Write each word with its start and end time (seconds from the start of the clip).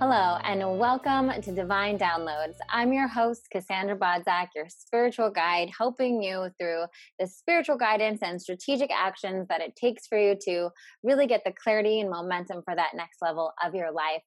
Hello, 0.00 0.38
and 0.42 0.76
welcome 0.76 1.30
to 1.40 1.52
Divine 1.52 1.96
Downloads. 1.96 2.56
I'm 2.68 2.92
your 2.92 3.06
host, 3.06 3.46
Cassandra 3.52 3.96
Bodzak, 3.96 4.48
your 4.54 4.66
spiritual 4.68 5.30
guide, 5.30 5.70
helping 5.78 6.20
you 6.20 6.48
through 6.58 6.86
the 7.20 7.28
spiritual 7.28 7.76
guidance 7.76 8.18
and 8.20 8.42
strategic 8.42 8.90
actions 8.92 9.46
that 9.48 9.60
it 9.60 9.76
takes 9.76 10.08
for 10.08 10.18
you 10.18 10.36
to 10.46 10.70
really 11.04 11.28
get 11.28 11.42
the 11.46 11.52
clarity 11.52 12.00
and 12.00 12.10
momentum 12.10 12.62
for 12.64 12.74
that 12.74 12.96
next 12.96 13.18
level 13.22 13.52
of 13.64 13.72
your 13.72 13.92
life. 13.92 14.22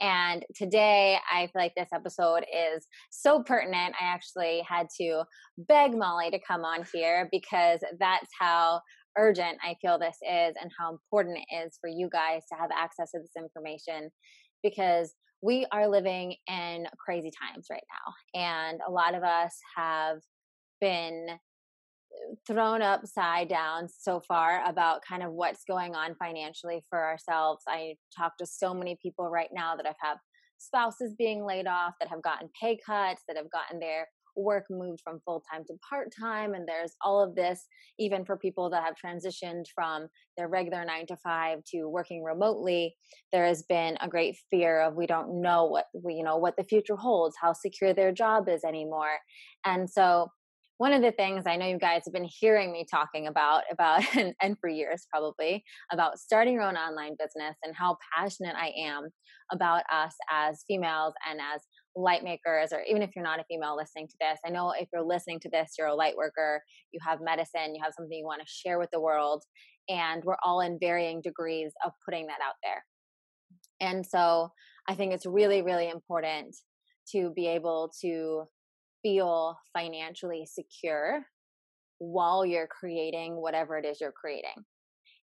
And 0.00 0.42
today, 0.56 1.18
I 1.30 1.42
feel 1.48 1.62
like 1.62 1.74
this 1.76 1.90
episode 1.94 2.44
is 2.44 2.86
so 3.10 3.42
pertinent. 3.42 3.94
I 4.00 4.06
actually 4.06 4.64
had 4.66 4.86
to 5.02 5.24
beg 5.58 5.94
Molly 5.94 6.30
to 6.30 6.40
come 6.40 6.64
on 6.64 6.86
here 6.94 7.28
because 7.30 7.80
that's 7.98 8.30
how 8.38 8.80
urgent 9.18 9.58
I 9.62 9.76
feel 9.82 9.98
this 9.98 10.16
is 10.22 10.54
and 10.60 10.70
how 10.78 10.92
important 10.92 11.38
it 11.38 11.66
is 11.66 11.76
for 11.78 11.90
you 11.90 12.08
guys 12.10 12.42
to 12.50 12.58
have 12.58 12.70
access 12.74 13.10
to 13.10 13.18
this 13.18 13.32
information 13.36 14.10
because 14.62 15.14
we 15.42 15.66
are 15.72 15.88
living 15.88 16.34
in 16.48 16.86
crazy 16.98 17.30
times 17.30 17.66
right 17.70 17.82
now. 17.90 18.40
And 18.40 18.80
a 18.86 18.90
lot 18.90 19.14
of 19.14 19.22
us 19.22 19.56
have 19.76 20.18
been 20.80 21.28
uh, 21.30 22.34
thrown 22.46 22.82
upside 22.82 23.48
down 23.48 23.88
so 23.88 24.20
far 24.20 24.62
about 24.66 25.02
kind 25.08 25.22
of 25.22 25.32
what's 25.32 25.64
going 25.64 25.94
on 25.94 26.14
financially 26.16 26.84
for 26.90 27.02
ourselves. 27.02 27.62
I 27.66 27.94
talk 28.16 28.36
to 28.38 28.46
so 28.46 28.74
many 28.74 28.98
people 29.02 29.30
right 29.30 29.50
now 29.52 29.76
that 29.76 29.86
have 29.86 29.96
had 30.00 30.16
spouses 30.58 31.14
being 31.16 31.44
laid 31.44 31.66
off, 31.66 31.94
that 32.00 32.10
have 32.10 32.22
gotten 32.22 32.50
pay 32.60 32.78
cuts, 32.84 33.22
that 33.26 33.36
have 33.36 33.50
gotten 33.50 33.80
their 33.80 34.06
work 34.36 34.64
moved 34.70 35.00
from 35.02 35.20
full 35.24 35.42
time 35.52 35.64
to 35.66 35.74
part 35.88 36.08
time. 36.18 36.54
And 36.54 36.66
there's 36.66 36.94
all 37.04 37.22
of 37.22 37.34
this, 37.34 37.66
even 37.98 38.24
for 38.24 38.36
people 38.36 38.70
that 38.70 38.84
have 38.84 38.94
transitioned 38.94 39.64
from 39.74 40.08
their 40.36 40.48
regular 40.48 40.84
nine 40.84 41.06
to 41.06 41.16
five 41.16 41.58
to 41.72 41.88
working 41.88 42.22
remotely. 42.22 42.94
There 43.32 43.46
has 43.46 43.62
been 43.62 43.96
a 44.00 44.08
great 44.08 44.36
fear 44.50 44.80
of 44.80 44.94
we 44.94 45.06
don't 45.06 45.40
know 45.40 45.66
what 45.66 45.86
we, 45.94 46.14
you 46.14 46.24
know, 46.24 46.36
what 46.36 46.56
the 46.56 46.64
future 46.64 46.96
holds, 46.96 47.36
how 47.40 47.52
secure 47.52 47.92
their 47.92 48.12
job 48.12 48.48
is 48.48 48.64
anymore. 48.64 49.18
And 49.64 49.88
so 49.88 50.28
one 50.80 50.94
of 50.94 51.02
the 51.02 51.12
things 51.12 51.44
I 51.46 51.56
know 51.56 51.66
you 51.66 51.78
guys 51.78 52.04
have 52.06 52.14
been 52.14 52.24
hearing 52.40 52.72
me 52.72 52.86
talking 52.90 53.26
about, 53.26 53.64
about 53.70 54.02
and, 54.16 54.32
and, 54.40 54.56
for 54.58 54.70
years 54.70 55.06
probably, 55.12 55.62
about 55.92 56.18
starting 56.18 56.54
your 56.54 56.62
own 56.62 56.76
online 56.76 57.16
business 57.18 57.54
and 57.62 57.76
how 57.76 57.98
passionate 58.16 58.56
I 58.56 58.72
am 58.78 59.10
about 59.52 59.82
us 59.92 60.14
as 60.30 60.64
females 60.66 61.12
and 61.28 61.38
as 61.38 61.60
light 61.96 62.22
makers, 62.22 62.72
or 62.72 62.82
even 62.88 63.02
if 63.02 63.10
you're 63.14 63.24
not 63.24 63.40
a 63.40 63.44
female 63.44 63.76
listening 63.76 64.08
to 64.08 64.16
this, 64.20 64.38
I 64.46 64.50
know 64.50 64.72
if 64.72 64.88
you're 64.92 65.02
listening 65.02 65.40
to 65.40 65.50
this, 65.50 65.72
you're 65.78 65.88
a 65.88 65.94
light 65.94 66.16
worker, 66.16 66.62
you 66.92 67.00
have 67.06 67.20
medicine, 67.20 67.74
you 67.74 67.82
have 67.82 67.92
something 67.96 68.16
you 68.16 68.24
want 68.24 68.42
to 68.42 68.46
share 68.48 68.78
with 68.78 68.90
the 68.92 69.00
world, 69.00 69.42
and 69.88 70.22
we're 70.24 70.36
all 70.44 70.60
in 70.60 70.78
varying 70.78 71.20
degrees 71.20 71.72
of 71.84 71.92
putting 72.04 72.26
that 72.26 72.38
out 72.46 72.54
there. 72.62 72.84
And 73.80 74.06
so 74.06 74.50
I 74.88 74.94
think 74.94 75.12
it's 75.12 75.26
really, 75.26 75.62
really 75.62 75.88
important 75.88 76.56
to 77.12 77.32
be 77.34 77.48
able 77.48 77.92
to 78.02 78.44
feel 79.02 79.56
financially 79.76 80.46
secure 80.46 81.24
while 81.98 82.46
you're 82.46 82.68
creating 82.68 83.36
whatever 83.36 83.78
it 83.78 83.84
is 83.84 84.00
you're 84.00 84.12
creating. 84.12 84.64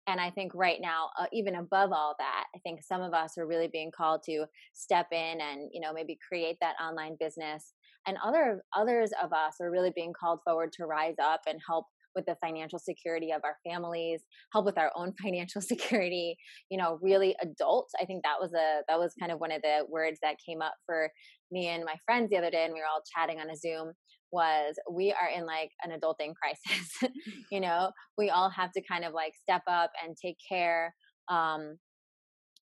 And 0.06 0.20
I 0.20 0.30
think 0.30 0.52
right 0.54 0.80
now, 0.80 1.10
uh, 1.18 1.26
even 1.32 1.56
above 1.56 1.92
all 1.92 2.14
that, 2.18 2.46
I 2.54 2.58
think 2.60 2.82
some 2.82 3.02
of 3.02 3.12
us 3.12 3.36
are 3.36 3.46
really 3.46 3.68
being 3.68 3.90
called 3.90 4.22
to 4.26 4.46
step 4.72 5.08
in 5.12 5.40
and, 5.40 5.68
you 5.72 5.80
know, 5.80 5.92
maybe 5.92 6.16
create 6.28 6.58
that 6.60 6.76
online 6.80 7.16
business. 7.18 7.74
And 8.06 8.16
other 8.24 8.62
others 8.74 9.10
of 9.20 9.32
us 9.32 9.56
are 9.60 9.70
really 9.70 9.90
being 9.94 10.12
called 10.12 10.40
forward 10.44 10.72
to 10.74 10.86
rise 10.86 11.16
up 11.20 11.40
and 11.48 11.60
help 11.66 11.86
with 12.16 12.26
the 12.26 12.36
financial 12.42 12.78
security 12.78 13.30
of 13.30 13.42
our 13.44 13.56
families, 13.64 14.22
help 14.52 14.64
with 14.64 14.78
our 14.78 14.90
own 14.96 15.12
financial 15.22 15.60
security, 15.60 16.36
you 16.70 16.78
know, 16.78 16.98
really 17.00 17.36
adult. 17.40 17.88
I 18.00 18.06
think 18.06 18.24
that 18.24 18.40
was 18.40 18.52
a 18.54 18.80
that 18.88 18.98
was 18.98 19.12
kind 19.20 19.30
of 19.30 19.38
one 19.38 19.52
of 19.52 19.62
the 19.62 19.86
words 19.88 20.18
that 20.22 20.36
came 20.44 20.62
up 20.62 20.74
for 20.86 21.10
me 21.52 21.68
and 21.68 21.84
my 21.84 21.94
friends 22.04 22.30
the 22.30 22.38
other 22.38 22.50
day 22.50 22.64
and 22.64 22.72
we 22.72 22.80
were 22.80 22.86
all 22.86 23.02
chatting 23.14 23.38
on 23.38 23.50
a 23.50 23.56
Zoom 23.56 23.92
was 24.32 24.74
we 24.90 25.12
are 25.12 25.28
in 25.28 25.46
like 25.46 25.70
an 25.84 25.98
adulting 25.98 26.34
crisis. 26.34 27.12
you 27.52 27.60
know, 27.60 27.90
we 28.18 28.30
all 28.30 28.50
have 28.50 28.72
to 28.72 28.82
kind 28.82 29.04
of 29.04 29.12
like 29.12 29.32
step 29.40 29.62
up 29.68 29.92
and 30.04 30.16
take 30.16 30.36
care 30.48 30.94
um, 31.28 31.76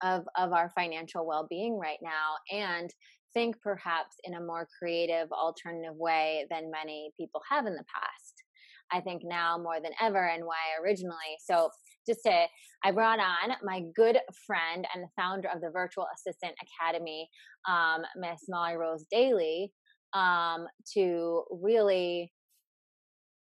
of 0.01 0.23
of 0.37 0.53
our 0.53 0.71
financial 0.75 1.27
well-being 1.27 1.77
right 1.77 1.99
now 2.01 2.57
and 2.57 2.89
think 3.33 3.55
perhaps 3.61 4.15
in 4.23 4.33
a 4.33 4.41
more 4.41 4.67
creative 4.79 5.31
alternative 5.31 5.95
way 5.95 6.47
than 6.49 6.71
many 6.71 7.11
people 7.17 7.41
have 7.49 7.65
in 7.65 7.73
the 7.73 7.83
past. 7.93 8.28
I 8.91 9.01
think 9.01 9.21
now 9.23 9.57
more 9.57 9.79
than 9.81 9.91
ever 10.01 10.27
and 10.27 10.45
why 10.45 10.81
originally. 10.83 11.37
So 11.43 11.69
just 12.07 12.21
to, 12.25 12.45
I 12.83 12.91
brought 12.91 13.19
on 13.19 13.55
my 13.63 13.83
good 13.95 14.17
friend 14.47 14.87
and 14.93 15.03
the 15.03 15.09
founder 15.15 15.49
of 15.53 15.61
the 15.61 15.69
Virtual 15.69 16.07
Assistant 16.15 16.53
Academy, 16.81 17.29
um, 17.67 18.01
Miss 18.15 18.41
Molly 18.49 18.75
Rose 18.75 19.05
Daly, 19.11 19.71
um, 20.13 20.65
to 20.93 21.43
really 21.51 22.31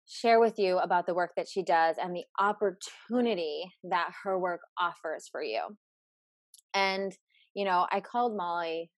share 0.06 0.41
with 0.41 0.58
you 0.58 0.78
about 0.78 1.06
the 1.06 1.14
work 1.14 1.32
that 1.36 1.48
she 1.48 1.62
does 1.62 1.97
and 2.00 2.14
the 2.14 2.24
opportunity 2.38 3.64
that 3.84 4.10
her 4.22 4.38
work 4.38 4.60
offers 4.80 5.28
for 5.30 5.42
you. 5.42 5.60
And, 6.74 7.16
you 7.54 7.64
know, 7.64 7.86
I 7.91 8.00
called 8.00 8.36
Molly, 8.36 8.91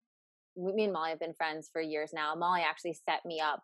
me 0.56 0.84
and 0.84 0.92
Molly 0.92 1.10
have 1.10 1.20
been 1.20 1.34
friends 1.34 1.68
for 1.72 1.80
years 1.80 2.10
now. 2.12 2.34
Molly 2.34 2.62
actually 2.68 2.96
set 3.08 3.20
me 3.24 3.40
up 3.40 3.62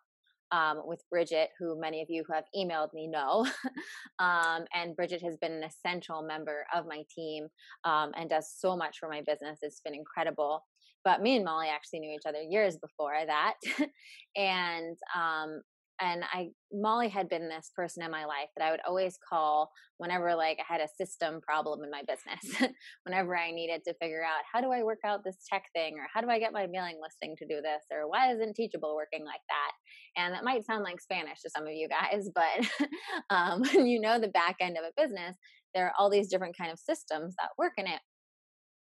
um, 0.51 0.81
with 0.85 1.03
Bridget, 1.09 1.49
who 1.59 1.79
many 1.79 2.01
of 2.01 2.09
you 2.09 2.23
who 2.27 2.33
have 2.33 2.45
emailed 2.55 2.93
me 2.93 3.07
know. 3.07 3.45
um, 4.19 4.65
and 4.73 4.95
Bridget 4.95 5.21
has 5.23 5.37
been 5.37 5.51
an 5.51 5.63
essential 5.63 6.21
member 6.21 6.65
of 6.73 6.85
my 6.85 7.03
team 7.13 7.47
um, 7.83 8.11
and 8.15 8.29
does 8.29 8.53
so 8.57 8.75
much 8.75 8.97
for 8.99 9.09
my 9.09 9.21
business. 9.25 9.59
It's 9.61 9.81
been 9.81 9.95
incredible 9.95 10.63
but 11.03 11.21
me 11.21 11.35
and 11.35 11.43
Molly 11.43 11.67
actually 11.67 11.99
knew 11.99 12.13
each 12.13 12.27
other 12.27 12.41
years 12.41 12.77
before 12.77 13.15
that. 13.25 13.55
and 14.35 14.95
um 15.15 15.61
and 16.01 16.23
I 16.33 16.49
Molly 16.73 17.09
had 17.09 17.29
been 17.29 17.47
this 17.47 17.71
person 17.75 18.01
in 18.03 18.09
my 18.09 18.25
life 18.25 18.49
that 18.57 18.65
I 18.65 18.71
would 18.71 18.79
always 18.87 19.17
call 19.29 19.69
whenever 19.97 20.33
like 20.35 20.57
I 20.59 20.73
had 20.73 20.81
a 20.81 20.87
system 20.87 21.41
problem 21.41 21.83
in 21.83 21.91
my 21.91 22.01
business. 22.07 22.71
whenever 23.03 23.37
I 23.37 23.51
needed 23.51 23.83
to 23.85 23.93
figure 24.01 24.23
out 24.23 24.43
how 24.51 24.61
do 24.61 24.71
I 24.71 24.83
work 24.83 24.99
out 25.05 25.23
this 25.23 25.37
tech 25.51 25.63
thing 25.75 25.95
or 25.99 26.07
how 26.11 26.21
do 26.21 26.29
I 26.29 26.39
get 26.39 26.53
my 26.53 26.65
mailing 26.65 26.97
list 27.01 27.17
thing 27.19 27.35
to 27.37 27.45
do 27.45 27.61
this 27.61 27.83
or 27.91 28.09
why 28.09 28.33
isn't 28.33 28.55
teachable 28.55 28.95
working 28.95 29.23
like 29.25 29.41
that? 29.49 30.21
And 30.21 30.33
that 30.33 30.43
might 30.43 30.65
sound 30.65 30.83
like 30.83 30.99
Spanish 30.99 31.41
to 31.41 31.49
some 31.49 31.67
of 31.67 31.73
you 31.73 31.87
guys, 31.87 32.29
but 32.35 32.89
um, 33.29 33.63
you 33.73 33.99
know 34.01 34.19
the 34.19 34.27
back 34.29 34.55
end 34.59 34.77
of 34.77 34.83
a 34.83 35.01
business, 35.01 35.37
there 35.75 35.85
are 35.85 35.93
all 35.99 36.09
these 36.09 36.29
different 36.29 36.57
kind 36.57 36.71
of 36.71 36.79
systems 36.79 37.35
that 37.37 37.49
work 37.57 37.73
in 37.77 37.85
it. 37.85 37.99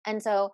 And 0.05 0.23
so 0.23 0.51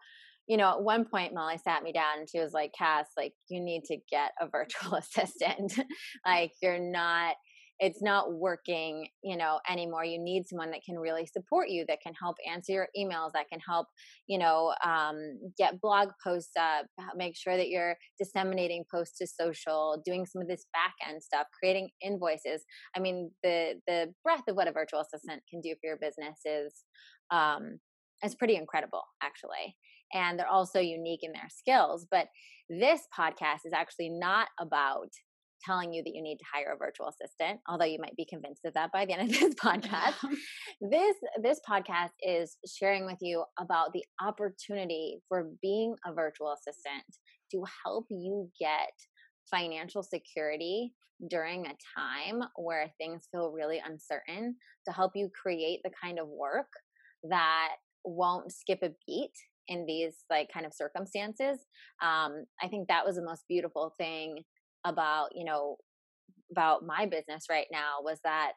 you 0.47 0.57
know, 0.57 0.71
at 0.71 0.81
one 0.81 1.05
point 1.05 1.33
Molly 1.33 1.57
sat 1.57 1.83
me 1.83 1.91
down 1.91 2.19
and 2.19 2.29
she 2.29 2.39
was 2.39 2.53
like, 2.53 2.71
Cass, 2.77 3.07
like 3.17 3.33
you 3.49 3.61
need 3.61 3.83
to 3.85 3.97
get 4.09 4.31
a 4.41 4.47
virtual 4.51 4.95
assistant. 4.95 5.73
like 6.25 6.51
you're 6.61 6.79
not 6.79 7.35
it's 7.79 8.01
not 8.01 8.33
working, 8.33 9.07
you 9.23 9.37
know, 9.37 9.59
anymore. 9.69 10.03
You 10.03 10.17
need 10.17 10.47
someone 10.47 10.71
that 10.71 10.81
can 10.83 10.97
really 10.97 11.27
support 11.27 11.69
you, 11.69 11.85
that 11.87 11.99
can 12.01 12.13
help 12.19 12.35
answer 12.51 12.71
your 12.71 12.87
emails, 12.97 13.33
that 13.33 13.49
can 13.51 13.59
help, 13.67 13.85
you 14.25 14.39
know, 14.39 14.73
um, 14.83 15.37
get 15.57 15.79
blog 15.79 16.09
posts 16.23 16.53
up, 16.59 16.87
make 17.15 17.35
sure 17.37 17.55
that 17.55 17.69
you're 17.69 17.95
disseminating 18.17 18.83
posts 18.91 19.19
to 19.19 19.27
social, 19.27 20.01
doing 20.03 20.25
some 20.25 20.41
of 20.41 20.47
this 20.47 20.65
back 20.73 20.93
end 21.07 21.21
stuff, 21.21 21.45
creating 21.59 21.89
invoices. 22.01 22.63
I 22.95 22.99
mean, 22.99 23.29
the 23.43 23.75
the 23.85 24.11
breadth 24.23 24.47
of 24.47 24.55
what 24.55 24.67
a 24.67 24.71
virtual 24.71 25.01
assistant 25.01 25.43
can 25.47 25.61
do 25.61 25.75
for 25.75 25.87
your 25.87 25.97
business 25.97 26.39
is 26.45 26.73
um, 27.29 27.77
is 28.23 28.33
pretty 28.33 28.55
incredible, 28.55 29.03
actually 29.21 29.75
and 30.13 30.37
they're 30.37 30.47
also 30.47 30.79
unique 30.79 31.21
in 31.23 31.31
their 31.31 31.49
skills. 31.49 32.07
But 32.09 32.27
this 32.69 33.01
podcast 33.17 33.65
is 33.65 33.73
actually 33.73 34.09
not 34.09 34.47
about 34.59 35.09
telling 35.65 35.93
you 35.93 36.03
that 36.03 36.13
you 36.13 36.21
need 36.21 36.37
to 36.37 36.45
hire 36.53 36.73
a 36.73 36.77
virtual 36.77 37.07
assistant 37.07 37.59
although 37.67 37.85
you 37.85 37.99
might 37.99 38.15
be 38.15 38.27
convinced 38.29 38.61
of 38.65 38.73
that 38.73 38.91
by 38.91 39.05
the 39.05 39.13
end 39.13 39.29
of 39.29 39.39
this 39.39 39.55
podcast 39.63 40.13
this 40.81 41.15
this 41.41 41.59
podcast 41.67 42.11
is 42.21 42.57
sharing 42.67 43.05
with 43.05 43.17
you 43.21 43.43
about 43.59 43.91
the 43.93 44.03
opportunity 44.21 45.17
for 45.27 45.49
being 45.61 45.95
a 46.05 46.13
virtual 46.13 46.53
assistant 46.53 47.03
to 47.51 47.63
help 47.83 48.05
you 48.09 48.49
get 48.59 48.91
financial 49.49 50.03
security 50.03 50.93
during 51.29 51.65
a 51.65 51.75
time 51.97 52.43
where 52.57 52.91
things 52.99 53.27
feel 53.31 53.51
really 53.51 53.81
uncertain 53.83 54.55
to 54.85 54.93
help 54.93 55.13
you 55.15 55.29
create 55.41 55.79
the 55.83 55.91
kind 56.01 56.19
of 56.19 56.27
work 56.27 56.67
that 57.23 57.69
won't 58.05 58.51
skip 58.51 58.79
a 58.83 58.91
beat 59.07 59.31
in 59.67 59.85
these 59.85 60.23
like 60.29 60.47
kind 60.53 60.65
of 60.65 60.73
circumstances 60.73 61.59
um, 62.01 62.45
i 62.61 62.67
think 62.67 62.87
that 62.87 63.05
was 63.05 63.15
the 63.15 63.23
most 63.23 63.43
beautiful 63.47 63.93
thing 63.97 64.43
about 64.85 65.29
you 65.33 65.45
know 65.45 65.77
about 66.51 66.85
my 66.85 67.05
business 67.05 67.45
right 67.49 67.67
now 67.71 67.95
was 68.01 68.19
that 68.23 68.53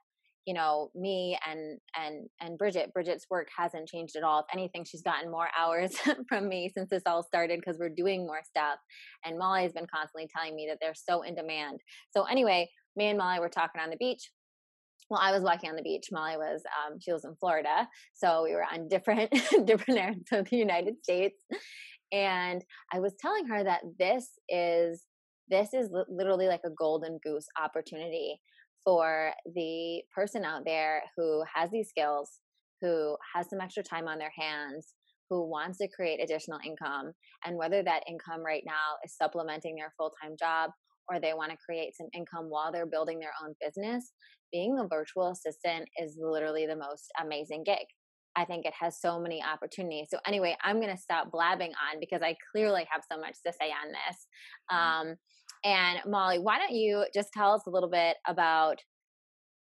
you 0.47 0.55
know 0.55 0.91
me 0.95 1.39
and 1.47 1.79
and 1.97 2.29
and 2.41 2.59
bridget 2.59 2.93
bridget's 2.93 3.27
work 3.31 3.49
hasn't 3.57 3.89
changed 3.89 4.17
at 4.17 4.23
all. 4.23 4.41
If 4.41 4.47
anything 4.53 4.85
she's 4.85 5.03
gotten 5.03 5.31
more 5.31 5.49
hours 5.59 5.93
from 6.29 6.49
me 6.49 6.71
since 6.75 6.89
this 6.91 7.03
all 7.07 7.23
started 7.23 7.61
because 7.61 7.79
we're 7.79 7.95
doing 7.95 8.27
more 8.27 8.41
stuff 8.45 8.79
and 9.25 9.39
molly 9.39 9.63
has 9.63 9.73
been 9.73 9.87
constantly 9.93 10.29
telling 10.35 10.57
me 10.57 10.67
that 10.69 10.79
they're 10.81 10.95
so 10.95 11.23
in 11.23 11.35
demand. 11.35 11.81
So 12.17 12.25
anyway 12.25 12.71
me 12.97 13.07
and 13.07 13.19
molly 13.19 13.39
were 13.39 13.49
talking 13.49 13.81
on 13.81 13.91
the 13.91 13.97
beach 13.97 14.31
well, 15.11 15.21
I 15.21 15.33
was 15.33 15.43
walking 15.43 15.69
on 15.69 15.77
the 15.77 15.83
beach. 15.83 16.07
Molly 16.13 16.37
was, 16.37 16.63
um, 16.87 16.99
she 17.01 17.13
was 17.13 17.25
in 17.25 17.35
Florida. 17.35 17.89
So 18.15 18.45
we 18.45 18.53
were 18.53 18.65
on 18.65 18.89
different, 18.89 19.31
different 19.65 20.01
areas 20.01 20.25
of 20.33 20.49
the 20.49 20.57
United 20.57 21.03
States. 21.03 21.43
And 22.13 22.63
I 22.93 23.01
was 23.01 23.15
telling 23.21 23.47
her 23.47 23.65
that 23.65 23.83
this 23.99 24.31
is 24.49 25.05
this 25.49 25.75
is 25.75 25.91
literally 26.09 26.47
like 26.47 26.61
a 26.65 26.71
golden 26.79 27.19
goose 27.25 27.47
opportunity 27.61 28.41
for 28.85 29.33
the 29.55 30.01
person 30.15 30.45
out 30.45 30.63
there 30.65 31.03
who 31.17 31.43
has 31.53 31.71
these 31.71 31.89
skills, 31.89 32.39
who 32.81 33.17
has 33.35 33.51
some 33.51 33.61
extra 33.61 33.83
time 33.83 34.07
on 34.07 34.19
their 34.19 34.33
hands, 34.39 34.95
who 35.29 35.49
wants 35.49 35.79
to 35.79 35.89
create 35.89 36.23
additional 36.23 36.61
income. 36.65 37.13
And 37.45 37.57
whether 37.57 37.83
that 37.83 38.05
income 38.09 38.45
right 38.47 38.63
now 38.65 38.97
is 39.05 39.17
supplementing 39.17 39.75
their 39.75 39.93
full 39.99 40.13
time 40.23 40.37
job 40.39 40.71
or 41.11 41.21
they 41.21 41.35
want 41.35 41.51
to 41.51 41.59
create 41.65 41.97
some 41.97 42.07
income 42.15 42.47
while 42.49 42.73
they're 42.73 42.87
building 42.87 43.19
their 43.19 43.33
own 43.45 43.55
business, 43.61 44.13
being 44.53 44.79
a 44.79 44.87
virtual 44.87 45.31
assistant 45.31 45.89
is 46.01 46.19
literally 46.21 46.67
the 46.67 46.77
most 46.77 47.11
amazing 47.21 47.65
gig. 47.65 47.85
I 48.37 48.45
think 48.45 48.65
it 48.65 48.75
has 48.79 49.01
so 49.01 49.19
many 49.19 49.43
opportunities. 49.43 50.07
So, 50.11 50.19
anyway, 50.25 50.57
I'm 50.63 50.81
going 50.81 50.95
to 50.95 51.03
stop 51.03 51.33
blabbing 51.33 51.73
on 51.73 51.99
because 51.99 52.23
I 52.23 52.37
clearly 52.53 52.87
have 52.91 53.03
so 53.11 53.19
much 53.19 53.35
to 53.45 53.53
say 53.53 53.71
on 53.71 53.89
this. 53.89 54.27
Mm-hmm. 54.73 55.11
Um, 55.11 55.17
and 55.65 55.99
Molly, 56.07 56.39
why 56.39 56.59
don't 56.59 56.75
you 56.75 57.05
just 57.13 57.33
tell 57.35 57.53
us 57.53 57.63
a 57.67 57.71
little 57.71 57.91
bit 57.91 58.17
about 58.27 58.77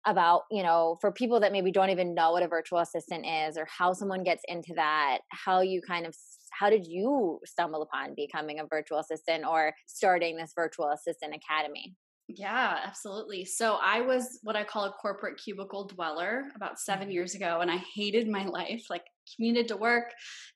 about 0.05 0.43
you 0.49 0.63
know 0.63 0.97
for 1.01 1.11
people 1.11 1.41
that 1.41 1.51
maybe 1.51 1.71
don't 1.71 1.89
even 1.89 2.15
know 2.15 2.31
what 2.31 2.41
a 2.41 2.47
virtual 2.47 2.79
assistant 2.79 3.25
is 3.25 3.57
or 3.57 3.67
how 3.77 3.91
someone 3.91 4.23
gets 4.23 4.41
into 4.47 4.71
that 4.73 5.19
how 5.31 5.59
you 5.59 5.81
kind 5.85 6.05
of 6.05 6.15
how 6.59 6.69
did 6.69 6.85
you 6.85 7.39
stumble 7.45 7.81
upon 7.81 8.13
becoming 8.15 8.59
a 8.59 8.65
virtual 8.65 8.99
assistant 8.99 9.45
or 9.45 9.73
starting 9.87 10.35
this 10.35 10.51
virtual 10.55 10.89
assistant 10.91 11.33
academy 11.33 11.95
yeah, 12.31 12.81
absolutely. 12.85 13.43
So 13.43 13.79
I 13.83 14.01
was 14.01 14.37
what 14.43 14.55
I 14.55 14.63
call 14.63 14.85
a 14.85 14.91
corporate 14.91 15.41
cubicle 15.43 15.87
dweller 15.87 16.43
about 16.55 16.79
seven 16.79 17.05
mm-hmm. 17.05 17.13
years 17.13 17.33
ago, 17.33 17.61
and 17.61 17.71
I 17.71 17.77
hated 17.95 18.29
my 18.29 18.45
life. 18.59 18.83
Like, 18.87 19.01
commuted 19.35 19.67
to 19.67 19.77
work 19.77 20.05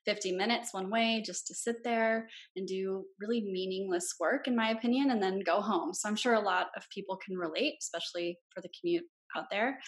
50 0.04 0.32
minutes 0.32 0.72
one 0.72 0.90
way 0.90 1.22
just 1.24 1.46
to 1.46 1.54
sit 1.54 1.76
there 1.84 2.28
and 2.56 2.66
do 2.66 3.04
really 3.20 3.40
meaningless 3.42 4.14
work, 4.20 4.46
in 4.46 4.56
my 4.56 4.70
opinion, 4.70 5.10
and 5.10 5.22
then 5.22 5.40
go 5.44 5.60
home. 5.60 5.92
So 5.94 6.08
I'm 6.08 6.16
sure 6.16 6.34
a 6.34 6.40
lot 6.40 6.68
of 6.76 6.88
people 6.90 7.18
can 7.24 7.36
relate, 7.36 7.74
especially 7.80 8.38
for 8.54 8.60
the 8.60 8.70
commute 8.80 9.04
out 9.36 9.46
there. 9.50 9.78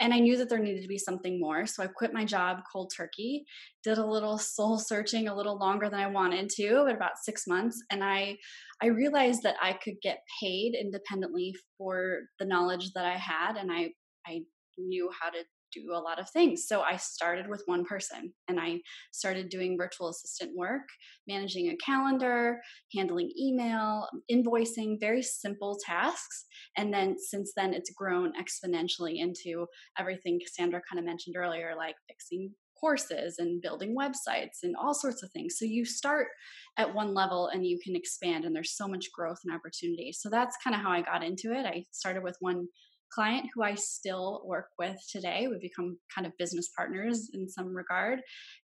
And 0.00 0.12
I 0.12 0.18
knew 0.18 0.36
that 0.36 0.48
there 0.48 0.58
needed 0.58 0.82
to 0.82 0.88
be 0.88 0.98
something 0.98 1.40
more. 1.40 1.66
So 1.66 1.82
I 1.82 1.86
quit 1.86 2.12
my 2.12 2.24
job 2.24 2.58
cold 2.70 2.92
turkey, 2.96 3.44
did 3.84 3.98
a 3.98 4.06
little 4.06 4.38
soul 4.38 4.78
searching 4.78 5.28
a 5.28 5.36
little 5.36 5.58
longer 5.58 5.88
than 5.88 6.00
I 6.00 6.08
wanted 6.08 6.50
to, 6.56 6.84
but 6.86 6.94
about 6.94 7.18
six 7.22 7.46
months. 7.46 7.82
And 7.90 8.02
I 8.02 8.36
I 8.82 8.86
realized 8.86 9.42
that 9.42 9.56
I 9.60 9.72
could 9.72 9.96
get 10.02 10.18
paid 10.40 10.74
independently 10.74 11.54
for 11.78 12.20
the 12.38 12.44
knowledge 12.44 12.92
that 12.92 13.04
I 13.04 13.16
had 13.16 13.56
and 13.56 13.70
I 13.72 13.90
I 14.26 14.40
knew 14.78 15.10
how 15.18 15.30
to 15.30 15.38
do 15.82 15.92
a 15.92 15.98
lot 15.98 16.18
of 16.18 16.28
things. 16.30 16.66
So 16.66 16.82
I 16.82 16.96
started 16.96 17.48
with 17.48 17.62
one 17.66 17.84
person 17.84 18.32
and 18.48 18.58
I 18.60 18.80
started 19.12 19.48
doing 19.48 19.76
virtual 19.78 20.08
assistant 20.08 20.52
work, 20.56 20.88
managing 21.26 21.68
a 21.68 21.76
calendar, 21.76 22.60
handling 22.94 23.30
email, 23.38 24.08
invoicing, 24.30 24.98
very 25.00 25.22
simple 25.22 25.78
tasks. 25.84 26.44
And 26.76 26.92
then 26.92 27.16
since 27.18 27.52
then, 27.56 27.74
it's 27.74 27.90
grown 27.90 28.32
exponentially 28.34 29.16
into 29.18 29.66
everything 29.98 30.40
Cassandra 30.40 30.80
kind 30.88 30.98
of 30.98 31.04
mentioned 31.04 31.36
earlier, 31.36 31.74
like 31.76 31.96
fixing 32.08 32.50
courses 32.78 33.36
and 33.38 33.62
building 33.62 33.96
websites 33.96 34.62
and 34.62 34.76
all 34.76 34.94
sorts 34.94 35.22
of 35.22 35.30
things. 35.32 35.56
So 35.58 35.64
you 35.64 35.84
start 35.84 36.28
at 36.76 36.94
one 36.94 37.14
level 37.14 37.48
and 37.48 37.66
you 37.66 37.78
can 37.82 37.96
expand, 37.96 38.44
and 38.44 38.54
there's 38.54 38.76
so 38.76 38.86
much 38.86 39.06
growth 39.14 39.38
and 39.44 39.54
opportunity. 39.54 40.12
So 40.12 40.28
that's 40.28 40.56
kind 40.62 40.76
of 40.76 40.82
how 40.82 40.90
I 40.90 41.02
got 41.02 41.24
into 41.24 41.52
it. 41.52 41.64
I 41.64 41.84
started 41.90 42.22
with 42.22 42.36
one 42.40 42.68
client 43.12 43.46
who 43.54 43.62
I 43.62 43.74
still 43.74 44.42
work 44.44 44.68
with 44.78 44.96
today. 45.10 45.46
We've 45.48 45.60
become 45.60 45.98
kind 46.14 46.26
of 46.26 46.32
business 46.38 46.70
partners 46.76 47.30
in 47.32 47.48
some 47.48 47.74
regard. 47.74 48.20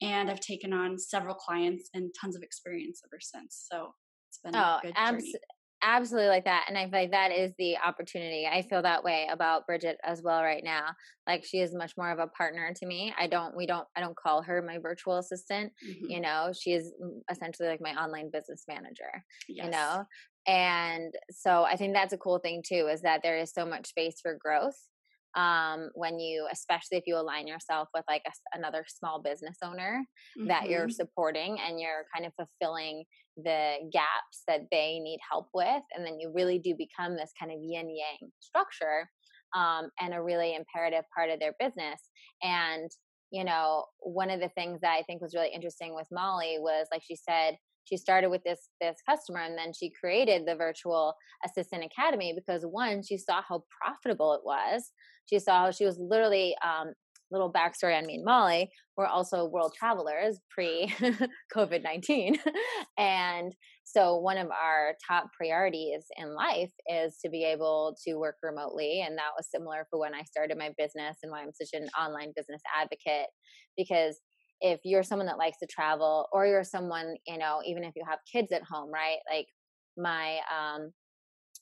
And 0.01 0.31
I've 0.31 0.41
taken 0.41 0.73
on 0.73 0.99
several 0.99 1.35
clients 1.35 1.89
and 1.95 2.11
tons 2.21 2.37
of 2.37 2.43
experience 2.43 3.03
ever 3.05 3.21
since. 3.21 3.67
So 3.71 3.95
it's 4.29 4.39
been 4.45 4.57
oh, 4.57 4.59
a 4.59 4.81
good 4.83 4.93
abs- 4.97 5.23
journey. 5.23 5.35
Absolutely 5.85 6.29
like 6.29 6.45
that. 6.45 6.67
And 6.69 6.79
I 6.79 6.85
feel 6.85 7.01
like 7.01 7.11
that 7.11 7.33
is 7.33 7.53
the 7.59 7.77
opportunity. 7.79 8.47
I 8.47 8.63
feel 8.63 8.83
that 8.83 9.03
way 9.03 9.27
about 9.29 9.67
Bridget 9.67 9.99
as 10.05 10.23
well 10.23 10.41
right 10.41 10.63
now. 10.63 10.91
Like 11.27 11.45
she 11.45 11.59
is 11.59 11.75
much 11.75 11.95
more 11.99 12.13
of 12.13 12.21
a 12.21 12.29
partner 12.29 12.73
to 12.73 12.87
me. 12.87 13.13
I 13.19 13.27
don't, 13.27 13.57
we 13.57 13.67
don't, 13.67 13.87
I 13.97 14.01
don't 14.01 14.17
call 14.17 14.43
her 14.43 14.63
my 14.63 14.79
virtual 14.79 15.19
assistant. 15.19 15.73
Mm-hmm. 15.85 16.09
You 16.09 16.21
know, 16.21 16.53
she 16.57 16.75
is 16.75 16.93
mm, 17.03 17.19
essentially 17.29 17.69
like 17.69 17.81
my 17.81 18.01
online 18.01 18.31
business 18.33 18.63
manager, 18.69 19.25
yes. 19.49 19.65
you 19.65 19.71
know? 19.73 20.05
And 20.47 21.15
so 21.31 21.65
i 21.65 21.77
think 21.77 21.95
that's 21.95 22.13
a 22.13 22.19
cool 22.19 22.39
thing 22.39 22.63
too 22.67 22.89
is 22.91 23.03
that 23.03 23.21
there 23.23 23.39
is 23.39 23.53
so 23.53 23.65
much 23.65 23.89
space 23.89 24.17
for 24.21 24.37
growth 24.41 24.77
um, 25.35 25.89
when 25.95 26.19
you 26.19 26.47
especially 26.53 26.99
if 26.99 27.05
you 27.07 27.17
align 27.17 27.47
yourself 27.47 27.89
with 27.95 28.05
like 28.09 28.23
a, 28.27 28.59
another 28.59 28.85
small 28.87 29.23
business 29.23 29.57
owner 29.65 30.05
mm-hmm. 30.39 30.49
that 30.49 30.69
you're 30.69 30.83
mm-hmm. 30.83 30.91
supporting 30.91 31.59
and 31.67 31.81
you're 31.81 32.05
kind 32.15 32.27
of 32.27 32.33
fulfilling 32.35 33.05
the 33.39 33.77
gaps 33.91 34.43
that 34.47 34.63
they 34.71 34.99
need 35.01 35.19
help 35.31 35.49
with 35.55 35.83
and 35.95 36.05
then 36.05 36.21
you 36.21 36.31
really 36.35 36.59
do 36.59 36.75
become 36.77 37.17
this 37.17 37.33
kind 37.41 37.51
of 37.51 37.59
yin 37.63 37.89
yang 37.89 38.31
structure 38.41 39.09
um, 39.57 39.89
and 40.01 40.13
a 40.13 40.23
really 40.23 40.55
imperative 40.55 41.05
part 41.15 41.31
of 41.31 41.41
their 41.41 41.55
business 41.59 42.01
and 42.43 42.91
you 43.31 43.45
know 43.45 43.85
one 44.01 44.29
of 44.29 44.41
the 44.41 44.51
things 44.51 44.81
that 44.83 44.93
i 44.93 45.03
think 45.05 45.23
was 45.23 45.35
really 45.35 45.53
interesting 45.53 45.95
with 45.95 46.07
molly 46.13 46.59
was 46.59 46.87
like 46.93 47.03
she 47.03 47.17
said 47.17 47.57
she 47.85 47.97
started 47.97 48.29
with 48.29 48.43
this 48.45 48.69
this 48.81 48.97
customer 49.09 49.41
and 49.41 49.57
then 49.59 49.73
she 49.73 49.91
created 49.99 50.43
the 50.47 50.57
virtual 50.57 51.15
assistant 51.45 51.85
academy 51.85 52.35
because 52.35 52.63
one 52.65 53.03
she 53.03 53.19
saw 53.19 53.41
how 53.49 53.63
profitable 53.81 54.35
it 54.35 54.41
was 54.45 54.93
she 55.31 55.39
saw 55.39 55.65
how 55.65 55.71
she 55.71 55.85
was 55.85 55.99
literally 55.99 56.55
um, 56.65 56.93
little 57.33 57.53
backstory 57.53 57.97
on 57.97 58.07
me 58.07 58.17
and 58.17 58.25
Molly, 58.25 58.71
we're 58.97 59.07
also 59.07 59.47
world 59.47 59.75
travelers 59.77 60.39
pre 60.51 60.95
COVID 61.57 61.83
19. 61.83 62.37
and 62.99 63.53
so, 63.85 64.19
one 64.19 64.39
of 64.39 64.49
our 64.51 64.95
top 65.09 65.29
priorities 65.37 66.05
in 66.17 66.35
life 66.35 66.71
is 66.87 67.19
to 67.25 67.31
be 67.31 67.45
able 67.45 67.97
to 68.07 68.15
work 68.15 68.37
remotely. 68.43 69.03
And 69.05 69.17
that 69.19 69.33
was 69.37 69.49
similar 69.51 69.87
for 69.91 69.99
when 69.99 70.15
I 70.15 70.23
started 70.23 70.59
my 70.59 70.71
business 70.79 71.17
and 71.23 71.33
why 71.33 71.43
I'm 71.43 71.53
such 71.53 71.71
an 71.73 71.89
online 71.99 72.33
business 72.37 72.61
advocate 72.79 73.29
because 73.77 74.21
if 74.63 74.81
you're 74.85 75.03
someone 75.03 75.27
that 75.27 75.39
likes 75.39 75.59
to 75.59 75.67
travel 75.67 76.29
or 76.33 76.47
you're 76.47 76.65
someone 76.65 77.15
you 77.27 77.37
know 77.37 77.61
even 77.67 77.85
if 77.85 77.93
you 77.95 78.03
have 78.09 78.19
kids 78.31 78.51
at 78.53 78.63
home 78.63 78.91
right 78.91 79.19
like 79.31 79.47
my 79.99 80.39
um 80.51 80.91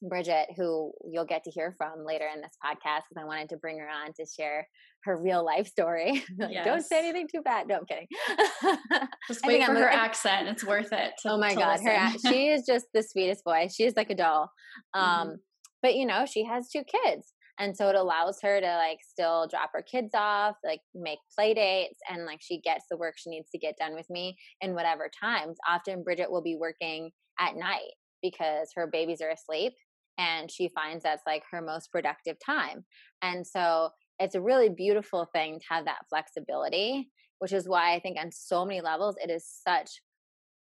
Bridget, 0.02 0.46
who 0.56 0.92
you'll 1.10 1.26
get 1.26 1.44
to 1.44 1.50
hear 1.50 1.74
from 1.76 2.06
later 2.06 2.26
in 2.34 2.40
this 2.40 2.56
podcast, 2.64 3.02
because 3.08 3.22
I 3.22 3.24
wanted 3.24 3.50
to 3.50 3.58
bring 3.58 3.78
her 3.78 3.88
on 3.88 4.12
to 4.14 4.24
share 4.24 4.66
her 5.04 5.20
real 5.20 5.44
life 5.44 5.66
story. 5.66 6.24
Yes. 6.50 6.64
Don't 6.64 6.82
say 6.82 6.98
anything 7.00 7.28
too 7.32 7.42
bad. 7.42 7.68
No, 7.68 7.76
I'm 7.76 7.86
kidding. 7.86 8.06
Just 9.28 9.44
wait 9.46 9.62
for 9.62 9.72
I'm 9.72 9.76
her 9.76 9.88
accent. 9.88 10.48
It's 10.48 10.64
worth 10.64 10.92
it. 10.92 11.12
To, 11.22 11.32
oh 11.32 11.38
my 11.38 11.54
god, 11.54 11.80
her 11.80 12.12
she 12.26 12.48
is 12.48 12.64
just 12.66 12.86
the 12.92 13.02
sweetest 13.02 13.44
voice. 13.44 13.74
She 13.74 13.84
is 13.84 13.94
like 13.96 14.10
a 14.10 14.14
doll. 14.14 14.50
Um, 14.94 15.04
mm-hmm. 15.04 15.34
but 15.82 15.94
you 15.94 16.06
know, 16.06 16.24
she 16.26 16.44
has 16.44 16.68
two 16.70 16.82
kids, 16.84 17.34
and 17.60 17.76
so 17.76 17.88
it 17.88 17.94
allows 17.94 18.38
her 18.42 18.60
to 18.60 18.66
like 18.66 18.98
still 19.06 19.46
drop 19.46 19.70
her 19.72 19.82
kids 19.82 20.12
off 20.14 20.56
like 20.64 20.80
make 20.94 21.18
play 21.36 21.54
dates 21.54 22.00
and 22.08 22.24
like 22.24 22.40
she 22.40 22.60
gets 22.60 22.86
the 22.90 22.96
work 22.96 23.14
she 23.16 23.30
needs 23.30 23.50
to 23.50 23.58
get 23.58 23.76
done 23.78 23.94
with 23.94 24.08
me 24.10 24.36
in 24.60 24.74
whatever 24.74 25.08
times. 25.08 25.58
Often 25.68 26.02
bridget 26.02 26.30
will 26.30 26.42
be 26.42 26.56
working 26.56 27.10
at 27.38 27.54
night 27.56 27.92
because 28.22 28.70
her 28.74 28.88
babies 28.88 29.20
are 29.20 29.30
asleep 29.30 29.74
and 30.18 30.50
she 30.50 30.70
finds 30.74 31.04
that's 31.04 31.22
like 31.26 31.42
her 31.50 31.62
most 31.62 31.92
productive 31.92 32.36
time. 32.44 32.84
And 33.22 33.46
so 33.46 33.90
it's 34.18 34.34
a 34.34 34.40
really 34.40 34.70
beautiful 34.70 35.28
thing 35.32 35.60
to 35.60 35.64
have 35.68 35.84
that 35.84 36.06
flexibility 36.08 37.10
which 37.40 37.52
is 37.52 37.68
why 37.68 37.94
i 37.94 37.98
think 38.00 38.18
on 38.18 38.30
so 38.30 38.64
many 38.64 38.80
levels 38.80 39.16
it 39.22 39.30
is 39.30 39.44
such 39.66 40.02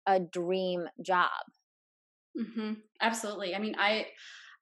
a 0.07 0.19
dream 0.19 0.85
job. 1.03 1.29
Mm-hmm. 2.37 2.73
absolutely. 3.01 3.55
I 3.55 3.59
mean 3.59 3.75
i 3.79 4.07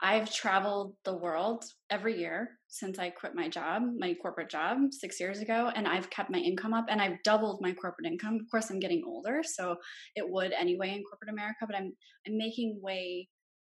I've 0.03 0.29
traveled 0.33 0.95
the 1.05 1.15
world 1.15 1.63
every 1.89 2.19
year 2.19 2.59
since 2.67 2.99
I 2.99 3.09
quit 3.09 3.35
my 3.35 3.47
job, 3.47 3.83
my 3.97 4.13
corporate 4.21 4.49
job 4.49 4.77
six 4.91 5.17
years 5.17 5.39
ago, 5.39 5.71
and 5.73 5.87
I've 5.87 6.09
kept 6.09 6.29
my 6.29 6.39
income 6.39 6.73
up 6.73 6.87
and 6.89 7.01
I've 7.01 7.23
doubled 7.23 7.61
my 7.61 7.71
corporate 7.71 8.05
income. 8.05 8.35
Of 8.35 8.51
course, 8.51 8.69
I'm 8.69 8.81
getting 8.81 9.03
older, 9.07 9.41
so 9.43 9.77
it 10.17 10.29
would 10.29 10.51
anyway 10.51 10.89
in 10.89 11.03
corporate 11.03 11.29
America, 11.31 11.65
but 11.65 11.77
I'm 11.77 11.93
I'm 12.27 12.37
making 12.37 12.81
way 12.81 13.29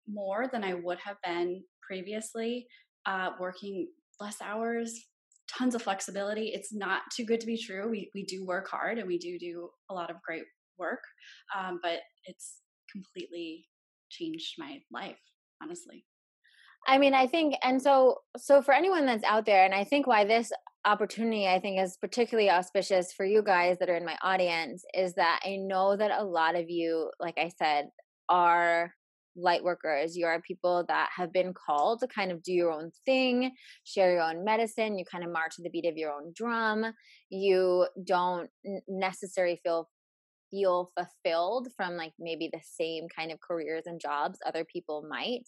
more 0.08 0.48
than 0.52 0.64
I 0.64 0.74
would 0.74 0.98
have 0.98 1.16
been 1.24 1.62
previously, 1.80 2.66
uh, 3.06 3.30
working 3.38 3.86
less 4.20 4.42
hours, 4.42 4.98
tons 5.48 5.76
of 5.76 5.82
flexibility. 5.82 6.48
It's 6.48 6.74
not 6.74 7.02
too 7.14 7.24
good 7.24 7.40
to 7.40 7.46
be 7.46 7.56
true. 7.56 7.88
We 7.88 8.10
we 8.16 8.24
do 8.24 8.44
work 8.44 8.68
hard 8.68 8.98
and 8.98 9.06
we 9.06 9.18
do 9.18 9.38
do 9.38 9.70
a 9.90 9.94
lot 9.94 10.10
of 10.10 10.20
great 10.26 10.42
work, 10.76 11.02
um, 11.56 11.78
but 11.84 12.00
it's 12.24 12.62
completely 12.90 13.68
changed 14.10 14.54
my 14.58 14.80
life, 14.90 15.20
honestly. 15.62 16.04
I 16.86 16.98
mean, 16.98 17.14
I 17.14 17.26
think, 17.26 17.56
and 17.62 17.82
so, 17.82 18.18
so 18.36 18.62
for 18.62 18.72
anyone 18.72 19.06
that's 19.06 19.24
out 19.24 19.44
there, 19.44 19.64
and 19.64 19.74
I 19.74 19.84
think 19.84 20.06
why 20.06 20.24
this 20.24 20.52
opportunity 20.84 21.48
I 21.48 21.58
think 21.58 21.80
is 21.80 21.96
particularly 22.00 22.48
auspicious 22.48 23.12
for 23.12 23.26
you 23.26 23.42
guys 23.42 23.76
that 23.78 23.90
are 23.90 23.96
in 23.96 24.04
my 24.04 24.16
audience 24.22 24.84
is 24.94 25.14
that 25.14 25.40
I 25.44 25.56
know 25.56 25.96
that 25.96 26.12
a 26.12 26.22
lot 26.22 26.54
of 26.54 26.70
you, 26.70 27.10
like 27.18 27.36
I 27.38 27.50
said, 27.58 27.86
are 28.28 28.92
light 29.36 29.62
workers. 29.62 30.16
You 30.16 30.26
are 30.26 30.40
people 30.40 30.84
that 30.88 31.10
have 31.14 31.32
been 31.32 31.52
called 31.52 32.00
to 32.00 32.06
kind 32.06 32.32
of 32.32 32.42
do 32.42 32.52
your 32.52 32.72
own 32.72 32.90
thing, 33.04 33.52
share 33.84 34.12
your 34.12 34.22
own 34.22 34.44
medicine. 34.44 34.96
You 34.96 35.04
kind 35.04 35.24
of 35.24 35.32
march 35.32 35.56
to 35.56 35.62
the 35.62 35.70
beat 35.70 35.86
of 35.86 35.96
your 35.96 36.12
own 36.12 36.32
drum. 36.34 36.92
You 37.28 37.86
don't 38.04 38.48
necessarily 38.88 39.60
feel 39.62 39.88
feel 40.50 40.90
fulfilled 40.96 41.68
from 41.76 41.96
like 41.96 42.12
maybe 42.18 42.48
the 42.52 42.60
same 42.62 43.06
kind 43.14 43.32
of 43.32 43.40
careers 43.40 43.84
and 43.86 44.00
jobs 44.00 44.38
other 44.46 44.64
people 44.64 45.06
might. 45.08 45.44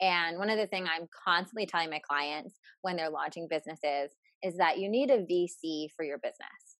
And 0.00 0.38
one 0.38 0.50
of 0.50 0.58
the 0.58 0.66
things 0.66 0.88
I'm 0.90 1.08
constantly 1.24 1.66
telling 1.66 1.90
my 1.90 2.00
clients 2.00 2.58
when 2.82 2.96
they're 2.96 3.10
launching 3.10 3.48
businesses 3.48 4.10
is 4.42 4.56
that 4.56 4.78
you 4.78 4.88
need 4.88 5.10
a 5.10 5.18
VC 5.18 5.88
for 5.96 6.04
your 6.04 6.18
business. 6.18 6.76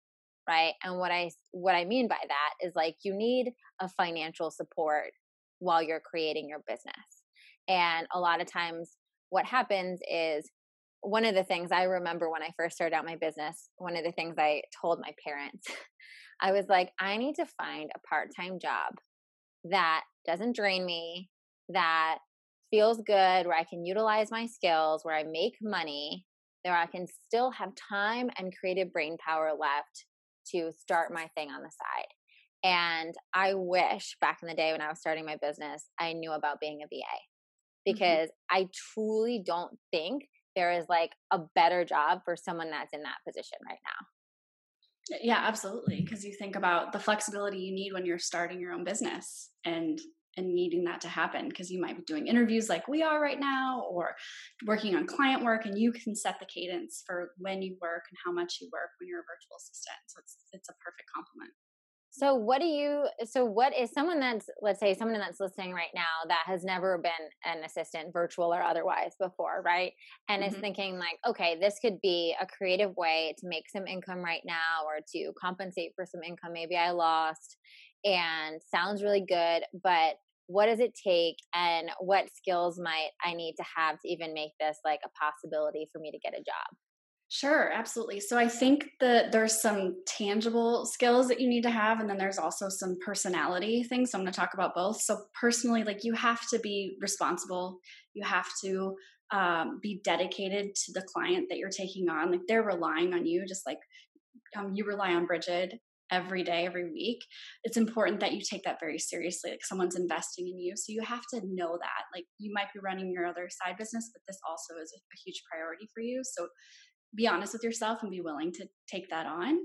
Right? 0.49 0.73
And 0.83 0.99
what 0.99 1.13
I 1.13 1.31
what 1.53 1.75
I 1.75 1.85
mean 1.85 2.09
by 2.09 2.17
that 2.21 2.67
is 2.67 2.75
like 2.75 2.97
you 3.05 3.15
need 3.15 3.53
a 3.81 3.89
financial 3.89 4.51
support 4.51 5.13
while 5.61 5.81
you're 5.81 6.01
creating 6.01 6.49
your 6.49 6.63
business. 6.67 7.23
And 7.69 8.09
a 8.13 8.19
lot 8.19 8.41
of 8.41 8.51
times 8.51 8.97
what 9.31 9.47
happens 9.47 10.01
is 10.11 10.51
one 11.03 11.25
of 11.25 11.35
the 11.35 11.45
things 11.45 11.71
I 11.73 11.85
remember 11.85 12.31
when 12.31 12.43
I 12.43 12.51
first 12.57 12.77
started 12.77 12.95
out 12.95 13.05
my 13.05 13.17
business, 13.17 13.69
one 13.77 13.97
of 13.97 14.05
the 14.05 14.13
things 14.13 14.37
I 14.39 14.63
told 14.81 15.01
my 15.01 15.13
parents, 15.25 15.67
I 16.43 16.53
was 16.53 16.67
like, 16.69 16.91
I 16.99 17.17
need 17.17 17.37
to 17.37 17.47
find 17.47 17.91
a 17.95 18.01
part 18.01 18.31
time 18.35 18.59
job 18.59 18.95
that 19.65 20.03
doesn't 20.27 20.57
drain 20.57 20.85
me, 20.85 21.31
that 21.69 22.19
feels 22.71 22.99
good, 22.99 23.47
where 23.47 23.57
I 23.57 23.65
can 23.65 23.87
utilize 23.87 24.31
my 24.31 24.47
skills, 24.47 25.05
where 25.05 25.15
I 25.15 25.23
make 25.23 25.55
money, 25.63 26.27
where 26.63 26.77
I 26.77 26.87
can 26.87 27.07
still 27.27 27.53
have 27.53 27.71
time 27.89 28.29
and 28.37 28.55
creative 28.57 28.93
brain 28.93 29.17
power 29.25 29.53
left 29.59 30.05
to 30.51 30.73
start 30.73 31.13
my 31.13 31.29
thing 31.37 31.51
on 31.51 31.63
the 31.63 31.71
side. 31.71 32.09
And 32.65 33.15
I 33.35 33.55
wish 33.55 34.17
back 34.21 34.39
in 34.43 34.49
the 34.49 34.55
day 34.55 34.73
when 34.73 34.81
I 34.81 34.89
was 34.89 35.01
starting 35.01 35.25
my 35.25 35.37
business, 35.41 35.85
I 35.99 36.13
knew 36.13 36.33
about 36.33 36.61
being 36.61 36.81
a 36.83 36.87
VA 36.87 36.97
mm-hmm. 36.97 37.93
because 37.93 38.29
mm-hmm. 38.29 38.57
I 38.57 38.69
truly 38.95 39.43
don't 39.45 39.77
think 39.93 40.25
there 40.55 40.73
is 40.73 40.87
like 40.89 41.13
a 41.33 41.41
better 41.55 41.85
job 41.85 42.21
for 42.25 42.37
someone 42.37 42.71
that's 42.71 42.93
in 42.93 43.03
that 43.03 43.17
position 43.27 43.59
right 43.67 43.79
now. 43.85 44.07
Yeah, 45.23 45.39
absolutely. 45.39 46.01
Because 46.01 46.25
you 46.25 46.33
think 46.33 46.57
about 46.57 46.93
the 46.93 46.99
flexibility 47.01 47.59
you 47.59 47.75
need 47.75 47.93
when 47.93 48.07
you're 48.07 48.19
starting 48.19 48.61
your 48.61 48.73
own 48.73 48.85
business 48.85 49.51
and 49.65 50.01
and 50.39 50.55
needing 50.55 50.85
that 50.85 51.01
to 51.03 51.09
happen 51.09 51.49
because 51.49 51.71
you 51.71 51.81
might 51.81 51.97
be 51.97 52.03
doing 52.05 52.27
interviews 52.27 52.69
like 52.69 52.89
we 52.89 53.03
are 53.03 53.21
right 53.21 53.39
now 53.39 53.85
or 53.91 54.15
working 54.67 54.97
on 54.97 55.07
client 55.07 55.45
work 55.45 55.67
and 55.67 55.79
you 55.79 55.93
can 55.93 56.17
set 56.17 56.39
the 56.41 56.47
cadence 56.47 57.03
for 57.07 57.33
when 57.37 57.61
you 57.61 57.77
work 57.83 58.05
and 58.09 58.17
how 58.25 58.33
much 58.33 58.57
you 58.61 58.69
work 58.73 58.89
when 58.99 59.09
you're 59.09 59.21
a 59.21 59.29
virtual 59.29 59.57
assistant 59.59 60.01
so 60.07 60.19
it's 60.21 60.39
it's 60.53 60.69
a 60.71 60.75
perfect 60.83 61.09
complement 61.15 61.53
so 62.15 62.35
what 62.35 62.61
do 62.61 62.67
you 62.67 63.07
so 63.25 63.43
what 63.43 63.75
is 63.75 63.91
someone 63.91 64.21
that's 64.21 64.47
let's 64.61 64.79
say 64.79 64.95
someone 64.95 65.19
that's 65.19 65.41
listening 65.41 65.73
right 65.73 65.91
now 65.95 66.29
that 66.29 66.43
has 66.45 66.63
never 66.63 66.99
been 66.99 67.13
an 67.47 67.65
assistant 67.65 68.13
virtual 68.13 68.53
or 68.53 68.63
otherwise 68.63 69.13
before, 69.19 69.63
right? 69.65 69.93
And 70.29 70.43
mm-hmm. 70.43 70.55
is 70.55 70.61
thinking 70.61 70.99
like, 70.99 71.19
okay, 71.27 71.57
this 71.59 71.79
could 71.81 72.03
be 72.03 72.37
a 72.39 72.47
creative 72.47 72.95
way 72.99 73.35
to 73.39 73.49
make 73.49 73.71
some 73.71 73.87
income 73.87 74.19
right 74.19 74.43
now 74.45 74.85
or 74.87 74.99
to 75.15 75.33
compensate 75.41 75.93
for 75.97 76.05
some 76.05 76.23
income 76.23 76.53
maybe 76.53 76.77
I 76.77 76.91
lost 76.91 77.57
and 78.05 78.61
sounds 78.71 79.03
really 79.03 79.25
good, 79.27 79.63
but 79.83 80.17
what 80.49 80.67
does 80.67 80.81
it 80.81 80.93
take 81.03 81.37
and 81.55 81.89
what 81.99 82.27
skills 82.37 82.79
might 82.79 83.11
I 83.25 83.33
need 83.33 83.55
to 83.57 83.65
have 83.75 83.99
to 84.01 84.09
even 84.09 84.35
make 84.35 84.53
this 84.61 84.77
like 84.85 85.01
a 85.03 85.09
possibility 85.19 85.89
for 85.91 85.99
me 85.99 86.11
to 86.11 86.19
get 86.19 86.35
a 86.35 86.45
job? 86.45 86.77
Sure, 87.35 87.73
absolutely. 87.73 88.21
So 88.21 88.37
I 88.37 88.47
think 88.47 88.91
that 89.01 89.33
there's 89.33 89.63
some 89.63 89.97
tangible 90.07 90.85
skills 90.85 91.29
that 91.29 91.41
you 91.41 91.49
need 91.49 91.63
to 91.63 91.71
have, 91.71 91.99
and 91.99 92.09
then 92.11 92.19
there's 92.19 92.37
also 92.37 92.69
some 92.69 92.99
personality 93.03 93.85
things. 93.85 94.11
So 94.11 94.19
I'm 94.19 94.25
going 94.25 94.31
to 94.35 94.39
talk 94.39 94.53
about 94.53 94.75
both. 94.75 95.01
So 95.01 95.17
personally, 95.41 95.83
like 95.83 96.05
you 96.05 96.13
have 96.13 96.47
to 96.51 96.59
be 96.59 96.99
responsible. 97.01 97.79
You 98.13 98.23
have 98.27 98.49
to 98.63 98.95
um, 99.33 99.79
be 99.83 100.03
dedicated 100.05 100.75
to 100.75 100.93
the 100.93 101.07
client 101.15 101.47
that 101.49 101.57
you're 101.57 101.71
taking 101.71 102.11
on. 102.11 102.31
Like 102.33 102.43
they're 102.49 102.63
relying 102.63 103.15
on 103.15 103.25
you, 103.25 103.47
just 103.49 103.67
like 103.67 103.79
um, 104.55 104.73
you 104.75 104.85
rely 104.85 105.15
on 105.15 105.25
Bridget 105.25 105.81
every 106.11 106.43
day, 106.43 106.67
every 106.67 106.93
week. 106.93 107.21
It's 107.65 107.79
important 107.79 108.21
that 108.21 108.33
you 108.35 108.43
take 108.43 108.65
that 108.65 108.79
very 108.79 108.99
seriously. 108.99 109.53
Like 109.53 109.65
someone's 109.65 109.97
investing 109.97 110.49
in 110.49 110.59
you, 110.61 110.75
so 110.77 110.85
you 110.89 111.01
have 111.03 111.23
to 111.33 111.41
know 111.47 111.79
that. 111.81 112.03
Like 112.15 112.27
you 112.39 112.53
might 112.53 112.73
be 112.75 112.81
running 112.85 113.11
your 113.11 113.25
other 113.27 113.49
side 113.49 113.79
business, 113.79 114.11
but 114.13 114.21
this 114.29 114.39
also 114.47 114.75
is 114.83 114.93
a, 114.95 114.99
a 115.01 115.19
huge 115.25 115.41
priority 115.51 115.89
for 115.95 116.03
you. 116.03 116.21
So 116.25 116.49
be 117.15 117.27
honest 117.27 117.53
with 117.53 117.65
yourself 117.65 118.03
and 118.03 118.11
be 118.11 118.21
willing 118.21 118.53
to 118.53 118.67
take 118.89 119.09
that 119.11 119.27
on. 119.27 119.59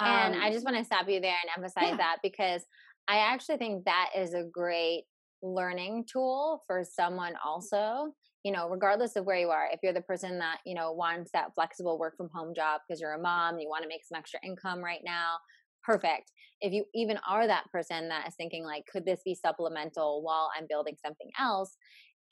and 0.00 0.36
I 0.36 0.48
um, 0.48 0.52
just 0.52 0.64
want 0.64 0.76
to 0.76 0.84
stop 0.84 1.08
you 1.08 1.20
there 1.20 1.36
and 1.42 1.50
emphasize 1.56 1.90
yeah. 1.90 1.96
that 1.96 2.16
because 2.22 2.62
I 3.08 3.18
actually 3.18 3.58
think 3.58 3.84
that 3.84 4.10
is 4.16 4.34
a 4.34 4.44
great 4.44 5.04
learning 5.42 6.04
tool 6.10 6.62
for 6.66 6.84
someone 6.84 7.32
also 7.44 8.12
you 8.44 8.52
know 8.52 8.68
regardless 8.68 9.16
of 9.16 9.24
where 9.24 9.38
you 9.38 9.48
are 9.48 9.68
if 9.72 9.80
you're 9.82 9.92
the 9.92 10.02
person 10.02 10.38
that 10.38 10.58
you 10.66 10.74
know 10.74 10.92
wants 10.92 11.30
that 11.32 11.54
flexible 11.54 11.98
work 11.98 12.16
from 12.16 12.28
home 12.32 12.52
job 12.54 12.80
because 12.86 13.00
you're 13.00 13.14
a 13.14 13.20
mom 13.20 13.58
you 13.58 13.68
want 13.68 13.82
to 13.82 13.88
make 13.88 14.04
some 14.04 14.18
extra 14.18 14.40
income 14.44 14.82
right 14.82 15.00
now 15.04 15.36
perfect 15.82 16.30
if 16.60 16.72
you 16.72 16.84
even 16.94 17.18
are 17.28 17.46
that 17.46 17.64
person 17.72 18.08
that 18.08 18.28
is 18.28 18.34
thinking 18.36 18.64
like 18.64 18.84
could 18.90 19.04
this 19.06 19.20
be 19.24 19.34
supplemental 19.34 20.22
while 20.22 20.50
i'm 20.56 20.66
building 20.68 20.96
something 21.04 21.30
else 21.38 21.76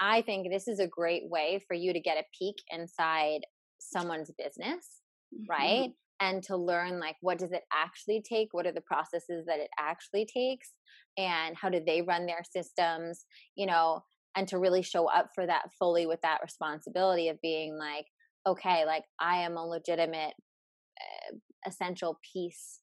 i 0.01 0.21
think 0.23 0.51
this 0.51 0.69
is 0.69 0.81
a 0.81 0.87
great 0.87 1.23
way 1.29 1.63
for 1.67 1.75
you 1.75 1.93
to 1.93 2.01
get 2.01 2.19
a 2.19 2.25
peek 2.39 2.57
inside 2.71 3.41
someone's 3.79 4.31
business, 4.39 5.01
mm-hmm. 5.35 5.51
right? 5.51 5.91
And 6.21 6.43
to 6.45 6.57
learn 6.57 6.99
like 6.99 7.17
what 7.21 7.39
does 7.39 7.53
it 7.53 7.63
actually 7.73 8.23
take? 8.29 8.49
What 8.53 8.67
are 8.67 8.73
the 8.73 8.81
processes 8.81 9.47
that 9.47 9.61
it 9.61 9.71
actually 9.79 10.27
takes? 10.27 10.73
And 11.17 11.57
how 11.57 11.69
do 11.69 11.81
they 11.85 12.03
run 12.03 12.27
their 12.27 12.43
systems? 12.51 13.25
You 13.57 13.67
know, 13.67 14.03
and 14.37 14.47
to 14.49 14.59
really 14.59 14.83
show 14.83 15.09
up 15.09 15.31
for 15.35 15.47
that 15.47 15.71
fully 15.79 16.07
with 16.07 16.21
that 16.23 16.41
responsibility 16.43 17.29
of 17.29 17.41
being 17.41 17.77
like, 17.77 18.07
okay, 18.47 18.85
like 18.87 19.05
I 19.21 19.39
am 19.39 19.57
a 19.57 19.67
legitimate 19.67 20.35
uh, 21.01 21.37
essential 21.67 22.19
piece 22.33 22.81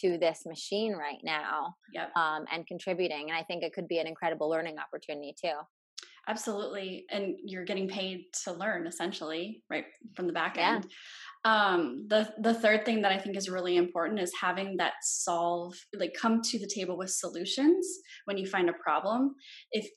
to 0.00 0.16
this 0.18 0.42
machine 0.46 0.94
right 0.94 1.18
now 1.24 1.74
yep. 1.92 2.14
um, 2.16 2.44
and 2.52 2.66
contributing. 2.66 3.30
And 3.30 3.38
I 3.38 3.42
think 3.42 3.62
it 3.62 3.72
could 3.72 3.88
be 3.88 3.98
an 3.98 4.06
incredible 4.06 4.48
learning 4.48 4.76
opportunity 4.78 5.34
too. 5.42 5.54
Absolutely. 6.28 7.06
And 7.10 7.36
you're 7.42 7.64
getting 7.64 7.88
paid 7.88 8.24
to 8.44 8.52
learn 8.52 8.86
essentially, 8.86 9.62
right 9.70 9.86
from 10.14 10.26
the 10.26 10.32
back 10.32 10.56
yeah. 10.56 10.74
end. 10.74 10.86
Um, 11.44 12.06
the 12.08 12.34
the 12.38 12.52
third 12.52 12.84
thing 12.84 13.00
that 13.02 13.12
I 13.12 13.18
think 13.18 13.36
is 13.36 13.48
really 13.48 13.76
important 13.76 14.20
is 14.20 14.32
having 14.38 14.76
that 14.76 14.94
solve 15.02 15.74
like 15.94 16.12
come 16.12 16.42
to 16.42 16.58
the 16.58 16.70
table 16.72 16.98
with 16.98 17.10
solutions 17.10 17.86
when 18.26 18.36
you 18.36 18.46
find 18.46 18.68
a 18.68 18.74
problem. 18.74 19.34
If 19.72 19.88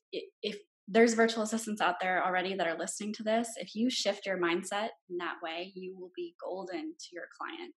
if 0.42 0.58
there's 0.88 1.14
virtual 1.14 1.44
assistants 1.44 1.82
out 1.82 1.96
there 2.00 2.26
already 2.26 2.56
that 2.56 2.68
are 2.68 2.78
listening 2.78 3.14
to 3.14 3.24
this, 3.24 3.50
if 3.58 3.76
you 3.76 3.90
shift 3.90 4.26
your 4.26 4.38
mindset 4.38 4.90
in 5.10 5.18
that 5.18 5.36
way, 5.44 5.72
you 5.76 5.96
will 5.98 6.12
be 6.16 6.36
golden 6.42 6.94
to 6.98 7.08
your 7.12 7.26
client. 7.38 7.74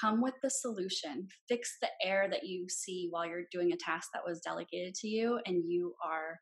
Come 0.00 0.20
with 0.20 0.34
the 0.42 0.50
solution, 0.50 1.28
fix 1.48 1.76
the 1.80 1.88
error 2.02 2.28
that 2.28 2.44
you 2.44 2.66
see 2.68 3.06
while 3.10 3.26
you're 3.26 3.44
doing 3.52 3.72
a 3.72 3.76
task 3.76 4.08
that 4.12 4.24
was 4.26 4.40
delegated 4.40 4.94
to 4.96 5.08
you, 5.08 5.38
and 5.46 5.62
you 5.64 5.94
are 6.04 6.40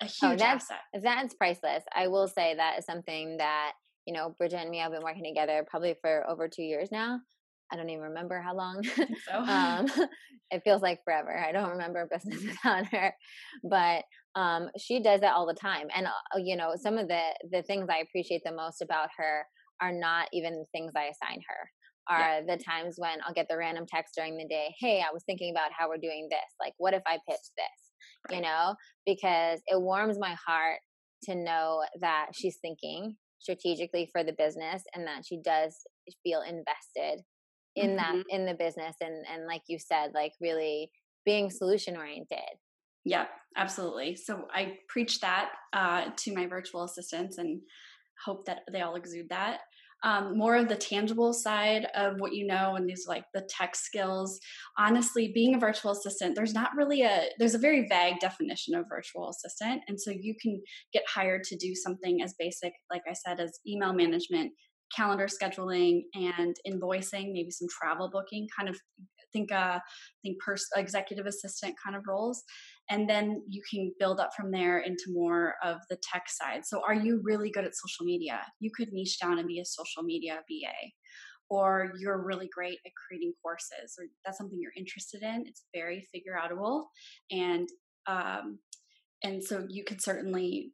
a 0.00 0.04
oh, 0.04 0.06
huge 0.06 0.40
oh, 0.40 0.44
that's, 0.44 0.70
asset. 0.70 1.02
That's 1.02 1.34
priceless. 1.34 1.84
I 1.94 2.08
will 2.08 2.28
say 2.28 2.54
that 2.56 2.78
is 2.78 2.86
something 2.86 3.36
that, 3.38 3.72
you 4.06 4.14
know, 4.14 4.34
Bridget 4.38 4.60
and 4.60 4.70
me 4.70 4.78
have 4.78 4.92
been 4.92 5.02
working 5.02 5.24
together 5.24 5.64
probably 5.68 5.94
for 6.00 6.28
over 6.28 6.48
two 6.48 6.62
years 6.62 6.90
now. 6.90 7.20
I 7.72 7.76
don't 7.76 7.90
even 7.90 8.04
remember 8.04 8.40
how 8.40 8.54
long. 8.54 8.82
So. 8.82 9.34
um, 9.34 9.86
it 10.50 10.62
feels 10.64 10.82
like 10.82 11.00
forever. 11.04 11.38
I 11.38 11.52
don't 11.52 11.70
remember 11.70 12.08
business 12.10 12.42
without 12.64 12.86
her, 12.86 13.14
but 13.68 14.04
um, 14.34 14.68
she 14.78 15.02
does 15.02 15.20
that 15.20 15.34
all 15.34 15.46
the 15.46 15.54
time. 15.54 15.86
And 15.94 16.06
uh, 16.06 16.38
you 16.38 16.56
know, 16.56 16.72
some 16.76 16.98
of 16.98 17.08
the 17.08 17.22
the 17.50 17.62
things 17.62 17.88
I 17.88 17.98
appreciate 17.98 18.42
the 18.44 18.52
most 18.52 18.82
about 18.82 19.08
her 19.18 19.44
are 19.80 19.92
not 19.92 20.28
even 20.32 20.54
the 20.54 20.66
things 20.72 20.92
I 20.96 21.04
assign 21.04 21.40
her. 21.48 21.70
Are 22.08 22.40
yeah. 22.40 22.56
the 22.56 22.62
times 22.62 22.96
when 22.98 23.18
I'll 23.24 23.34
get 23.34 23.46
the 23.48 23.56
random 23.56 23.84
text 23.86 24.14
during 24.16 24.36
the 24.36 24.48
day. 24.48 24.74
Hey, 24.80 25.00
I 25.00 25.12
was 25.12 25.22
thinking 25.24 25.52
about 25.54 25.70
how 25.76 25.88
we're 25.88 25.98
doing 25.98 26.26
this. 26.28 26.40
Like, 26.58 26.72
what 26.78 26.94
if 26.94 27.02
I 27.06 27.18
pitch 27.28 27.46
this? 27.56 27.89
Right. 28.28 28.36
you 28.36 28.42
know, 28.42 28.74
because 29.06 29.60
it 29.66 29.80
warms 29.80 30.18
my 30.18 30.36
heart 30.46 30.78
to 31.24 31.34
know 31.34 31.82
that 32.00 32.28
she's 32.32 32.58
thinking 32.62 33.16
strategically 33.38 34.08
for 34.12 34.22
the 34.22 34.34
business 34.34 34.82
and 34.94 35.06
that 35.06 35.24
she 35.26 35.40
does 35.42 35.78
feel 36.22 36.42
invested 36.42 37.22
in 37.76 37.96
mm-hmm. 37.96 38.18
that 38.18 38.24
in 38.28 38.44
the 38.46 38.54
business 38.54 38.96
and 39.00 39.24
and 39.32 39.46
like 39.46 39.62
you 39.68 39.78
said 39.78 40.10
like 40.14 40.32
really 40.40 40.90
being 41.24 41.50
solution 41.50 41.96
oriented 41.96 42.38
yeah 43.04 43.26
absolutely 43.56 44.14
so 44.16 44.44
i 44.52 44.76
preach 44.88 45.20
that 45.20 45.50
uh, 45.72 46.06
to 46.16 46.34
my 46.34 46.46
virtual 46.46 46.84
assistants 46.84 47.38
and 47.38 47.60
hope 48.24 48.44
that 48.44 48.60
they 48.72 48.82
all 48.82 48.96
exude 48.96 49.28
that 49.28 49.60
um, 50.02 50.36
more 50.36 50.56
of 50.56 50.68
the 50.68 50.76
tangible 50.76 51.32
side 51.32 51.86
of 51.94 52.14
what 52.18 52.32
you 52.34 52.46
know 52.46 52.76
and 52.76 52.88
these 52.88 53.06
like 53.06 53.24
the 53.34 53.46
tech 53.48 53.74
skills. 53.76 54.38
Honestly 54.78 55.30
being 55.34 55.54
a 55.54 55.58
virtual 55.58 55.92
assistant 55.92 56.34
there's 56.34 56.54
not 56.54 56.70
really 56.76 57.02
a 57.02 57.28
there's 57.38 57.54
a 57.54 57.58
very 57.58 57.86
vague 57.88 58.18
definition 58.20 58.74
of 58.74 58.84
virtual 58.88 59.30
assistant 59.30 59.82
and 59.88 60.00
so 60.00 60.10
you 60.10 60.34
can 60.40 60.60
get 60.92 61.02
hired 61.08 61.44
to 61.44 61.56
do 61.56 61.74
something 61.74 62.22
as 62.22 62.34
basic 62.38 62.72
like 62.90 63.02
i 63.08 63.12
said 63.12 63.40
as 63.40 63.58
email 63.66 63.92
management 63.92 64.52
calendar 64.94 65.26
scheduling 65.26 66.02
and 66.14 66.56
invoicing 66.66 67.32
maybe 67.32 67.50
some 67.50 67.68
travel 67.68 68.10
booking 68.12 68.46
kind 68.56 68.68
of 68.68 68.76
think 69.32 69.52
uh 69.52 69.78
think 70.22 70.36
pers- 70.40 70.68
executive 70.76 71.26
assistant 71.26 71.74
kind 71.82 71.96
of 71.96 72.02
roles 72.08 72.42
and 72.90 73.08
then 73.08 73.42
you 73.48 73.62
can 73.70 73.92
build 73.98 74.20
up 74.20 74.30
from 74.36 74.50
there 74.50 74.78
into 74.78 75.04
more 75.08 75.54
of 75.64 75.78
the 75.88 75.98
tech 76.02 76.24
side 76.28 76.62
so 76.64 76.82
are 76.86 76.94
you 76.94 77.20
really 77.24 77.50
good 77.50 77.64
at 77.64 77.74
social 77.74 78.04
media 78.04 78.40
you 78.58 78.70
could 78.74 78.92
niche 78.92 79.18
down 79.20 79.38
and 79.38 79.48
be 79.48 79.60
a 79.60 79.64
social 79.64 80.02
media 80.02 80.40
va 80.50 80.72
or 81.50 81.92
you're 81.98 82.24
really 82.24 82.48
great 82.54 82.78
at 82.86 82.92
creating 82.94 83.32
courses, 83.42 83.96
or 83.98 84.06
that's 84.24 84.38
something 84.38 84.58
you're 84.60 84.72
interested 84.76 85.22
in. 85.22 85.44
It's 85.46 85.64
very 85.74 86.06
figure 86.12 86.38
outable, 86.40 86.84
and 87.30 87.68
um, 88.06 88.60
and 89.22 89.42
so 89.42 89.66
you 89.68 89.84
could 89.84 90.00
certainly 90.00 90.72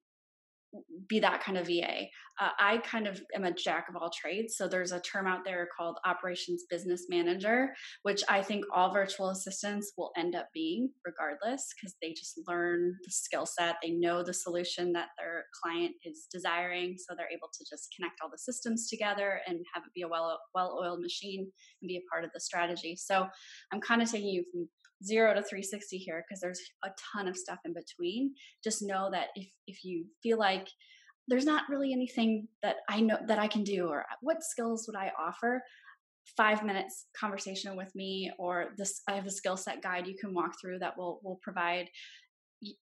be 1.08 1.20
that 1.20 1.42
kind 1.42 1.58
of 1.58 1.66
VA. 1.66 2.06
Uh, 2.38 2.50
I 2.58 2.78
kind 2.78 3.06
of 3.06 3.20
am 3.34 3.44
a 3.44 3.52
jack 3.52 3.86
of 3.88 3.96
all 3.96 4.10
trades. 4.10 4.56
So 4.56 4.68
there's 4.68 4.92
a 4.92 5.00
term 5.00 5.26
out 5.26 5.44
there 5.44 5.68
called 5.76 5.98
operations 6.04 6.64
business 6.68 7.06
manager, 7.08 7.72
which 8.02 8.22
I 8.28 8.42
think 8.42 8.64
all 8.74 8.92
virtual 8.92 9.30
assistants 9.30 9.92
will 9.96 10.12
end 10.16 10.34
up 10.34 10.48
being 10.52 10.90
regardless 11.04 11.68
because 11.74 11.96
they 12.02 12.12
just 12.12 12.40
learn 12.46 12.94
the 13.04 13.10
skill 13.10 13.46
set. 13.46 13.76
They 13.82 13.90
know 13.90 14.22
the 14.22 14.34
solution 14.34 14.92
that 14.92 15.08
their 15.18 15.44
client 15.62 15.92
is 16.04 16.26
desiring. 16.30 16.96
So 16.98 17.14
they're 17.16 17.30
able 17.30 17.48
to 17.52 17.64
just 17.68 17.94
connect 17.96 18.20
all 18.22 18.30
the 18.30 18.38
systems 18.38 18.88
together 18.88 19.40
and 19.46 19.58
have 19.72 19.84
it 19.84 19.94
be 19.94 20.02
a 20.02 20.08
well 20.08 20.38
well 20.54 20.78
oiled 20.82 21.00
machine 21.00 21.50
and 21.80 21.88
be 21.88 21.96
a 21.96 22.10
part 22.12 22.24
of 22.24 22.30
the 22.34 22.40
strategy. 22.40 22.96
So 22.96 23.26
I'm 23.72 23.80
kind 23.80 24.02
of 24.02 24.10
taking 24.10 24.28
you 24.28 24.44
from 24.52 24.68
zero 25.04 25.34
to 25.34 25.42
360 25.42 25.98
here 25.98 26.24
because 26.26 26.40
there's 26.40 26.60
a 26.84 26.90
ton 27.12 27.28
of 27.28 27.36
stuff 27.36 27.58
in 27.64 27.74
between. 27.74 28.34
Just 28.64 28.82
know 28.82 29.08
that 29.12 29.28
if 29.34 29.48
if 29.66 29.84
you 29.84 30.06
feel 30.22 30.38
like 30.38 30.68
there's 31.28 31.44
not 31.44 31.64
really 31.68 31.92
anything 31.92 32.46
that 32.62 32.76
I 32.88 33.00
know 33.00 33.18
that 33.26 33.38
I 33.38 33.48
can 33.48 33.64
do 33.64 33.88
or 33.88 34.04
what 34.20 34.42
skills 34.42 34.84
would 34.86 34.96
I 34.96 35.12
offer, 35.18 35.62
five 36.36 36.64
minutes 36.64 37.06
conversation 37.18 37.76
with 37.76 37.94
me 37.94 38.32
or 38.38 38.68
this 38.76 39.02
I 39.08 39.14
have 39.14 39.26
a 39.26 39.30
skill 39.30 39.56
set 39.56 39.82
guide 39.82 40.06
you 40.06 40.16
can 40.20 40.34
walk 40.34 40.52
through 40.60 40.80
that 40.80 40.96
will 40.96 41.20
will 41.22 41.38
provide 41.42 41.88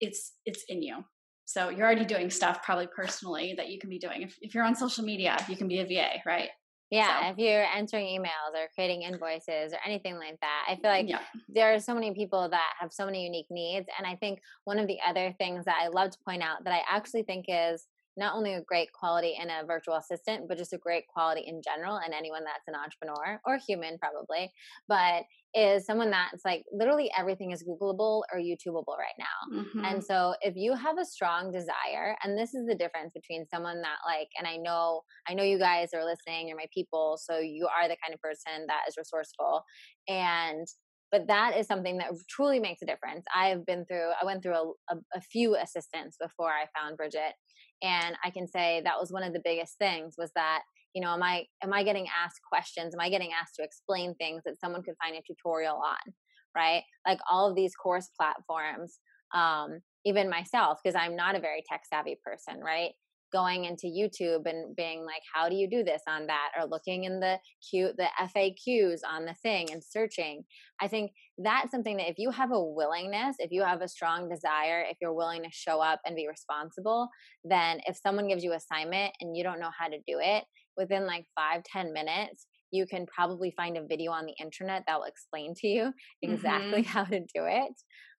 it's 0.01 0.33
it's 0.47 0.65
in 0.69 0.83
you. 0.83 1.05
So 1.47 1.69
you're 1.69 1.85
already 1.85 2.07
doing 2.07 2.31
stuff 2.31 2.63
probably 2.63 2.89
personally 2.95 3.55
that 3.57 3.69
you 3.69 3.79
can 3.79 3.91
be 3.91 3.99
doing. 3.99 4.23
If, 4.23 4.39
if 4.41 4.55
you're 4.55 4.65
on 4.65 4.75
social 4.75 5.05
media, 5.05 5.37
you 5.47 5.57
can 5.57 5.69
be 5.69 5.81
a 5.81 5.85
VA, 5.85 6.23
right? 6.25 6.49
Yeah, 6.95 7.21
so. 7.21 7.33
if 7.33 7.39
you're 7.39 7.65
entering 7.65 8.07
emails 8.07 8.55
or 8.55 8.69
creating 8.75 9.03
invoices 9.03 9.73
or 9.73 9.79
anything 9.85 10.17
like 10.17 10.39
that, 10.41 10.65
I 10.69 10.77
feel 10.77 10.91
like 10.91 11.09
yeah. 11.09 11.21
there 11.49 11.75
are 11.75 11.81
so 11.81 11.95
many 11.95 12.13
people 12.15 12.49
that 12.49 12.75
have 12.79 12.93
so 12.93 13.05
many 13.05 13.25
unique 13.25 13.51
needs. 13.51 13.87
And 13.99 14.07
I 14.07 14.17
think 14.17 14.41
one 14.65 14.79
of 14.79 14.87
the 14.87 14.99
other 15.07 15.35
things 15.39 15.65
that 15.65 15.77
I 15.83 15.89
love 15.89 16.11
to 16.11 16.19
point 16.25 16.43
out 16.43 16.65
that 16.65 16.73
I 16.73 16.83
actually 16.89 17.25
think 17.25 17.47
is 17.49 17.87
not 18.17 18.35
only 18.35 18.55
a 18.55 18.63
great 18.63 18.89
quality 18.93 19.37
in 19.41 19.51
a 19.51 19.67
virtual 19.67 19.95
assistant, 19.97 20.49
but 20.49 20.59
just 20.59 20.73
a 20.73 20.79
great 20.79 21.07
quality 21.09 21.43
in 21.47 21.61
general 21.63 21.97
and 21.97 22.15
anyone 22.15 22.45
that's 22.45 22.69
an 22.69 22.75
entrepreneur 22.75 23.41
or 23.47 23.59
human 23.67 23.99
probably, 23.99 24.51
but 24.89 25.25
is 25.55 25.87
someone 25.87 26.11
that's 26.11 26.45
like 26.45 26.65
literally 26.73 27.11
everything 27.17 27.53
is 27.53 27.63
Googleable 27.63 28.23
or 28.33 28.39
YouTubeable 28.41 28.97
right 28.99 29.19
now. 29.19 29.59
Mm-hmm. 29.61 29.85
And 29.85 30.05
so 30.05 30.35
if 30.41 30.55
you 30.57 30.75
have 30.75 30.99
a 30.99 31.05
strong 31.05 31.53
desire, 31.53 32.17
and 32.23 32.37
this 32.37 32.55
is 32.55 32.67
the 32.67 32.75
difference 32.75 33.13
between 33.15 33.47
someone 33.53 33.81
that 33.83 33.99
like, 34.07 34.29
and 34.39 34.47
I 34.49 34.57
know, 34.57 35.03
I 35.29 35.35
know 35.35 35.45
you 35.45 35.59
guys 35.59 35.91
are 35.95 36.05
listening, 36.05 36.49
you're 36.49 36.57
my 36.57 36.67
people, 36.75 37.19
so 37.21 37.39
you 37.39 37.69
are 37.69 37.89
the 37.89 37.97
kind 38.05 38.15
of 38.15 38.21
person 38.21 38.67
that 38.67 38.83
is 38.89 38.97
resourceful 38.97 39.63
and 40.09 40.67
but 41.15 41.29
that 41.29 41.57
is 41.57 41.69
something 41.69 41.99
that 41.99 42.11
truly 42.29 42.59
makes 42.59 42.83
a 42.83 42.87
difference. 42.87 43.25
I 43.33 43.47
have 43.47 43.65
been 43.65 43.85
through, 43.87 44.11
I 44.21 44.25
went 44.25 44.43
through 44.43 44.57
a, 44.57 44.95
a, 44.95 44.97
a, 45.15 45.21
few 45.21 45.55
assistants 45.55 46.17
before 46.21 46.51
I 46.51 46.67
found 46.77 46.97
Bridget, 46.97 47.35
and 47.85 48.17
I 48.25 48.31
can 48.31 48.49
say 48.49 48.81
that 48.85 48.99
was 48.99 49.13
one 49.13 49.23
of 49.23 49.33
the 49.33 49.43
biggest 49.45 49.79
things 49.79 50.15
was 50.19 50.31
that 50.35 50.63
you 50.95 51.03
know, 51.03 51.13
am 51.13 51.23
I 51.23 51.45
am 51.63 51.73
I 51.73 51.83
getting 51.83 52.07
asked 52.25 52.41
questions? 52.49 52.95
Am 52.95 53.01
I 53.01 53.11
getting 53.11 53.31
asked 53.33 53.57
to 53.57 53.65
explain 53.65 54.15
things 54.15 54.43
that 54.47 54.61
someone 54.61 54.83
could 54.83 54.95
find 55.03 55.17
a 55.17 55.23
tutorial 55.27 55.77
on, 55.77 56.15
right? 56.57 56.83
Like 57.07 57.19
all 57.31 57.51
of 57.51 57.57
these 57.57 57.75
course 57.75 58.09
platforms, 58.17 59.01
um, 59.35 59.81
even 60.05 60.31
myself, 60.31 60.79
because 60.83 60.95
I'm 60.95 61.17
not 61.17 61.35
a 61.35 61.41
very 61.41 61.65
tech 61.69 61.83
savvy 61.93 62.17
person, 62.25 62.61
right? 62.61 62.93
Going 63.35 63.65
into 63.65 63.89
YouTube 63.89 64.47
and 64.47 64.75
being 64.77 65.05
like, 65.05 65.23
how 65.35 65.49
do 65.49 65.57
you 65.57 65.69
do 65.69 65.83
this 65.83 66.03
on 66.09 66.29
that? 66.29 66.51
Or 66.57 66.67
looking 66.67 67.05
in 67.05 67.19
the 67.19 67.39
Q, 67.69 67.93
the 67.99 68.07
FAQs 68.21 69.01
on 69.09 69.25
the 69.25 69.35
thing 69.43 69.73
and 69.73 69.83
searching. 69.83 70.45
I 70.81 70.87
think 70.87 71.11
that's 71.37 71.73
something 71.73 71.97
that 71.97 72.09
if 72.09 72.19
you 72.19 72.31
have 72.31 72.53
a 72.53 72.65
willingness, 72.65 73.37
if 73.41 73.51
you 73.51 73.65
have 73.65 73.83
a 73.83 73.89
strong 73.89 74.29
desire, 74.29 74.85
if 74.89 74.97
you're 75.03 75.13
willing 75.13 75.43
to 75.43 75.51
show 75.51 75.81
up 75.81 76.01
and 76.07 76.15
be 76.15 76.29
responsible, 76.29 77.09
then 77.43 77.81
if 77.87 77.97
someone 77.97 78.29
gives 78.29 78.45
you 78.45 78.53
assignment 78.53 79.13
and 79.21 79.37
you 79.37 79.43
don't 79.43 79.61
know 79.61 79.71
how 79.77 79.89
to 79.89 79.99
do 80.07 80.21
it, 80.21 80.45
within 80.77 81.07
like 81.07 81.25
five 81.35 81.63
ten 81.65 81.93
minutes, 81.93 82.47
you 82.71 82.87
can 82.87 83.07
probably 83.07 83.53
find 83.57 83.77
a 83.77 83.87
video 83.87 84.13
on 84.13 84.27
the 84.27 84.35
internet 84.41 84.85
that 84.87 84.99
will 84.99 85.07
explain 85.07 85.55
to 85.57 85.67
you 85.67 85.93
exactly 86.23 86.83
mm-hmm. 86.83 86.91
how 86.91 87.05
to 87.05 87.21
do 87.21 87.47
it. 87.47 87.73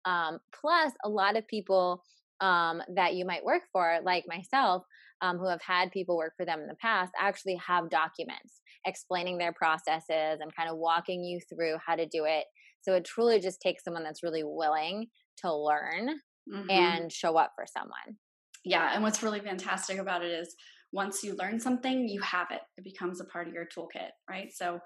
Um, 0.05 0.39
plus, 0.59 0.91
a 1.03 1.09
lot 1.09 1.37
of 1.37 1.47
people 1.47 2.03
um, 2.41 2.81
that 2.95 3.15
you 3.15 3.25
might 3.25 3.45
work 3.45 3.63
for, 3.71 3.99
like 4.03 4.25
myself, 4.27 4.83
um, 5.25 5.38
who 5.38 5.49
have 5.49 5.61
had 5.61 5.91
people 5.91 6.17
work 6.17 6.33
for 6.38 6.45
them 6.45 6.59
in 6.59 6.67
the 6.67 6.75
past, 6.75 7.11
actually 7.19 7.59
have 7.65 7.89
documents 7.89 8.61
explaining 8.85 9.38
their 9.38 9.53
processes 9.53 10.39
and 10.39 10.55
kind 10.55 10.69
of 10.69 10.77
walking 10.77 11.23
you 11.23 11.39
through 11.49 11.75
how 11.85 11.95
to 11.95 12.05
do 12.05 12.25
it. 12.25 12.45
So 12.81 12.93
it 12.93 13.05
truly 13.05 13.39
just 13.39 13.61
takes 13.61 13.83
someone 13.83 14.03
that's 14.03 14.21
really 14.21 14.43
willing 14.43 15.07
to 15.38 15.53
learn 15.53 16.09
mm-hmm. 16.51 16.69
and 16.69 17.11
show 17.11 17.38
up 17.38 17.53
for 17.55 17.65
someone. 17.65 18.19
Yeah. 18.63 18.91
And 18.93 19.03
what's 19.03 19.23
really 19.23 19.39
fantastic 19.39 19.97
about 19.97 20.23
it 20.23 20.31
is 20.31 20.55
once 20.93 21.23
you 21.23 21.35
learn 21.35 21.59
something, 21.59 22.07
you 22.07 22.21
have 22.21 22.47
it. 22.51 22.61
It 22.77 22.83
becomes 22.83 23.19
a 23.19 23.25
part 23.25 23.47
of 23.47 23.53
your 23.53 23.65
toolkit, 23.65 24.09
right? 24.29 24.49
So 24.53 24.79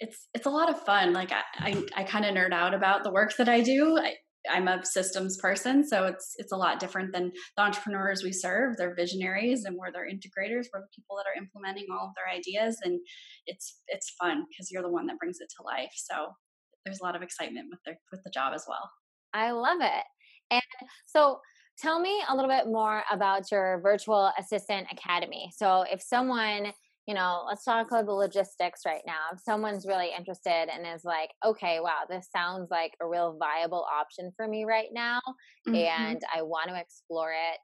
it's 0.00 0.28
it's 0.34 0.46
a 0.46 0.50
lot 0.50 0.70
of 0.70 0.80
fun. 0.84 1.12
Like 1.12 1.32
I 1.32 1.42
I, 1.58 1.84
I 1.96 2.04
kind 2.04 2.24
of 2.24 2.34
nerd 2.34 2.52
out 2.52 2.74
about 2.74 3.04
the 3.04 3.12
work 3.12 3.36
that 3.36 3.48
I 3.48 3.60
do. 3.60 3.98
I, 4.02 4.14
I'm 4.50 4.68
a 4.68 4.84
systems 4.84 5.36
person, 5.38 5.86
so 5.86 6.04
it's 6.04 6.34
it's 6.36 6.52
a 6.52 6.56
lot 6.56 6.80
different 6.80 7.12
than 7.12 7.32
the 7.56 7.62
entrepreneurs 7.62 8.22
we 8.22 8.32
serve. 8.32 8.76
They're 8.76 8.94
visionaries, 8.94 9.64
and 9.64 9.76
we're 9.76 9.92
their 9.92 10.08
integrators. 10.08 10.66
We're 10.72 10.80
the 10.80 10.94
people 10.94 11.16
that 11.16 11.26
are 11.26 11.40
implementing 11.40 11.86
all 11.90 12.08
of 12.08 12.14
their 12.14 12.32
ideas, 12.34 12.78
and 12.82 13.00
it's 13.46 13.80
it's 13.88 14.10
fun 14.10 14.44
because 14.48 14.70
you're 14.70 14.82
the 14.82 14.90
one 14.90 15.06
that 15.06 15.18
brings 15.18 15.38
it 15.40 15.48
to 15.56 15.62
life. 15.64 15.92
So 15.94 16.28
there's 16.84 17.00
a 17.00 17.04
lot 17.04 17.16
of 17.16 17.22
excitement 17.22 17.68
with 17.70 17.80
the 17.86 17.94
with 18.12 18.22
the 18.24 18.30
job 18.30 18.52
as 18.54 18.64
well. 18.68 18.90
I 19.32 19.50
love 19.50 19.78
it. 19.80 20.04
And 20.50 20.62
so 21.06 21.40
tell 21.78 21.98
me 21.98 22.22
a 22.28 22.34
little 22.34 22.50
bit 22.50 22.66
more 22.66 23.02
about 23.10 23.50
your 23.50 23.80
virtual 23.82 24.30
assistant 24.38 24.86
academy. 24.92 25.50
So 25.56 25.84
if 25.90 26.02
someone 26.02 26.72
you 27.06 27.14
know, 27.14 27.44
let's 27.46 27.64
talk 27.64 27.86
about 27.88 28.06
the 28.06 28.12
logistics 28.12 28.80
right 28.86 29.02
now. 29.06 29.20
If 29.32 29.40
someone's 29.40 29.86
really 29.86 30.10
interested 30.16 30.68
and 30.72 30.86
is 30.86 31.04
like, 31.04 31.30
okay, 31.44 31.80
wow, 31.80 32.00
this 32.08 32.28
sounds 32.34 32.68
like 32.70 32.92
a 33.02 33.06
real 33.06 33.36
viable 33.38 33.86
option 33.92 34.32
for 34.36 34.48
me 34.48 34.64
right 34.64 34.88
now, 34.92 35.20
mm-hmm. 35.68 35.74
and 35.74 36.22
I 36.34 36.42
want 36.42 36.70
to 36.70 36.80
explore 36.80 37.32
it, 37.32 37.60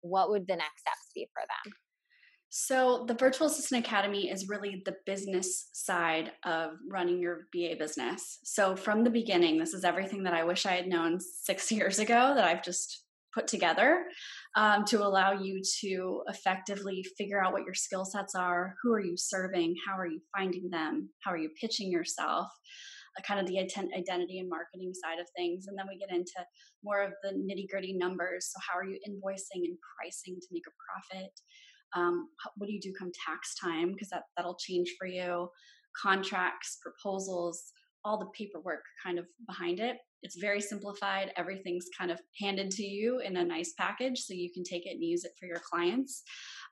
what 0.00 0.30
would 0.30 0.46
the 0.46 0.56
next 0.56 0.80
steps 0.80 1.10
be 1.14 1.28
for 1.32 1.42
them? 1.42 1.72
So, 2.52 3.04
the 3.06 3.14
Virtual 3.14 3.46
Assistant 3.46 3.86
Academy 3.86 4.28
is 4.28 4.48
really 4.48 4.82
the 4.84 4.96
business 5.06 5.68
side 5.72 6.32
of 6.44 6.72
running 6.90 7.20
your 7.20 7.46
VA 7.54 7.76
business. 7.78 8.40
So, 8.42 8.74
from 8.74 9.04
the 9.04 9.10
beginning, 9.10 9.56
this 9.56 9.72
is 9.72 9.84
everything 9.84 10.24
that 10.24 10.34
I 10.34 10.42
wish 10.42 10.66
I 10.66 10.72
had 10.72 10.88
known 10.88 11.20
six 11.20 11.70
years 11.72 12.00
ago 12.00 12.32
that 12.34 12.44
I've 12.44 12.64
just 12.64 13.04
put 13.34 13.46
together 13.46 14.04
um, 14.56 14.84
to 14.84 15.02
allow 15.02 15.32
you 15.32 15.62
to 15.80 16.22
effectively 16.28 17.04
figure 17.16 17.42
out 17.42 17.52
what 17.52 17.64
your 17.64 17.74
skill 17.74 18.04
sets 18.04 18.34
are 18.34 18.74
who 18.82 18.92
are 18.92 19.00
you 19.00 19.16
serving 19.16 19.74
how 19.86 19.96
are 19.96 20.06
you 20.06 20.20
finding 20.36 20.68
them 20.70 21.08
how 21.24 21.30
are 21.30 21.38
you 21.38 21.50
pitching 21.60 21.90
yourself 21.90 22.48
uh, 23.18 23.22
kind 23.22 23.40
of 23.40 23.46
the 23.46 23.58
identity 23.58 24.38
and 24.38 24.48
marketing 24.48 24.92
side 24.94 25.18
of 25.18 25.26
things. 25.36 25.66
And 25.66 25.76
then 25.76 25.86
we 25.88 25.98
get 25.98 26.14
into 26.14 26.46
more 26.84 27.02
of 27.02 27.12
the 27.22 27.30
nitty 27.30 27.68
gritty 27.68 27.92
numbers. 27.92 28.50
So 28.52 28.60
how 28.60 28.78
are 28.78 28.84
you 28.84 28.98
invoicing 29.08 29.64
and 29.64 29.76
pricing 29.98 30.36
to 30.40 30.46
make 30.52 30.62
a 30.68 30.78
profit? 30.78 31.32
Um, 31.96 32.28
what 32.56 32.68
do 32.68 32.72
you 32.72 32.80
do 32.80 32.92
come 32.96 33.10
tax 33.26 33.54
time? 33.56 33.92
Because 33.92 34.10
that, 34.10 34.24
that'll 34.36 34.56
change 34.56 34.94
for 34.98 35.06
you. 35.06 35.48
Contracts 36.00 36.78
proposals 36.80 37.72
all 38.04 38.18
the 38.18 38.30
paperwork 38.36 38.84
kind 39.04 39.18
of 39.18 39.26
behind 39.46 39.80
it. 39.80 39.96
It's 40.22 40.38
very 40.38 40.60
simplified. 40.60 41.32
Everything's 41.36 41.86
kind 41.96 42.10
of 42.10 42.20
handed 42.40 42.70
to 42.72 42.82
you 42.82 43.20
in 43.20 43.36
a 43.36 43.44
nice 43.44 43.72
package 43.78 44.20
so 44.20 44.34
you 44.34 44.50
can 44.52 44.64
take 44.64 44.86
it 44.86 44.94
and 44.94 45.02
use 45.02 45.24
it 45.24 45.32
for 45.38 45.46
your 45.46 45.60
clients. 45.70 46.22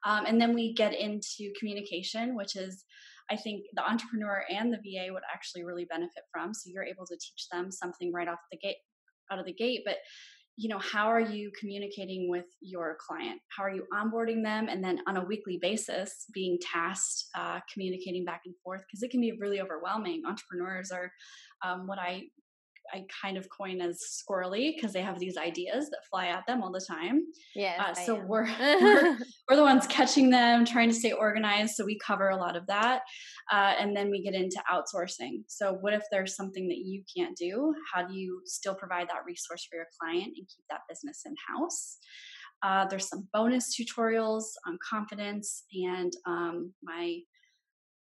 Um, 0.04 0.26
and 0.26 0.40
then 0.40 0.54
we 0.54 0.74
get 0.74 0.94
into 0.94 1.52
communication, 1.58 2.36
which 2.36 2.56
is, 2.56 2.84
I 3.30 3.36
think, 3.36 3.64
the 3.74 3.88
entrepreneur 3.88 4.44
and 4.50 4.72
the 4.72 4.78
VA 4.78 5.12
would 5.12 5.22
actually 5.32 5.64
really 5.64 5.86
benefit 5.86 6.24
from. 6.32 6.54
So 6.54 6.70
you're 6.72 6.84
able 6.84 7.06
to 7.06 7.16
teach 7.16 7.48
them 7.50 7.70
something 7.70 8.12
right 8.12 8.28
off 8.28 8.38
the 8.52 8.58
gate, 8.58 8.76
out 9.30 9.38
of 9.38 9.46
the 9.46 9.54
gate. 9.54 9.82
But 9.84 9.96
you 10.60 10.68
know 10.68 10.80
how 10.80 11.06
are 11.06 11.20
you 11.20 11.52
communicating 11.58 12.28
with 12.28 12.46
your 12.60 12.98
client 13.06 13.40
how 13.56 13.62
are 13.62 13.70
you 13.70 13.84
onboarding 13.94 14.42
them 14.42 14.68
and 14.68 14.82
then 14.82 14.98
on 15.06 15.16
a 15.16 15.24
weekly 15.24 15.56
basis 15.62 16.24
being 16.34 16.58
tasked 16.60 17.26
uh, 17.36 17.60
communicating 17.72 18.24
back 18.24 18.42
and 18.44 18.56
forth 18.64 18.82
because 18.88 19.04
it 19.04 19.10
can 19.12 19.20
be 19.20 19.38
really 19.40 19.60
overwhelming 19.60 20.22
entrepreneurs 20.26 20.90
are 20.90 21.12
um, 21.64 21.86
what 21.86 22.00
i 22.00 22.24
I 22.92 23.04
kind 23.22 23.36
of 23.36 23.48
coin 23.48 23.80
as 23.80 24.00
squirrely 24.00 24.74
because 24.74 24.92
they 24.92 25.02
have 25.02 25.18
these 25.18 25.36
ideas 25.36 25.90
that 25.90 26.00
fly 26.10 26.26
at 26.26 26.46
them 26.46 26.62
all 26.62 26.72
the 26.72 26.84
time. 26.86 27.22
Yeah. 27.54 27.82
Uh, 27.86 27.94
so 27.94 28.14
we're, 28.26 28.44
we're, 28.60 29.18
we're 29.48 29.56
the 29.56 29.62
ones 29.62 29.86
catching 29.86 30.30
them, 30.30 30.64
trying 30.64 30.88
to 30.88 30.94
stay 30.94 31.12
organized. 31.12 31.74
So 31.74 31.84
we 31.84 31.98
cover 31.98 32.30
a 32.30 32.36
lot 32.36 32.56
of 32.56 32.66
that, 32.66 33.02
uh, 33.52 33.74
and 33.78 33.96
then 33.96 34.10
we 34.10 34.22
get 34.22 34.34
into 34.34 34.62
outsourcing. 34.70 35.42
So 35.48 35.74
what 35.80 35.92
if 35.92 36.02
there's 36.10 36.36
something 36.36 36.68
that 36.68 36.78
you 36.78 37.02
can't 37.16 37.36
do? 37.36 37.74
How 37.92 38.06
do 38.06 38.14
you 38.14 38.40
still 38.44 38.74
provide 38.74 39.08
that 39.08 39.24
resource 39.26 39.66
for 39.70 39.76
your 39.76 39.86
client 40.00 40.32
and 40.36 40.46
keep 40.46 40.64
that 40.70 40.80
business 40.88 41.22
in 41.26 41.34
house? 41.48 41.98
Uh, 42.62 42.86
there's 42.88 43.08
some 43.08 43.28
bonus 43.32 43.76
tutorials 43.78 44.44
on 44.66 44.78
confidence 44.88 45.64
and 45.72 46.12
um, 46.26 46.72
my 46.82 47.18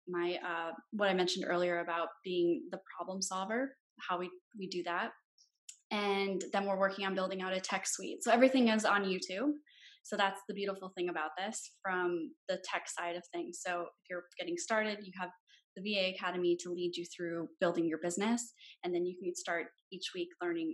my 0.08 0.38
uh, 0.46 0.72
what 0.92 1.10
I 1.10 1.14
mentioned 1.14 1.46
earlier 1.48 1.80
about 1.80 2.10
being 2.24 2.64
the 2.72 2.80
problem 2.96 3.22
solver, 3.22 3.76
how 4.08 4.20
we 4.20 4.30
we 4.58 4.68
do 4.68 4.84
that, 4.84 5.12
and 5.92 6.44
then 6.54 6.66
we're 6.66 6.80
working 6.80 7.06
on 7.06 7.16
building 7.16 7.42
out 7.42 7.54
a 7.54 7.60
tech 7.60 7.86
suite. 7.88 8.24
So 8.24 8.32
everything 8.32 8.70
is 8.70 8.86
on 8.86 9.04
YouTube. 9.04 9.52
So 10.04 10.18
that's 10.18 10.42
the 10.48 10.56
beautiful 10.56 10.92
thing 10.98 11.10
about 11.10 11.32
this 11.38 11.74
from 11.84 12.32
the 12.50 12.60
tech 12.66 12.90
side 12.90 13.16
of 13.16 13.24
things. 13.32 13.60
So 13.66 13.82
if 13.82 14.10
you're 14.10 14.24
getting 14.40 14.58
started, 14.58 14.98
you 15.04 15.12
have 15.20 15.30
the 15.76 15.84
VA 15.84 16.10
Academy 16.10 16.58
to 16.62 16.72
lead 16.72 16.96
you 16.96 17.06
through 17.16 17.48
building 17.60 17.88
your 17.88 18.00
business, 18.00 18.54
and 18.84 18.94
then 18.94 19.06
you 19.06 19.16
can 19.22 19.34
start 19.36 19.68
each 19.92 20.12
week 20.16 20.30
learning 20.42 20.74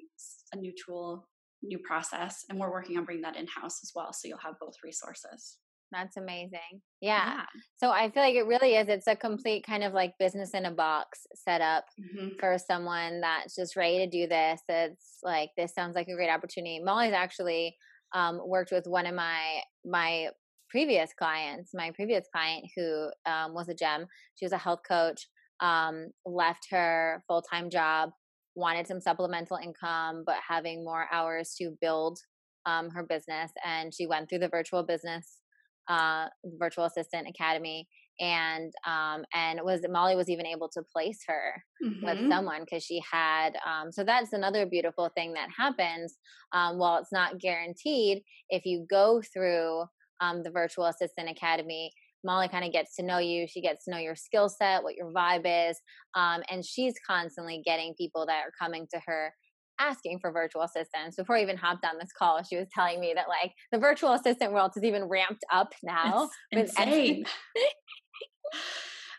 a 0.53 0.57
new 0.57 0.73
tool, 0.85 1.27
new 1.61 1.79
process, 1.79 2.43
and 2.49 2.59
we're 2.59 2.71
working 2.71 2.97
on 2.97 3.05
bringing 3.05 3.23
that 3.23 3.35
in 3.35 3.47
house 3.47 3.79
as 3.83 3.91
well. 3.95 4.13
So 4.13 4.27
you'll 4.27 4.39
have 4.39 4.55
both 4.59 4.75
resources. 4.83 5.57
That's 5.91 6.17
amazing. 6.17 6.81
Yeah. 7.01 7.35
yeah. 7.37 7.43
So 7.77 7.91
I 7.91 8.09
feel 8.09 8.23
like 8.23 8.35
it 8.35 8.45
really 8.45 8.75
is. 8.75 8.87
It's 8.89 9.07
a 9.07 9.15
complete 9.15 9.65
kind 9.65 9.83
of 9.83 9.93
like 9.93 10.13
business 10.19 10.51
in 10.53 10.65
a 10.65 10.71
box 10.71 11.25
setup 11.33 11.85
mm-hmm. 11.99 12.29
for 12.39 12.57
someone 12.57 13.21
that's 13.21 13.55
just 13.55 13.75
ready 13.75 13.99
to 13.99 14.07
do 14.07 14.27
this. 14.27 14.61
It's 14.67 15.19
like 15.23 15.51
this 15.55 15.73
sounds 15.73 15.95
like 15.95 16.07
a 16.07 16.15
great 16.15 16.29
opportunity. 16.29 16.81
Molly's 16.83 17.13
actually 17.13 17.75
um, 18.13 18.41
worked 18.45 18.71
with 18.71 18.87
one 18.87 19.05
of 19.05 19.15
my 19.15 19.61
my 19.85 20.29
previous 20.69 21.11
clients. 21.17 21.71
My 21.73 21.91
previous 21.91 22.25
client 22.33 22.65
who 22.75 23.09
um, 23.25 23.53
was 23.53 23.69
a 23.69 23.73
gem. 23.73 24.05
She 24.35 24.45
was 24.45 24.51
a 24.51 24.57
health 24.57 24.81
coach. 24.87 25.27
Um, 25.59 26.09
left 26.23 26.67
her 26.69 27.23
full 27.27 27.41
time 27.41 27.71
job, 27.71 28.11
wanted 28.55 28.85
some 28.85 29.01
supplemental 29.01 29.57
income, 29.57 30.23
but 30.23 30.35
having 30.47 30.83
more 30.83 31.07
hours 31.11 31.55
to 31.57 31.75
build 31.81 32.19
um, 32.67 32.89
her 32.91 33.01
business. 33.01 33.51
And 33.65 33.91
she 33.91 34.05
went 34.05 34.29
through 34.29 34.39
the 34.39 34.49
virtual 34.49 34.83
business 34.83 35.39
uh, 35.87 36.27
virtual 36.59 36.85
assistant 36.85 37.27
academy 37.27 37.87
and 38.19 38.73
um 38.85 39.23
and 39.33 39.59
was 39.63 39.81
molly 39.89 40.15
was 40.15 40.29
even 40.29 40.45
able 40.45 40.69
to 40.69 40.81
place 40.91 41.19
her 41.27 41.63
mm-hmm. 41.83 42.05
with 42.05 42.29
someone 42.29 42.61
because 42.61 42.83
she 42.83 43.01
had 43.11 43.55
um 43.65 43.91
so 43.91 44.03
that's 44.03 44.33
another 44.33 44.65
beautiful 44.65 45.09
thing 45.15 45.33
that 45.33 45.49
happens 45.55 46.17
um 46.53 46.77
while 46.77 46.97
it's 46.97 47.11
not 47.11 47.39
guaranteed 47.39 48.23
if 48.49 48.65
you 48.65 48.85
go 48.89 49.21
through 49.33 49.83
um 50.21 50.41
the 50.43 50.49
virtual 50.49 50.85
assistant 50.85 51.29
academy 51.29 51.91
molly 52.23 52.47
kind 52.47 52.65
of 52.65 52.71
gets 52.71 52.95
to 52.95 53.03
know 53.03 53.19
you 53.19 53.45
she 53.47 53.61
gets 53.61 53.85
to 53.85 53.91
know 53.91 53.97
your 53.97 54.15
skill 54.15 54.49
set 54.49 54.83
what 54.83 54.95
your 54.95 55.11
vibe 55.11 55.69
is 55.69 55.79
um 56.15 56.41
and 56.49 56.65
she's 56.65 56.95
constantly 57.05 57.61
getting 57.63 57.93
people 57.97 58.25
that 58.25 58.41
are 58.43 58.51
coming 58.59 58.87
to 58.91 58.99
her 59.05 59.31
asking 59.79 60.19
for 60.19 60.31
virtual 60.31 60.63
assistants 60.63 61.15
before 61.15 61.37
I 61.37 61.41
even 61.41 61.57
hopped 61.57 61.85
on 61.85 61.97
this 61.99 62.11
call. 62.17 62.41
She 62.43 62.57
was 62.57 62.67
telling 62.73 62.99
me 62.99 63.13
that 63.15 63.27
like 63.27 63.53
the 63.71 63.77
virtual 63.77 64.13
assistant 64.13 64.53
world 64.53 64.71
is 64.75 64.83
even 64.83 65.05
ramped 65.05 65.45
up 65.51 65.73
now. 65.83 66.29
It's 66.51 66.73
insane. 66.79 67.25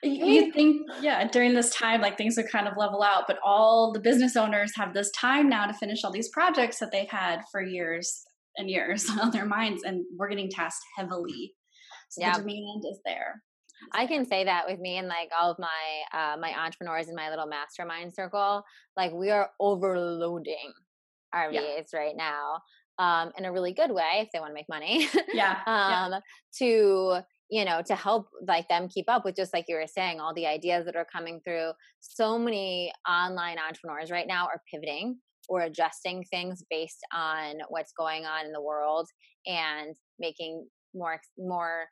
you 0.02 0.52
think 0.52 0.86
yeah 1.00 1.26
during 1.28 1.54
this 1.54 1.74
time 1.74 2.00
like 2.00 2.16
things 2.16 2.36
would 2.36 2.48
kind 2.48 2.68
of 2.68 2.74
level 2.76 3.02
out 3.02 3.24
but 3.26 3.36
all 3.44 3.92
the 3.92 3.98
business 3.98 4.36
owners 4.36 4.72
have 4.76 4.94
this 4.94 5.10
time 5.10 5.48
now 5.48 5.66
to 5.66 5.74
finish 5.74 6.04
all 6.04 6.12
these 6.12 6.28
projects 6.28 6.78
that 6.78 6.92
they've 6.92 7.10
had 7.10 7.40
for 7.50 7.60
years 7.60 8.22
and 8.56 8.70
years 8.70 9.10
on 9.20 9.30
their 9.32 9.44
minds 9.44 9.82
and 9.82 10.04
we're 10.16 10.28
getting 10.28 10.48
tasked 10.48 10.84
heavily 10.96 11.52
so 12.10 12.24
the 12.24 12.38
demand 12.38 12.84
is 12.88 13.00
there 13.04 13.42
I 13.92 14.06
can 14.06 14.26
say 14.26 14.44
that 14.44 14.64
with 14.68 14.80
me 14.80 14.98
and 14.98 15.08
like 15.08 15.30
all 15.38 15.50
of 15.50 15.58
my 15.58 15.68
uh, 16.12 16.36
my 16.38 16.54
entrepreneurs 16.58 17.08
in 17.08 17.14
my 17.14 17.30
little 17.30 17.46
mastermind 17.46 18.14
circle, 18.14 18.62
like 18.96 19.12
we 19.12 19.30
are 19.30 19.50
overloading 19.60 20.72
our 21.32 21.52
yeah. 21.52 21.60
VAs 21.60 21.90
right 21.94 22.16
now, 22.16 22.60
um, 22.98 23.32
in 23.36 23.44
a 23.44 23.52
really 23.52 23.72
good 23.72 23.90
way 23.90 24.20
if 24.20 24.28
they 24.32 24.40
want 24.40 24.50
to 24.50 24.54
make 24.54 24.68
money. 24.68 25.08
yeah. 25.32 25.58
um, 25.66 26.12
yeah. 26.12 26.20
to 26.58 27.20
you 27.50 27.64
know 27.64 27.80
to 27.86 27.94
help 27.94 28.28
like 28.46 28.68
them 28.68 28.88
keep 28.88 29.08
up 29.08 29.24
with 29.24 29.36
just 29.36 29.54
like 29.54 29.66
you 29.68 29.76
were 29.76 29.86
saying 29.86 30.20
all 30.20 30.34
the 30.34 30.46
ideas 30.46 30.84
that 30.84 30.96
are 30.96 31.06
coming 31.10 31.40
through. 31.44 31.70
So 32.00 32.38
many 32.38 32.92
online 33.08 33.58
entrepreneurs 33.58 34.10
right 34.10 34.26
now 34.26 34.46
are 34.46 34.62
pivoting 34.72 35.18
or 35.48 35.62
adjusting 35.62 36.24
things 36.24 36.62
based 36.70 37.00
on 37.14 37.54
what's 37.68 37.92
going 37.98 38.26
on 38.26 38.44
in 38.44 38.52
the 38.52 38.62
world 38.62 39.08
and 39.46 39.96
making 40.18 40.66
more 40.94 41.20
more 41.38 41.86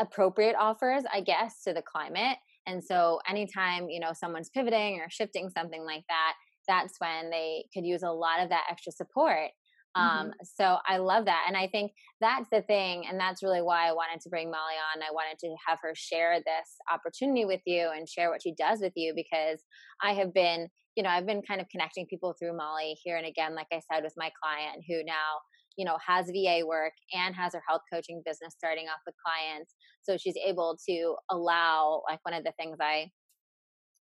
appropriate 0.00 0.56
offers, 0.58 1.02
I 1.12 1.20
guess, 1.20 1.62
to 1.64 1.72
the 1.72 1.82
climate. 1.82 2.38
And 2.66 2.82
so 2.82 3.20
anytime, 3.28 3.88
you 3.88 4.00
know, 4.00 4.12
someone's 4.12 4.50
pivoting 4.50 5.00
or 5.00 5.10
shifting 5.10 5.50
something 5.50 5.84
like 5.84 6.04
that, 6.08 6.34
that's 6.66 6.94
when 6.98 7.30
they 7.30 7.66
could 7.74 7.84
use 7.84 8.02
a 8.02 8.10
lot 8.10 8.40
of 8.40 8.48
that 8.50 8.64
extra 8.70 8.92
support. 8.92 9.50
Um, 9.96 10.04
mm-hmm. 10.04 10.30
so 10.44 10.76
I 10.86 10.98
love 10.98 11.24
that. 11.24 11.44
And 11.48 11.56
I 11.56 11.66
think 11.66 11.92
that's 12.20 12.48
the 12.52 12.62
thing. 12.62 13.06
And 13.08 13.18
that's 13.18 13.42
really 13.42 13.62
why 13.62 13.88
I 13.88 13.92
wanted 13.92 14.20
to 14.20 14.28
bring 14.28 14.50
Molly 14.50 14.76
on. 14.94 15.02
I 15.02 15.12
wanted 15.12 15.38
to 15.40 15.54
have 15.66 15.78
her 15.82 15.94
share 15.94 16.38
this 16.38 16.76
opportunity 16.92 17.44
with 17.44 17.60
you 17.66 17.90
and 17.94 18.08
share 18.08 18.30
what 18.30 18.42
she 18.42 18.54
does 18.54 18.80
with 18.80 18.92
you 18.94 19.12
because 19.16 19.60
I 20.02 20.12
have 20.12 20.32
been, 20.32 20.68
you 20.94 21.02
know, 21.02 21.10
I've 21.10 21.26
been 21.26 21.42
kind 21.42 21.60
of 21.60 21.68
connecting 21.70 22.06
people 22.06 22.34
through 22.38 22.56
Molly 22.56 22.96
here 23.02 23.16
and 23.16 23.26
again, 23.26 23.56
like 23.56 23.66
I 23.72 23.80
said, 23.92 24.04
with 24.04 24.14
my 24.16 24.30
client 24.40 24.84
who 24.88 25.02
now 25.04 25.40
you 25.80 25.86
know 25.86 25.96
has 26.06 26.26
va 26.26 26.60
work 26.66 26.92
and 27.14 27.34
has 27.34 27.54
her 27.54 27.62
health 27.66 27.80
coaching 27.90 28.20
business 28.26 28.52
starting 28.54 28.84
off 28.84 29.00
with 29.06 29.14
clients 29.24 29.74
so 30.02 30.18
she's 30.18 30.36
able 30.46 30.76
to 30.86 31.16
allow 31.30 32.02
like 32.06 32.18
one 32.22 32.34
of 32.34 32.44
the 32.44 32.52
things 32.60 32.76
i 32.82 33.10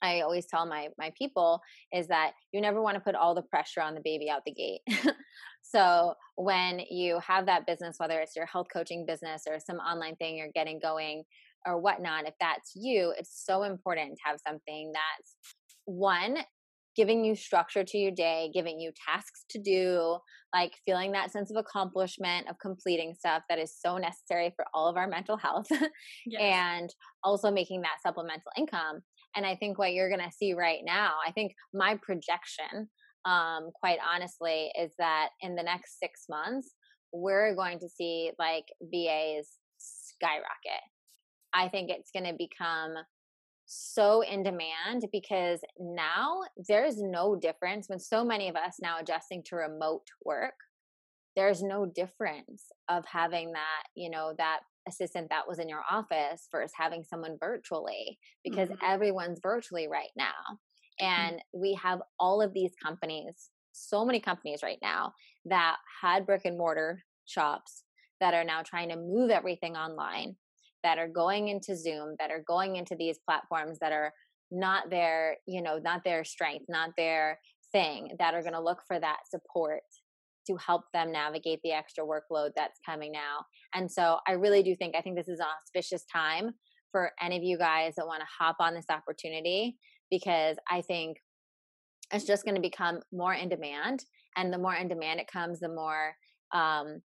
i 0.03 0.21
always 0.21 0.45
tell 0.47 0.67
my 0.67 0.89
my 0.99 1.11
people 1.17 1.61
is 1.95 2.07
that 2.09 2.33
you 2.53 2.61
never 2.61 2.83
want 2.83 2.95
to 2.95 3.01
put 3.01 3.15
all 3.15 3.35
the 3.35 3.49
pressure 3.55 3.81
on 3.81 3.95
the 3.95 4.03
baby 4.05 4.29
out 4.29 4.43
the 4.45 4.53
gate. 4.53 4.81
So 5.65 6.15
when 6.37 6.81
you 6.91 7.19
have 7.27 7.47
that 7.47 7.67
business 7.67 7.97
whether 7.99 8.21
it's 8.21 8.37
your 8.37 8.47
health 8.47 8.67
coaching 8.71 9.07
business 9.07 9.45
or 9.49 9.59
some 9.59 9.77
online 9.77 10.17
thing 10.17 10.37
you're 10.37 10.53
getting 10.55 10.79
going 10.81 11.23
or 11.65 11.81
whatnot 11.81 12.27
if 12.27 12.35
that's 12.41 12.73
you 12.75 13.15
it's 13.17 13.45
so 13.47 13.63
important 13.63 14.17
to 14.17 14.23
have 14.25 14.41
something 14.47 14.93
that's 14.93 15.37
one 15.85 16.39
giving 16.97 17.25
you 17.25 17.35
structure 17.35 17.85
to 17.85 17.99
your 17.99 18.11
day, 18.11 18.51
giving 18.53 18.79
you 18.79 18.93
tasks 19.09 19.45
to 19.51 19.59
do, 19.59 20.19
like 20.55 20.73
feeling 20.85 21.13
that 21.13 21.33
sense 21.33 21.51
of 21.51 21.57
accomplishment 21.57 22.49
of 22.49 22.59
completing 22.61 23.15
stuff 23.15 23.43
that 23.49 23.59
is 23.59 23.75
so 23.79 23.97
necessary 23.97 24.53
for 24.55 24.67
all 24.75 24.89
of 24.89 24.97
our 24.97 25.07
mental 25.07 25.37
health, 25.37 25.67
yes. 26.27 26.41
and 26.41 26.91
also 27.25 27.51
making 27.51 27.81
that 27.83 28.03
supplemental 28.07 28.53
income. 28.57 29.01
And 29.35 29.47
I 29.47 29.57
think 29.57 29.79
what 29.79 29.93
you're 29.93 30.11
going 30.11 30.21
to 30.21 30.37
see 30.37 30.53
right 30.53 30.81
now, 30.85 31.13
I 31.27 31.33
think 31.33 31.53
my 31.73 31.99
projection, 32.03 32.91
um, 33.25 33.71
quite 33.75 33.99
honestly, 34.07 34.71
is 34.79 34.93
that 34.99 35.29
in 35.41 35.57
the 35.57 35.63
next 35.63 35.99
six 35.99 36.25
months, 36.29 36.75
we're 37.13 37.55
going 37.55 37.79
to 37.79 37.89
see 37.89 38.33
like 38.39 38.65
VAs 38.83 39.49
skyrocket. 39.79 40.83
I 41.55 41.69
think 41.69 41.91
it's 41.91 42.11
going 42.11 42.25
to 42.27 42.37
become 42.37 42.95
so 43.75 44.21
in 44.21 44.43
demand 44.43 45.07
because 45.13 45.61
now 45.81 46.43
there's 46.69 47.01
no 47.01 47.35
difference 47.35 47.89
when 47.89 47.99
so 47.99 48.23
many 48.23 48.49
of 48.49 48.57
us 48.57 48.77
now 48.83 48.99
adjusting 48.99 49.43
to 49.43 49.57
remote 49.57 50.07
work 50.25 50.53
there's 51.37 51.63
no 51.63 51.87
difference 51.87 52.67
of 52.91 53.03
having 53.07 53.53
that 53.53 53.85
you 53.95 54.11
know 54.11 54.35
that 54.37 54.61
assistant 54.87 55.29
that 55.31 55.49
was 55.49 55.59
in 55.59 55.71
your 55.71 55.83
office 55.91 56.49
versus 56.53 56.73
having 56.77 57.03
someone 57.03 57.39
virtually 57.41 58.19
because 58.45 58.69
mm-hmm. 58.69 58.85
everyone's 58.85 59.41
virtually 59.43 59.89
right 59.89 60.11
now 60.17 60.25
mm-hmm. 61.01 61.07
and 61.07 61.37
mm-hmm. 61.37 61.61
we 61.61 61.79
have 61.83 62.03
all 62.21 62.43
of 62.43 62.53
these 62.53 62.73
companies 62.83 63.51
so 63.73 64.05
many 64.05 64.21
companies 64.21 64.63
right 64.63 64.81
now 64.83 65.15
that 65.47 65.77
had 66.03 66.27
brick 66.27 66.43
and 66.45 66.59
mortar 66.59 67.03
shops 67.25 67.85
that 68.21 68.35
are 68.35 68.45
now 68.45 68.61
trying 68.63 68.91
to 68.91 68.97
move 68.97 69.31
everything 69.31 69.77
online 69.77 70.37
that 70.83 70.99
are 70.99 71.09
going 71.09 71.49
into 71.49 71.77
Zoom, 71.77 72.17
that 72.19 72.31
are 72.31 72.45
going 72.47 72.77
into 72.77 72.97
these 72.97 73.19
platforms 73.27 73.79
that 73.81 73.93
are 73.93 74.13
not 74.51 74.91
their, 74.91 75.37
you 75.47 75.63
know, 75.63 75.79
not 75.79 76.05
their 76.05 76.25
strength, 76.25 76.67
not 76.69 76.91
their 76.97 77.39
thing, 77.73 78.11
that 78.19 78.35
are 78.35 78.43
going 78.43 78.53
to 78.53 78.61
look 78.61 78.83
for 78.87 79.01
that 79.01 79.19
support 79.29 79.83
to 80.47 80.57
help 80.57 80.83
them 80.93 81.13
navigate 81.13 81.61
the 81.63 81.73
extra 81.73 82.05
workload 82.05 82.51
that's 82.57 82.81
coming 82.85 83.13
now. 83.13 83.45
And 83.75 83.91
so 83.91 84.19
I 84.27 84.33
really 84.33 84.63
do 84.63 84.75
think 84.75 84.97
I 84.97 85.01
think 85.01 85.17
this 85.17 85.29
is 85.29 85.41
an 85.41 85.47
auspicious 85.63 86.05
time 86.13 86.51
for 86.91 87.13
any 87.21 87.37
of 87.37 87.43
you 87.43 87.57
guys 87.57 87.95
that 87.97 88.07
want 88.07 88.21
to 88.21 88.45
hop 88.45 88.57
on 88.61 88.75
this 88.75 88.87
opportunity 88.91 89.77
because 90.11 90.57
I 90.71 90.83
think 90.83 91.17
it's 92.13 92.27
just 92.27 92.45
going 92.45 92.57
to 92.57 92.61
become 92.61 93.01
more 93.13 93.33
in 93.33 93.49
demand 93.49 94.05
and 94.37 94.53
the 94.53 94.59
more 94.59 94.75
in 94.75 94.89
demand 94.89 95.21
it 95.21 95.31
comes 95.33 95.61
the 95.61 95.69
more 95.69 96.15
um, 96.53 97.01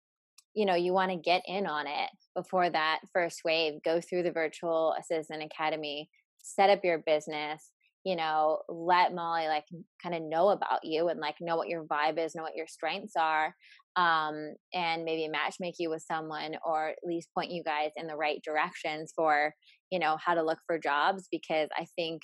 you 0.54 0.64
know 0.64 0.74
you 0.74 0.92
want 0.92 1.10
to 1.10 1.16
get 1.16 1.42
in 1.46 1.66
on 1.66 1.86
it 1.86 2.10
before 2.34 2.70
that 2.70 3.00
first 3.12 3.40
wave 3.44 3.74
go 3.84 4.00
through 4.00 4.22
the 4.22 4.32
virtual 4.32 4.94
assistant 4.98 5.42
academy 5.42 6.08
set 6.42 6.70
up 6.70 6.84
your 6.84 6.98
business 6.98 7.70
you 8.04 8.16
know 8.16 8.58
let 8.68 9.14
molly 9.14 9.46
like 9.46 9.64
kind 10.02 10.14
of 10.14 10.22
know 10.22 10.50
about 10.50 10.84
you 10.84 11.08
and 11.08 11.20
like 11.20 11.36
know 11.40 11.56
what 11.56 11.68
your 11.68 11.84
vibe 11.84 12.18
is 12.18 12.34
know 12.34 12.42
what 12.42 12.56
your 12.56 12.66
strengths 12.66 13.14
are 13.16 13.54
um 13.96 14.54
and 14.72 15.04
maybe 15.04 15.32
matchmake 15.32 15.74
you 15.78 15.90
with 15.90 16.02
someone 16.02 16.56
or 16.64 16.88
at 16.88 16.98
least 17.04 17.28
point 17.34 17.50
you 17.50 17.62
guys 17.62 17.90
in 17.96 18.06
the 18.06 18.16
right 18.16 18.40
directions 18.44 19.12
for 19.14 19.54
you 19.90 19.98
know 19.98 20.16
how 20.24 20.34
to 20.34 20.42
look 20.42 20.58
for 20.66 20.78
jobs 20.78 21.28
because 21.30 21.68
i 21.76 21.86
think 21.96 22.22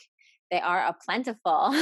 they 0.51 0.61
are 0.61 0.81
a 0.81 0.97
plentiful. 1.05 1.73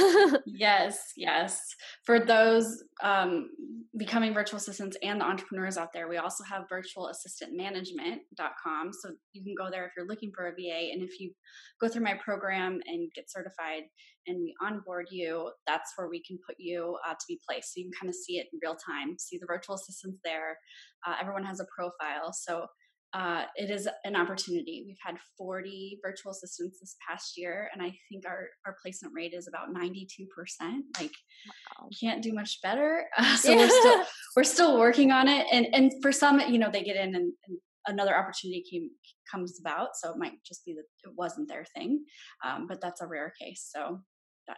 yes, 0.45 1.13
yes. 1.17 1.59
For 2.05 2.19
those 2.19 2.83
um, 3.01 3.49
becoming 3.97 4.31
virtual 4.33 4.57
assistants 4.57 4.95
and 5.01 5.19
the 5.19 5.25
entrepreneurs 5.25 5.77
out 5.77 5.91
there, 5.91 6.07
we 6.07 6.17
also 6.17 6.43
have 6.43 6.65
virtualassistantmanagement.com. 6.71 8.93
So 8.93 9.09
you 9.33 9.43
can 9.43 9.55
go 9.57 9.71
there 9.71 9.85
if 9.85 9.93
you're 9.97 10.05
looking 10.07 10.31
for 10.35 10.45
a 10.47 10.51
VA. 10.51 10.91
And 10.93 11.01
if 11.01 11.19
you 11.19 11.31
go 11.81 11.87
through 11.87 12.03
my 12.03 12.13
program 12.23 12.79
and 12.85 13.09
get 13.15 13.31
certified 13.31 13.85
and 14.27 14.37
we 14.39 14.53
onboard 14.61 15.07
you, 15.09 15.51
that's 15.65 15.93
where 15.95 16.07
we 16.07 16.21
can 16.21 16.37
put 16.45 16.57
you 16.59 16.95
uh, 17.07 17.13
to 17.13 17.25
be 17.27 17.39
placed. 17.47 17.73
So 17.73 17.79
you 17.79 17.85
can 17.85 17.93
kind 17.99 18.09
of 18.09 18.15
see 18.15 18.37
it 18.37 18.49
in 18.53 18.59
real 18.61 18.75
time, 18.75 19.17
see 19.17 19.39
the 19.39 19.47
virtual 19.47 19.73
assistants 19.75 20.19
there. 20.23 20.59
Uh, 21.07 21.15
everyone 21.19 21.43
has 21.43 21.59
a 21.59 21.65
profile. 21.75 22.31
So 22.33 22.67
uh, 23.13 23.43
it 23.55 23.71
is 23.71 23.87
an 24.03 24.15
opportunity. 24.15 24.83
We've 24.85 24.97
had 25.03 25.15
40 25.37 25.99
virtual 26.03 26.31
assistants 26.31 26.79
this 26.79 26.95
past 27.07 27.37
year, 27.37 27.69
and 27.73 27.81
I 27.81 27.91
think 28.09 28.25
our, 28.27 28.47
our 28.65 28.75
placement 28.81 29.13
rate 29.15 29.33
is 29.33 29.47
about 29.47 29.73
92%. 29.73 30.27
Like, 30.99 31.11
wow. 31.81 31.89
can't 31.99 32.21
do 32.21 32.33
much 32.33 32.59
better. 32.61 33.05
Uh, 33.17 33.35
so 33.37 33.51
yeah. 33.51 33.57
we're 33.57 33.69
still 33.69 34.05
we're 34.35 34.43
still 34.43 34.79
working 34.79 35.11
on 35.11 35.27
it, 35.27 35.47
and 35.51 35.67
and 35.73 35.91
for 36.01 36.11
some, 36.11 36.39
you 36.39 36.59
know, 36.59 36.69
they 36.71 36.83
get 36.83 36.95
in 36.95 37.15
and, 37.15 37.33
and 37.47 37.57
another 37.87 38.15
opportunity 38.15 38.63
came 38.69 38.89
comes 39.31 39.59
about, 39.59 39.89
so 39.95 40.11
it 40.11 40.17
might 40.17 40.43
just 40.45 40.63
be 40.65 40.73
that 40.73 41.09
it 41.09 41.13
wasn't 41.17 41.47
their 41.47 41.65
thing, 41.75 42.03
um, 42.45 42.67
but 42.67 42.79
that's 42.81 43.01
a 43.01 43.07
rare 43.07 43.33
case. 43.41 43.69
So 43.75 43.99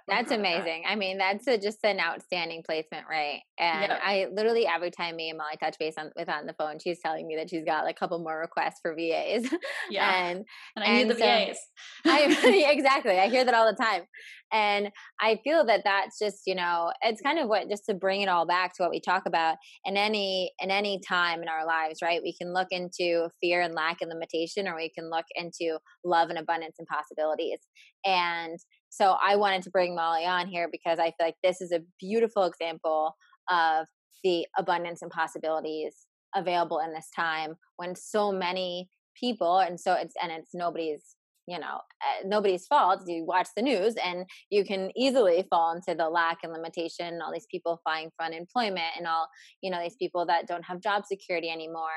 that's 0.08 0.32
amazing. 0.32 0.84
That. 0.84 0.92
I 0.92 0.96
mean, 0.96 1.18
that's 1.18 1.48
a, 1.48 1.58
just 1.58 1.80
an 1.84 2.00
outstanding 2.00 2.64
placement, 2.66 3.06
right? 3.10 3.40
And 3.60 3.90
yep. 3.90 4.00
I 4.04 4.28
literally 4.32 4.68
every 4.68 4.92
time 4.92 5.16
me 5.16 5.30
and 5.30 5.38
Molly 5.38 5.58
touch 5.60 5.78
base 5.80 5.96
on 5.98 6.12
with 6.16 6.30
on 6.30 6.46
the 6.46 6.54
phone, 6.54 6.80
she's 6.80 7.00
telling 7.00 7.28
me 7.28 7.36
that 7.36 7.50
she's 7.50 7.66
got 7.66 7.84
like 7.84 7.96
a 7.96 8.00
couple 8.00 8.20
more 8.20 8.40
requests 8.40 8.80
for 8.82 8.96
VAs. 8.96 9.48
Yeah, 9.90 10.28
and 10.28 10.46
and 10.76 10.86
I 10.86 10.88
and 10.88 11.08
need 11.10 11.16
the 11.16 11.20
so 11.20 11.26
VAs. 11.26 11.58
I 12.06 12.72
exactly. 12.72 13.20
I 13.20 13.30
hear 13.30 13.44
that 13.44 13.54
all 13.54 13.70
the 13.70 13.76
time, 13.76 14.04
and 14.52 14.90
I 15.20 15.40
feel 15.44 15.66
that 15.66 15.82
that's 15.84 16.18
just 16.18 16.44
you 16.46 16.56
know 16.56 16.92
it's 17.02 17.22
kind 17.22 17.40
of 17.40 17.48
what 17.48 17.70
just 17.70 17.86
to 17.90 17.94
bring 17.94 18.22
it 18.22 18.30
all 18.30 18.46
back 18.46 18.76
to 18.76 18.84
what 18.84 18.92
we 18.92 19.02
talk 19.02 19.24
about 19.26 19.58
in 19.86 19.98
any 19.98 20.52
in 20.62 20.72
any 20.72 21.02
time 21.08 21.42
in 21.42 21.50
our 21.50 21.66
lives, 21.66 22.00
right? 22.02 22.22
We 22.24 22.36
can 22.40 22.54
look 22.54 22.68
into 22.72 23.30
fear 23.42 23.62
and 23.62 23.74
lack 23.74 23.98
and 24.02 24.10
limitation, 24.10 24.68
or 24.68 24.76
we 24.76 24.90
can 24.90 25.10
look 25.10 25.26
into 25.36 25.78
love 26.06 26.30
and 26.30 26.40
abundance 26.40 26.76
and 26.80 26.88
possibilities, 26.88 27.60
and 28.06 28.58
so 28.92 29.16
I 29.26 29.38
wanted 29.38 29.64
to 29.64 29.72
bring 29.72 29.96
Molly 29.96 30.26
on 30.26 30.48
here 30.48 30.68
because 30.70 31.00
I 31.00 31.06
feel 31.06 31.28
like 31.28 31.38
this 31.42 31.62
is 31.62 31.72
a 31.72 31.80
beautiful 31.98 32.44
example 32.44 33.16
of 33.50 33.88
the 34.22 34.46
abundance 34.58 35.02
and 35.02 35.10
possibilities 35.10 35.96
available 36.36 36.80
in 36.80 36.94
this 36.94 37.10
time 37.16 37.56
when 37.78 37.96
so 37.96 38.34
many 38.34 38.90
people 39.20 39.60
and 39.60 39.80
so 39.80 39.94
it's 39.94 40.14
and 40.22 40.32
it's 40.32 40.52
nobody's 40.54 41.16
you 41.48 41.58
know 41.58 41.80
uh, 42.02 42.26
nobody's 42.26 42.68
fault. 42.68 43.02
You 43.08 43.24
watch 43.26 43.48
the 43.56 43.62
news 43.62 43.96
and 44.04 44.26
you 44.50 44.66
can 44.66 44.92
easily 44.96 45.48
fall 45.50 45.74
into 45.74 45.96
the 45.96 46.10
lack 46.10 46.40
and 46.44 46.52
limitation 46.52 47.20
all 47.22 47.32
these 47.32 47.48
people 47.50 47.80
fighting 47.86 48.12
for 48.18 48.26
unemployment 48.26 48.98
and 48.98 49.08
all 49.08 49.28
you 49.62 49.72
know 49.72 49.82
these 49.82 49.96
people 49.96 50.26
that 50.26 50.48
don't 50.48 50.66
have 50.66 50.82
job 50.82 51.06
security 51.06 51.50
anymore. 51.50 51.90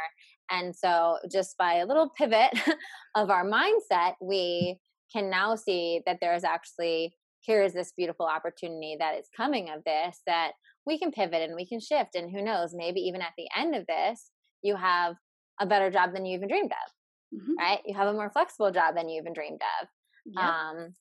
And 0.49 0.75
so 0.77 1.19
just 1.31 1.59
by 1.59 1.75
a 1.75 1.87
little 1.87 2.11
pivot 2.17 2.53
of 3.17 3.31
our 3.31 3.45
mindset 3.45 4.15
we 4.21 4.79
can 5.15 5.31
now 5.31 5.55
see 5.55 6.03
that 6.07 6.19
there 6.21 6.35
is 6.35 6.45
actually 6.45 7.15
here 7.41 7.63
is 7.63 7.73
this 7.73 7.93
beautiful 7.97 8.27
opportunity 8.27 8.97
that 8.99 9.17
is 9.19 9.29
coming 9.37 9.69
of 9.71 9.85
this 9.85 10.21
that 10.27 10.53
we 10.87 10.99
can 10.99 11.13
pivot 11.13 11.43
and 11.43 11.55
we 11.55 11.67
can 11.67 11.81
shift 11.81 12.15
and 12.15 12.31
who 12.31 12.43
knows 12.43 12.75
maybe 12.75 13.01
even 13.01 13.21
at 13.21 13.33
the 13.37 13.49
end 13.57 13.75
of 13.75 13.87
this 13.87 14.31
you 14.63 14.77
have 14.77 15.15
a 15.61 15.67
better 15.67 15.91
job 15.91 16.13
than 16.13 16.25
you 16.25 16.37
even 16.37 16.49
dreamed 16.49 16.73
of 16.73 17.41
mm-hmm. 17.41 17.55
right 17.59 17.81
you 17.87 17.95
have 17.95 18.09
a 18.09 18.13
more 18.13 18.31
flexible 18.31 18.71
job 18.71 18.95
than 18.95 19.09
you 19.09 19.21
even 19.21 19.33
dreamed 19.33 19.61
of 19.81 19.89
yep. 20.27 20.45
um 20.45 20.95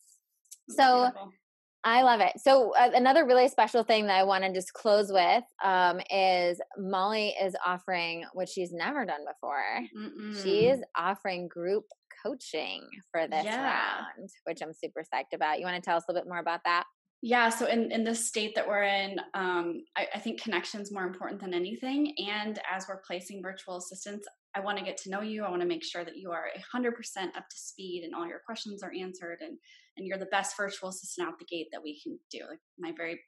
so 0.70 1.10
I 1.86 2.04
love 2.04 2.22
it. 2.22 2.40
So 2.40 2.74
uh, 2.76 2.92
another 2.94 3.26
really 3.26 3.50
special 3.50 3.84
thing 3.84 4.08
that 4.08 4.18
I 4.18 4.24
want 4.24 4.46
to 4.46 4.54
just 4.54 4.72
close 4.72 5.12
with 5.12 5.44
um, 5.64 6.00
is 6.10 6.62
Molly 6.78 7.36
is 7.42 7.56
offering 7.66 8.24
what 8.34 8.48
she's 8.48 8.72
never 8.72 9.06
done 9.06 9.26
before. 9.28 9.82
Mm-mm. 9.98 10.42
She 10.42 10.68
is 10.68 10.82
offering 10.96 11.50
group 11.50 11.84
coaching 12.24 12.82
for 13.12 13.28
this 13.28 13.46
yeah. 13.46 13.64
round, 13.64 14.30
which 14.46 14.62
I'm 14.62 14.74
super 14.74 15.02
psyched 15.02 15.36
about. 15.36 15.60
You 15.60 15.66
want 15.66 15.76
to 15.76 15.82
tell 15.82 15.98
us 15.98 16.04
a 16.08 16.12
little 16.12 16.24
bit 16.24 16.30
more 16.30 16.40
about 16.40 16.62
that? 16.66 16.86
Yeah, 17.26 17.48
so 17.50 17.68
in, 17.68 17.90
in 17.92 18.04
this 18.04 18.28
state 18.28 18.54
that 18.56 18.68
we're 18.68 18.84
in, 18.84 19.18
um, 19.34 19.84
I, 19.96 20.08
I 20.14 20.20
think 20.20 20.42
connection's 20.42 20.92
more 20.92 21.06
important 21.06 21.40
than 21.40 21.54
anything. 21.54 22.14
And 22.18 22.60
as 22.70 22.86
we're 22.90 23.02
placing 23.08 23.42
virtual 23.42 23.78
assistants, 23.78 24.28
I 24.56 24.60
want 24.60 24.78
to 24.78 24.84
get 24.84 24.98
to 24.98 25.10
know 25.10 25.22
you. 25.22 25.46
I 25.46 25.50
want 25.50 25.62
to 25.62 25.68
make 25.68 25.86
sure 25.86 26.04
that 26.04 26.18
you 26.18 26.32
are 26.32 26.48
100% 26.76 26.92
up 27.38 27.48
to 27.50 27.58
speed 27.58 28.04
and 28.04 28.14
all 28.14 28.28
your 28.28 28.42
questions 28.46 28.84
are 28.84 28.92
answered 28.94 29.38
and, 29.40 29.58
and 29.96 30.06
you're 30.06 30.18
the 30.18 30.26
best 30.28 30.58
virtual 30.58 30.90
assistant 30.90 31.28
out 31.28 31.40
the 31.40 31.46
gate 31.46 31.68
that 31.72 31.82
we 31.82 32.00
can 32.02 32.20
do. 32.30 32.40
Like 32.50 32.60
my 32.78 32.92
very 32.96 33.22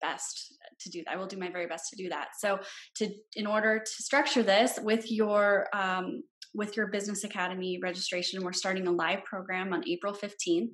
best 0.00 0.54
to 0.80 0.90
do 0.90 1.02
that. 1.04 1.12
I 1.12 1.16
will 1.16 1.26
do 1.26 1.36
my 1.36 1.50
very 1.50 1.66
best 1.66 1.90
to 1.90 1.96
do 1.96 2.08
that. 2.08 2.28
So 2.38 2.58
to 2.96 3.10
in 3.34 3.46
order 3.46 3.78
to 3.78 4.02
structure 4.02 4.42
this 4.42 4.78
with 4.82 5.10
your 5.10 5.68
um, 5.74 6.22
with 6.56 6.76
your 6.76 6.88
business 6.88 7.24
academy 7.24 7.78
registration 7.82 8.42
we're 8.42 8.52
starting 8.52 8.86
a 8.86 8.92
live 8.92 9.22
program 9.24 9.72
on 9.72 9.86
april 9.88 10.12
15th 10.12 10.70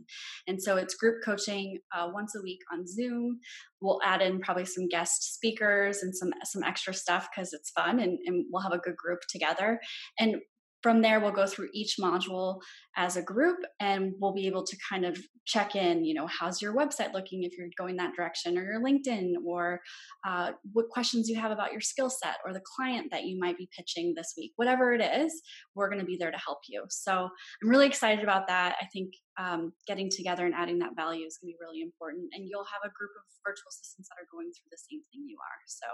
and 0.47 0.63
so 0.63 0.77
it's 0.77 0.95
group 0.95 1.17
coaching 1.25 1.79
uh, 1.95 2.09
once 2.13 2.35
a 2.37 2.43
week 2.43 2.61
on 2.73 2.87
zoom. 2.87 3.41
We'll 3.81 4.01
add 4.05 4.23
in 4.23 4.41
probably 4.41 4.65
some 4.65 4.89
guest 4.89 5.35
speakers 5.35 6.03
and 6.03 6.15
some 6.15 6.31
some 6.45 6.63
extra 6.63 6.95
stuff 6.95 7.29
because 7.35 7.53
it's 7.53 7.71
fun 7.71 8.01
and, 8.01 8.19
and 8.27 8.47
we'll 8.51 8.63
have 8.63 8.73
a 8.73 8.79
good 8.79 8.97
group 8.97 9.21
together. 9.29 9.81
And 10.19 10.37
from 10.83 11.03
there 11.03 11.21
we'll 11.21 11.31
go 11.31 11.47
through 11.47 11.69
each 11.73 11.97
module 12.01 12.61
as 12.97 13.17
a 13.17 13.23
group 13.23 13.59
and 13.81 14.13
we'll 14.21 14.35
be 14.35 14.47
able 14.47 14.65
to 14.65 14.77
kind 14.89 15.05
of 15.05 15.19
check 15.47 15.75
in 15.75 16.05
you 16.05 16.15
know 16.15 16.27
how's 16.27 16.61
your 16.61 16.75
website 16.75 17.13
looking 17.13 17.43
if 17.43 17.57
you're 17.57 17.69
going 17.79 17.97
that 17.97 18.15
direction 18.15 18.59
or 18.59 18.63
your 18.63 18.81
linkedin 18.81 19.33
or 19.45 19.81
uh, 20.27 20.53
what 20.73 20.89
questions 20.89 21.29
you 21.29 21.39
have 21.39 21.51
about 21.51 21.73
your 21.73 21.81
skill 21.81 22.11
set 22.11 22.37
or 22.45 22.53
the 22.53 22.63
client 22.77 23.09
that 23.11 23.25
you 23.25 23.39
might 23.39 23.57
be 23.57 23.69
pitching 23.77 24.13
this 24.17 24.35
week 24.37 24.53
whatever 24.57 24.93
it 24.93 25.01
is 25.01 25.43
we're 25.75 25.89
going 25.89 26.01
to 26.01 26.07
be 26.07 26.17
there 26.17 26.31
to 26.31 26.39
help 26.39 26.59
you 26.69 26.85
so 26.89 27.29
i'm 27.63 27.69
really 27.69 27.87
excited 27.87 28.23
about 28.23 28.47
that 28.47 28.77
i 28.81 28.87
think 28.93 29.13
um, 29.39 29.73
getting 29.87 30.11
together 30.11 30.45
and 30.45 30.55
adding 30.55 30.79
that 30.81 30.95
value 30.95 31.25
is 31.25 31.39
going 31.41 31.51
to 31.51 31.57
be 31.57 31.65
really 31.65 31.81
important 31.81 32.29
and 32.35 32.47
you'll 32.47 32.69
have 32.69 32.85
a 32.85 32.93
group 32.93 33.11
of 33.17 33.25
virtual 33.47 33.73
assistants 33.73 34.09
that 34.09 34.21
are 34.21 34.29
going 34.31 34.53
through 34.53 34.69
the 34.71 34.77
same 34.77 35.01
thing 35.11 35.25
you 35.27 35.39
are 35.41 35.61
so. 35.67 35.89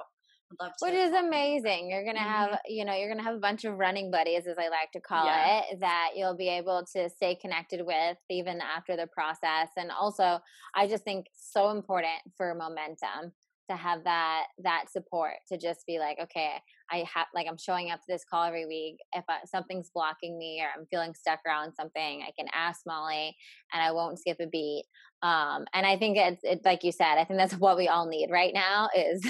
Which 0.80 0.94
is 0.94 1.12
amazing. 1.12 1.90
You're 1.90 2.04
gonna 2.04 2.18
mm-hmm. 2.18 2.50
have, 2.52 2.58
you 2.66 2.84
know, 2.84 2.94
you're 2.94 3.08
gonna 3.08 3.22
have 3.22 3.36
a 3.36 3.40
bunch 3.40 3.64
of 3.64 3.78
running 3.78 4.10
buddies, 4.10 4.46
as 4.46 4.56
I 4.58 4.68
like 4.68 4.90
to 4.92 5.00
call 5.00 5.26
yeah. 5.26 5.62
it, 5.70 5.80
that 5.80 6.10
you'll 6.16 6.36
be 6.36 6.48
able 6.48 6.84
to 6.94 7.08
stay 7.10 7.34
connected 7.34 7.84
with 7.84 8.16
even 8.30 8.60
after 8.60 8.96
the 8.96 9.06
process. 9.06 9.68
And 9.76 9.90
also, 9.90 10.40
I 10.74 10.86
just 10.86 11.04
think 11.04 11.26
so 11.34 11.70
important 11.70 12.20
for 12.36 12.54
momentum 12.54 13.32
to 13.68 13.76
have 13.76 14.02
that 14.04 14.44
that 14.62 14.86
support 14.90 15.34
to 15.46 15.58
just 15.58 15.86
be 15.86 15.98
like 15.98 16.18
okay 16.20 16.52
i 16.90 17.04
have 17.12 17.26
like 17.34 17.46
i'm 17.48 17.58
showing 17.58 17.90
up 17.90 18.00
to 18.00 18.06
this 18.08 18.24
call 18.28 18.44
every 18.44 18.66
week 18.66 18.96
if 19.14 19.24
I, 19.28 19.38
something's 19.44 19.90
blocking 19.94 20.38
me 20.38 20.62
or 20.62 20.68
i'm 20.74 20.86
feeling 20.86 21.14
stuck 21.14 21.40
around 21.46 21.74
something 21.74 22.22
i 22.22 22.30
can 22.38 22.48
ask 22.54 22.80
molly 22.86 23.36
and 23.72 23.82
i 23.82 23.92
won't 23.92 24.18
skip 24.18 24.38
a 24.40 24.46
beat 24.46 24.84
um 25.22 25.66
and 25.74 25.86
i 25.86 25.96
think 25.98 26.16
it's 26.16 26.42
it, 26.44 26.62
like 26.64 26.82
you 26.82 26.92
said 26.92 27.18
i 27.18 27.24
think 27.24 27.38
that's 27.38 27.54
what 27.58 27.76
we 27.76 27.88
all 27.88 28.06
need 28.06 28.30
right 28.30 28.54
now 28.54 28.88
is 28.96 29.22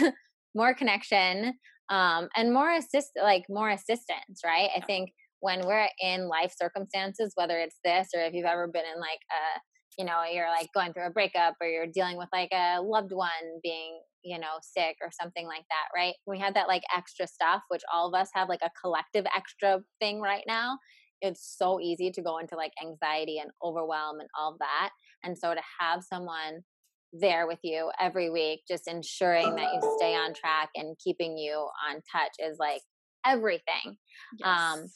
more 0.55 0.75
connection 0.75 1.55
um, 1.91 2.29
and 2.37 2.53
more 2.53 2.73
assist 2.73 3.11
like 3.23 3.45
more 3.49 3.71
assistance 3.71 4.41
right? 4.45 4.71
I 4.77 4.81
think 4.81 5.11
when 5.41 5.67
we're 5.67 5.89
in 6.01 6.29
life 6.29 6.53
circumstances 6.57 7.33
whether 7.35 7.59
it's 7.59 7.79
this 7.85 8.09
or 8.15 8.23
if 8.23 8.35
you've 8.35 8.47
ever 8.47 8.67
been 8.67 8.85
in 8.93 9.01
like 9.01 9.21
a 9.31 9.61
you 9.99 10.05
know 10.05 10.23
you're 10.31 10.49
like 10.49 10.69
going 10.75 10.93
through 10.93 11.07
a 11.07 11.11
breakup 11.11 11.55
or 11.61 11.67
you're 11.67 11.87
dealing 11.87 12.17
with 12.17 12.29
like 12.33 12.51
a 12.53 12.81
loved 12.81 13.13
one 13.13 13.29
being 13.63 14.01
you 14.23 14.39
know 14.39 14.59
sick 14.61 14.97
or 15.03 15.11
something 15.11 15.47
like 15.47 15.65
that 15.71 15.89
right? 15.95 16.15
We 16.27 16.39
have 16.39 16.55
that 16.55 16.69
like 16.69 16.83
extra 16.97 17.27
stuff 17.27 17.63
which 17.69 17.83
all 17.93 18.09
of 18.09 18.21
us 18.21 18.29
have 18.35 18.49
like 18.49 18.63
a 18.63 18.71
collective 18.81 19.27
extra 19.37 19.81
thing 20.01 20.21
right 20.21 20.45
now. 20.47 20.79
It's 21.21 21.57
so 21.59 21.81
easy 21.81 22.13
to 22.13 22.23
go 22.23 22.39
into 22.39 22.55
like 22.55 22.73
anxiety 22.81 23.39
and 23.39 23.51
overwhelm 23.63 24.21
and 24.21 24.29
all 24.39 24.57
that 24.61 24.91
and 25.25 25.37
so 25.37 25.55
to 25.55 25.61
have 25.81 26.03
someone 26.03 26.63
there 27.13 27.47
with 27.47 27.59
you 27.63 27.91
every 28.01 28.31
week, 28.31 28.61
just 28.69 28.89
ensuring 28.89 29.55
that 29.57 29.73
you 29.73 29.97
stay 29.99 30.15
on 30.15 30.35
track 30.35 30.71
and 30.75 30.97
keeping 31.03 31.37
you 31.37 31.69
on 31.89 31.97
touch 32.13 32.33
is 32.39 32.59
like 32.59 32.83
everything. 33.27 33.97
Yes. 34.39 34.47
Um, 34.47 34.87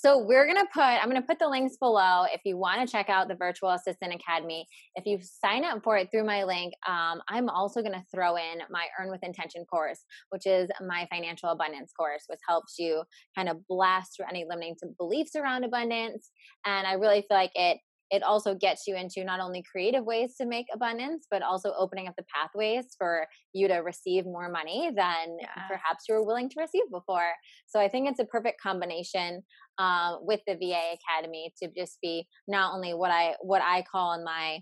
so 0.00 0.16
we're 0.16 0.46
gonna 0.46 0.68
put 0.72 0.80
I'm 0.80 1.08
gonna 1.08 1.22
put 1.22 1.40
the 1.40 1.48
links 1.48 1.76
below 1.76 2.22
if 2.32 2.40
you 2.44 2.56
want 2.56 2.80
to 2.80 2.90
check 2.90 3.08
out 3.08 3.26
the 3.26 3.34
Virtual 3.34 3.70
Assistant 3.70 4.14
Academy. 4.14 4.64
If 4.94 5.06
you 5.06 5.18
sign 5.20 5.64
up 5.64 5.82
for 5.82 5.96
it 5.96 6.08
through 6.12 6.24
my 6.24 6.44
link, 6.44 6.72
um, 6.86 7.20
I'm 7.28 7.48
also 7.48 7.82
gonna 7.82 8.04
throw 8.14 8.36
in 8.36 8.60
my 8.70 8.86
Earn 9.00 9.10
with 9.10 9.24
Intention 9.24 9.64
course, 9.64 9.98
which 10.30 10.46
is 10.46 10.70
my 10.86 11.08
financial 11.10 11.48
abundance 11.48 11.92
course, 11.98 12.22
which 12.28 12.38
helps 12.48 12.76
you 12.78 13.02
kind 13.36 13.48
of 13.48 13.66
blast 13.66 14.12
through 14.16 14.26
any 14.30 14.44
limiting 14.48 14.76
beliefs 15.00 15.34
around 15.34 15.64
abundance. 15.64 16.30
And 16.64 16.86
I 16.86 16.92
really 16.92 17.22
feel 17.22 17.36
like 17.36 17.52
it 17.56 17.78
it 18.10 18.22
also 18.22 18.54
gets 18.54 18.86
you 18.86 18.96
into 18.96 19.24
not 19.24 19.40
only 19.40 19.62
creative 19.70 20.04
ways 20.04 20.34
to 20.36 20.46
make 20.46 20.66
abundance, 20.72 21.26
but 21.30 21.42
also 21.42 21.72
opening 21.78 22.08
up 22.08 22.14
the 22.16 22.24
pathways 22.34 22.86
for 22.96 23.26
you 23.52 23.68
to 23.68 23.76
receive 23.76 24.24
more 24.24 24.48
money 24.48 24.90
than 24.94 25.36
yeah. 25.40 25.66
perhaps 25.68 26.04
you 26.08 26.14
were 26.14 26.24
willing 26.24 26.48
to 26.48 26.60
receive 26.60 26.90
before. 26.90 27.30
So 27.66 27.80
I 27.80 27.88
think 27.88 28.08
it's 28.08 28.20
a 28.20 28.24
perfect 28.24 28.60
combination 28.60 29.42
uh, 29.78 30.16
with 30.20 30.40
the 30.46 30.54
VA 30.54 30.94
Academy 30.94 31.52
to 31.62 31.68
just 31.76 31.98
be 32.00 32.26
not 32.46 32.74
only 32.74 32.94
what 32.94 33.10
I 33.10 33.34
what 33.40 33.62
I 33.62 33.84
call 33.90 34.14
in 34.14 34.24
my 34.24 34.60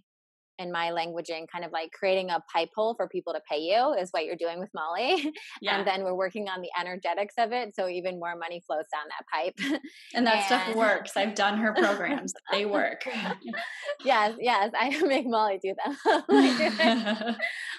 in 0.59 0.73
my 0.73 0.91
languaging, 0.91 1.47
kind 1.51 1.65
of 1.65 1.73
like 1.73 1.91
creating 1.93 2.31
a 2.31 2.43
pipe 2.53 2.71
hole 2.75 2.95
for 2.95 3.09
people 3.09 3.33
to 3.33 3.41
pay 3.51 3.59
you 3.59 3.93
is 3.95 4.11
what 4.11 4.25
you're 4.25 4.37
doing 4.37 4.59
with 4.59 4.71
Molly. 4.75 5.33
Yeah. 5.63 5.79
and 5.79 5.87
then 5.87 6.05
we're 6.05 6.15
working 6.15 6.49
on 6.49 6.61
the 6.61 6.69
energetics 6.79 7.35
of 7.39 7.53
it. 7.53 7.75
So 7.75 7.89
even 7.89 8.19
more 8.19 8.37
money 8.37 8.63
flows 8.67 8.85
down 8.93 9.05
that 9.09 9.27
pipe. 9.33 9.81
And 10.15 10.27
that 10.27 10.37
and... 10.37 10.45
stuff 10.45 10.77
works. 10.77 11.17
I've 11.17 11.35
done 11.35 11.59
her 11.59 11.73
programs, 11.73 12.35
they 12.53 12.67
work. 12.67 13.07
yes, 14.05 14.35
yes. 14.39 14.73
I 14.79 15.01
make 15.03 15.27
Molly 15.27 15.59
do 15.63 15.75
them. 15.75 15.97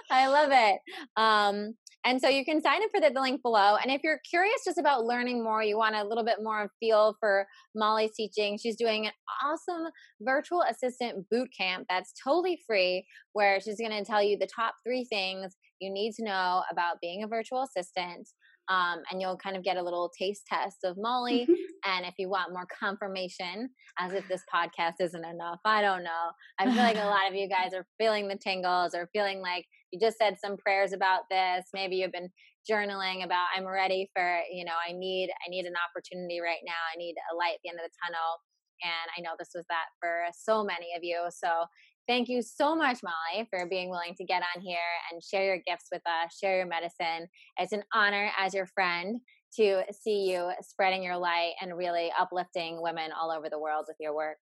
I 0.09 0.27
love 0.27 0.49
it. 0.51 0.79
Um, 1.15 1.75
and 2.05 2.21
so 2.21 2.29
you 2.29 2.45
can 2.45 2.61
sign 2.61 2.83
up 2.83 2.89
for 2.91 3.01
the, 3.01 3.11
the 3.13 3.21
link 3.21 3.41
below. 3.41 3.75
And 3.81 3.91
if 3.91 4.01
you're 4.03 4.19
curious 4.29 4.61
just 4.65 4.77
about 4.77 5.05
learning 5.05 5.43
more, 5.43 5.61
you 5.61 5.77
want 5.77 5.95
a 5.95 6.03
little 6.03 6.23
bit 6.23 6.37
more 6.41 6.69
feel 6.79 7.15
for 7.19 7.45
Molly's 7.75 8.11
teaching, 8.15 8.57
she's 8.57 8.77
doing 8.77 9.07
an 9.07 9.11
awesome 9.43 9.91
virtual 10.21 10.63
assistant 10.69 11.25
boot 11.29 11.49
camp 11.57 11.85
that's 11.89 12.13
totally 12.23 12.61
free, 12.65 13.05
where 13.33 13.59
she's 13.59 13.79
going 13.79 13.91
to 13.91 14.09
tell 14.09 14.23
you 14.23 14.37
the 14.37 14.47
top 14.47 14.75
three 14.85 15.05
things 15.05 15.55
you 15.79 15.91
need 15.91 16.13
to 16.13 16.23
know 16.23 16.63
about 16.71 17.01
being 17.01 17.23
a 17.23 17.27
virtual 17.27 17.63
assistant. 17.63 18.27
Um, 18.69 18.99
and 19.09 19.21
you'll 19.21 19.37
kind 19.37 19.55
of 19.55 19.63
get 19.63 19.77
a 19.77 19.83
little 19.83 20.11
taste 20.17 20.43
test 20.47 20.77
of 20.83 20.97
Molly. 20.97 21.43
Mm-hmm. 21.43 21.53
And 21.85 22.05
if 22.05 22.15
you 22.17 22.29
want 22.29 22.51
more 22.51 22.67
confirmation, 22.77 23.69
as 23.97 24.13
if 24.13 24.27
this 24.27 24.41
podcast 24.53 24.95
isn't 24.99 25.25
enough, 25.25 25.59
I 25.63 25.81
don't 25.81 26.03
know. 26.03 26.31
I 26.59 26.65
feel 26.65 26.83
like 26.83 26.97
a 26.97 26.99
lot 27.05 27.29
of 27.29 27.35
you 27.35 27.47
guys 27.47 27.73
are 27.73 27.85
feeling 27.97 28.27
the 28.27 28.37
tingles 28.37 28.93
or 28.93 29.09
feeling 29.13 29.41
like 29.41 29.65
you 29.91 29.99
just 29.99 30.17
said 30.17 30.37
some 30.39 30.57
prayers 30.57 30.93
about 30.93 31.21
this. 31.29 31.65
Maybe 31.73 31.97
you've 31.97 32.11
been 32.11 32.29
journaling 32.69 33.23
about 33.23 33.47
I'm 33.55 33.65
ready 33.65 34.09
for, 34.15 34.41
you 34.51 34.65
know, 34.65 34.75
I 34.75 34.91
need 34.91 35.29
I 35.45 35.49
need 35.49 35.65
an 35.65 35.73
opportunity 35.77 36.39
right 36.41 36.63
now. 36.65 36.81
I 36.93 36.97
need 36.97 37.15
a 37.31 37.35
light 37.35 37.55
at 37.55 37.59
the 37.63 37.69
end 37.69 37.79
of 37.79 37.85
the 37.85 37.97
tunnel. 38.05 38.39
And 38.83 39.09
I 39.17 39.21
know 39.21 39.35
this 39.39 39.51
was 39.55 39.65
that 39.69 39.85
for 39.99 40.25
so 40.37 40.63
many 40.63 40.87
of 40.95 41.03
you. 41.03 41.25
So 41.29 41.65
thank 42.07 42.29
you 42.29 42.41
so 42.41 42.75
much, 42.75 42.99
Molly, 43.03 43.47
for 43.49 43.67
being 43.67 43.89
willing 43.89 44.13
to 44.17 44.25
get 44.25 44.43
on 44.55 44.61
here 44.61 44.77
and 45.11 45.23
share 45.23 45.45
your 45.45 45.61
gifts 45.65 45.87
with 45.91 46.03
us, 46.05 46.37
share 46.37 46.57
your 46.57 46.67
medicine. 46.67 47.27
It's 47.57 47.73
an 47.73 47.83
honor 47.93 48.29
as 48.37 48.53
your 48.53 48.67
friend 48.67 49.19
to 49.55 49.81
see 49.91 50.29
you 50.29 50.51
spreading 50.61 51.03
your 51.03 51.17
light 51.17 51.53
and 51.61 51.77
really 51.77 52.11
uplifting 52.19 52.81
women 52.81 53.11
all 53.19 53.31
over 53.31 53.49
the 53.49 53.59
world 53.59 53.85
with 53.87 53.97
your 53.99 54.13
work. 54.13 54.37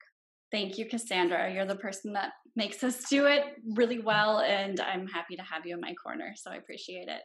Thank 0.54 0.78
you, 0.78 0.86
Cassandra. 0.86 1.52
You're 1.52 1.64
the 1.64 1.74
person 1.74 2.12
that 2.12 2.30
makes 2.54 2.84
us 2.84 3.08
do 3.08 3.26
it 3.26 3.42
really 3.74 3.98
well, 3.98 4.38
and 4.38 4.78
I'm 4.78 5.04
happy 5.08 5.34
to 5.34 5.42
have 5.42 5.66
you 5.66 5.74
in 5.74 5.80
my 5.80 5.94
corner. 5.94 6.34
So 6.36 6.52
I 6.52 6.54
appreciate 6.54 7.08
it. 7.08 7.22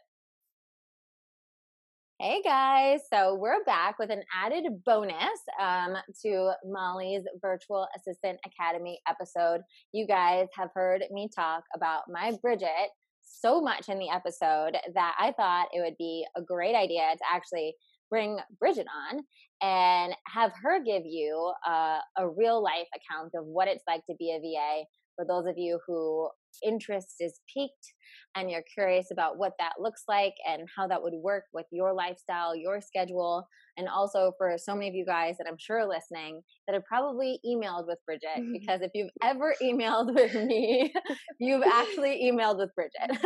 Hey 2.18 2.42
guys, 2.44 3.02
so 3.14 3.36
we're 3.36 3.64
back 3.66 4.00
with 4.00 4.10
an 4.10 4.24
added 4.36 4.64
bonus 4.84 5.16
um, 5.62 5.96
to 6.24 6.54
Molly's 6.66 7.22
Virtual 7.40 7.88
Assistant 7.96 8.40
Academy 8.48 9.00
episode. 9.08 9.62
You 9.94 10.08
guys 10.08 10.48
have 10.58 10.70
heard 10.74 11.04
me 11.12 11.30
talk 11.34 11.66
about 11.76 12.06
my 12.12 12.36
Bridget 12.42 12.90
so 13.22 13.62
much 13.62 13.90
in 13.90 14.00
the 14.00 14.10
episode 14.10 14.76
that 14.96 15.16
I 15.20 15.34
thought 15.34 15.68
it 15.72 15.82
would 15.82 15.98
be 16.00 16.26
a 16.36 16.42
great 16.42 16.74
idea 16.74 17.12
to 17.16 17.24
actually 17.32 17.76
bring 18.10 18.40
Bridget 18.60 18.88
on 19.12 19.24
and 19.62 20.16
have 20.26 20.52
her 20.62 20.84
give 20.84 21.06
you 21.06 21.54
uh, 21.68 22.00
a 22.18 22.28
real 22.28 22.62
life 22.64 22.88
account 22.96 23.32
of 23.36 23.46
what 23.46 23.68
it's 23.68 23.84
like 23.88 24.06
to 24.10 24.16
be 24.18 24.32
a 24.32 24.40
VA 24.40 24.86
for 25.20 25.26
those 25.26 25.50
of 25.50 25.58
you 25.58 25.80
who 25.86 26.30
interest 26.64 27.16
is 27.20 27.42
piqued 27.54 27.94
and 28.36 28.50
you're 28.50 28.64
curious 28.74 29.12
about 29.12 29.38
what 29.38 29.54
that 29.60 29.74
looks 29.80 30.04
like 30.08 30.34
and 30.48 30.68
how 30.76 30.88
that 30.88 31.02
would 31.02 31.14
work 31.14 31.44
with 31.54 31.66
your 31.72 31.94
lifestyle, 31.94 32.56
your 32.56 32.80
schedule, 32.80 33.46
and 33.78 33.88
also 33.88 34.32
for 34.38 34.56
so 34.58 34.74
many 34.74 34.88
of 34.88 34.96
you 34.96 35.06
guys 35.06 35.36
that 35.38 35.48
I'm 35.48 35.58
sure 35.58 35.80
are 35.80 35.88
listening 35.88 36.42
that 36.68 36.74
have 36.74 36.86
probably 36.86 37.40
emailed 37.46 37.86
with 37.88 37.98
Bridget 38.06 38.30
mm-hmm. 38.40 38.54
because 38.54 38.82
if 38.82 38.92
you've 38.94 39.12
ever 39.22 39.56
emailed 39.64 40.14
with 40.14 40.34
me, 40.36 40.94
you've 41.40 41.64
actually 41.64 42.22
emailed 42.24 42.58
with 42.58 42.70
Bridget. 42.76 43.20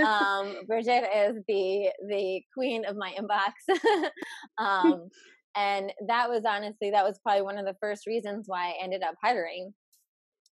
um, 0.06 0.54
Bridget 0.66 1.04
is 1.14 1.36
the 1.46 1.90
the 2.08 2.40
queen 2.56 2.84
of 2.86 2.96
my 2.96 3.14
inbox. 3.18 4.10
um, 4.58 5.08
and 5.56 5.92
that 6.06 6.28
was 6.28 6.44
honestly 6.46 6.90
that 6.90 7.04
was 7.04 7.18
probably 7.22 7.42
one 7.42 7.58
of 7.58 7.66
the 7.66 7.76
first 7.80 8.06
reasons 8.06 8.44
why 8.46 8.68
I 8.68 8.82
ended 8.82 9.02
up 9.02 9.14
hiring 9.22 9.72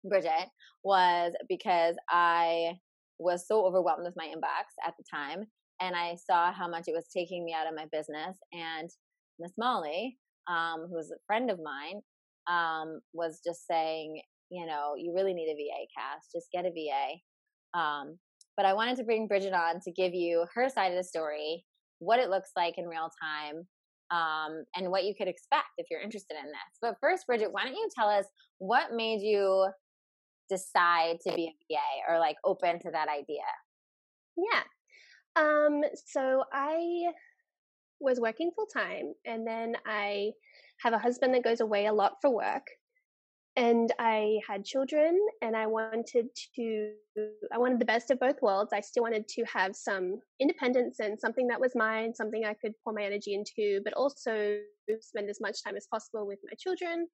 Bridget 0.04 0.48
was 0.84 1.34
because 1.50 1.96
I 2.10 2.74
was 3.20 3.48
so 3.48 3.66
overwhelmed 3.66 4.04
with 4.04 4.16
my 4.16 4.26
inbox 4.26 4.66
at 4.86 4.94
the 4.98 5.04
time 5.12 5.46
and 5.82 5.96
I 5.96 6.16
saw 6.16 6.52
how 6.52 6.68
much 6.68 6.86
it 6.88 6.94
was 6.94 7.08
taking 7.16 7.44
me 7.46 7.54
out 7.54 7.68
of 7.68 7.76
my 7.76 7.86
business. 7.92 8.38
And 8.52 8.90
Miss 9.40 9.52
Molly, 9.58 10.18
um, 10.48 10.88
who's 10.92 11.12
a 11.12 11.22
friend 11.26 11.50
of 11.52 11.60
mine, 11.64 12.02
um, 12.48 13.00
was 13.14 13.42
just 13.46 13.68
saying, 13.68 14.22
you 14.50 14.66
know, 14.66 14.94
you 14.98 15.14
really 15.14 15.34
need 15.34 15.52
a 15.52 15.56
VA 15.56 15.86
Cass, 15.96 16.28
just 16.34 16.48
get 16.54 16.66
a 16.66 16.72
VA. 16.72 17.80
Um, 17.80 18.18
but 18.56 18.66
I 18.66 18.74
wanted 18.74 18.98
to 18.98 19.04
bring 19.04 19.28
Bridget 19.28 19.54
on 19.54 19.82
to 19.82 19.92
give 19.92 20.14
you 20.14 20.46
her 20.56 20.70
side 20.70 20.92
of 20.92 20.98
the 20.98 21.04
story, 21.04 21.64
what 22.00 22.20
it 22.20 22.30
looks 22.30 22.52
like 22.56 22.76
in 22.78 22.88
real 22.88 23.10
time, 23.22 23.68
um, 24.10 24.64
and 24.76 24.90
what 24.90 25.04
you 25.04 25.14
could 25.16 25.28
expect 25.28 25.68
if 25.78 25.88
you're 25.92 26.02
interested 26.02 26.38
in 26.40 26.46
this. 26.46 26.78
But 26.82 26.96
first, 27.02 27.28
Bridget, 27.28 27.52
why 27.52 27.66
don't 27.66 27.76
you 27.76 27.90
tell 27.96 28.10
us 28.10 28.26
what 28.60 28.94
made 28.94 29.22
you 29.22 29.68
decide 30.50 31.20
to 31.22 31.34
be 31.34 31.48
a 31.48 31.74
VA 31.74 32.12
or 32.14 32.20
like 32.20 32.38
open 32.44 32.80
to 32.80 32.92
that 32.92 33.08
idea? 33.10 33.44
Yeah. 34.38 34.64
Um, 35.36 35.84
so 36.06 36.44
I 36.52 37.12
was 38.00 38.20
working 38.20 38.52
full 38.56 38.68
time 38.68 39.14
and 39.26 39.46
then 39.46 39.76
I 39.86 40.32
have 40.82 40.94
a 40.94 41.00
husband 41.00 41.34
that 41.34 41.44
goes 41.44 41.62
away 41.62 41.88
a 41.88 41.94
lot 41.94 42.18
for 42.22 42.30
work. 42.30 42.68
And 43.56 43.92
I 43.98 44.40
had 44.48 44.64
children 44.64 45.20
and 45.42 45.56
I 45.58 45.66
wanted 45.66 46.28
to 46.56 46.92
I 47.52 47.58
wanted 47.58 47.80
the 47.80 47.86
best 47.86 48.12
of 48.12 48.20
both 48.20 48.40
worlds. 48.44 48.72
I 48.72 48.82
still 48.82 49.02
wanted 49.02 49.28
to 49.30 49.44
have 49.52 49.76
some 49.76 50.22
independence 50.40 51.00
and 51.00 51.20
something 51.20 51.48
that 51.48 51.60
was 51.60 51.74
mine, 51.76 52.14
something 52.14 52.46
I 52.46 52.54
could 52.54 52.74
pour 52.84 52.94
my 52.94 53.02
energy 53.02 53.34
into, 53.34 53.82
but 53.84 53.94
also 53.94 54.60
spend 55.02 55.28
as 55.32 55.42
much 55.42 55.64
time 55.64 55.76
as 55.76 55.88
possible 55.88 56.28
with 56.28 56.38
my 56.46 56.54
children 56.60 57.08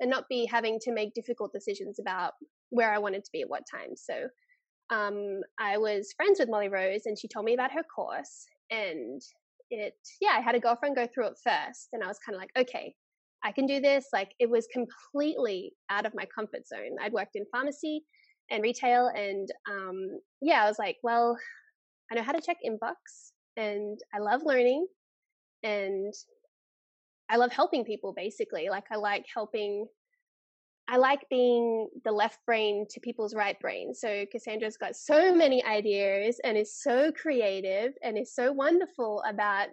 and 0.00 0.10
not 0.10 0.28
be 0.28 0.44
having 0.44 0.78
to 0.80 0.92
make 0.92 1.14
difficult 1.14 1.50
decisions 1.54 1.98
about 1.98 2.34
where 2.70 2.92
I 2.92 2.98
wanted 2.98 3.24
to 3.24 3.30
be 3.32 3.42
at 3.42 3.48
what 3.48 3.62
time. 3.70 3.96
So 3.96 4.28
um, 4.90 5.40
I 5.58 5.78
was 5.78 6.14
friends 6.16 6.38
with 6.38 6.48
Molly 6.48 6.68
Rose 6.68 7.06
and 7.06 7.18
she 7.18 7.28
told 7.28 7.44
me 7.44 7.54
about 7.54 7.72
her 7.72 7.82
course. 7.82 8.46
And 8.70 9.20
it, 9.70 9.94
yeah, 10.20 10.34
I 10.36 10.40
had 10.40 10.54
a 10.54 10.60
girlfriend 10.60 10.96
go 10.96 11.06
through 11.12 11.28
it 11.28 11.38
first. 11.42 11.88
And 11.92 12.02
I 12.02 12.08
was 12.08 12.18
kind 12.24 12.34
of 12.34 12.40
like, 12.40 12.50
okay, 12.58 12.94
I 13.44 13.52
can 13.52 13.66
do 13.66 13.80
this. 13.80 14.06
Like 14.12 14.32
it 14.38 14.50
was 14.50 14.68
completely 14.72 15.72
out 15.90 16.06
of 16.06 16.14
my 16.14 16.26
comfort 16.34 16.66
zone. 16.66 16.96
I'd 17.00 17.12
worked 17.12 17.36
in 17.36 17.44
pharmacy 17.52 18.02
and 18.50 18.62
retail. 18.62 19.10
And 19.14 19.48
um, 19.70 20.20
yeah, 20.40 20.64
I 20.64 20.68
was 20.68 20.78
like, 20.78 20.96
well, 21.02 21.36
I 22.10 22.14
know 22.14 22.22
how 22.22 22.32
to 22.32 22.40
check 22.40 22.58
inbox 22.66 22.94
and 23.56 23.98
I 24.14 24.18
love 24.18 24.42
learning 24.44 24.86
and 25.62 26.12
I 27.28 27.36
love 27.36 27.52
helping 27.52 27.84
people 27.84 28.12
basically. 28.16 28.68
Like 28.70 28.84
I 28.92 28.96
like 28.96 29.24
helping 29.32 29.86
I 30.88 30.98
like 30.98 31.28
being 31.28 31.88
the 32.04 32.12
left 32.12 32.38
brain 32.46 32.86
to 32.90 33.00
people's 33.00 33.34
right 33.34 33.58
brain. 33.60 33.92
So 33.92 34.24
Cassandra's 34.30 34.76
got 34.76 34.94
so 34.94 35.34
many 35.34 35.64
ideas 35.64 36.40
and 36.44 36.56
is 36.56 36.80
so 36.80 37.10
creative 37.10 37.92
and 38.02 38.16
is 38.16 38.34
so 38.34 38.52
wonderful 38.52 39.22
about, 39.28 39.68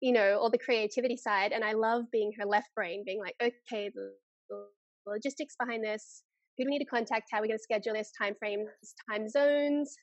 you 0.00 0.12
know, 0.12 0.38
all 0.38 0.50
the 0.50 0.58
creativity 0.58 1.16
side. 1.16 1.52
And 1.52 1.62
I 1.62 1.72
love 1.72 2.04
being 2.10 2.32
her 2.38 2.46
left 2.46 2.68
brain, 2.74 3.02
being 3.04 3.20
like, 3.20 3.34
okay, 3.42 3.90
the, 3.94 4.12
logistics 5.06 5.56
behind 5.58 5.84
this, 5.84 6.22
who 6.56 6.64
do 6.64 6.68
we 6.68 6.78
need 6.78 6.84
to 6.84 6.90
contact, 6.90 7.28
how 7.30 7.38
are 7.38 7.42
we 7.42 7.48
going 7.48 7.58
to 7.58 7.62
schedule 7.62 7.94
this, 7.94 8.12
time 8.16 8.34
frames, 8.38 8.68
time 9.10 9.28
zones, 9.28 9.96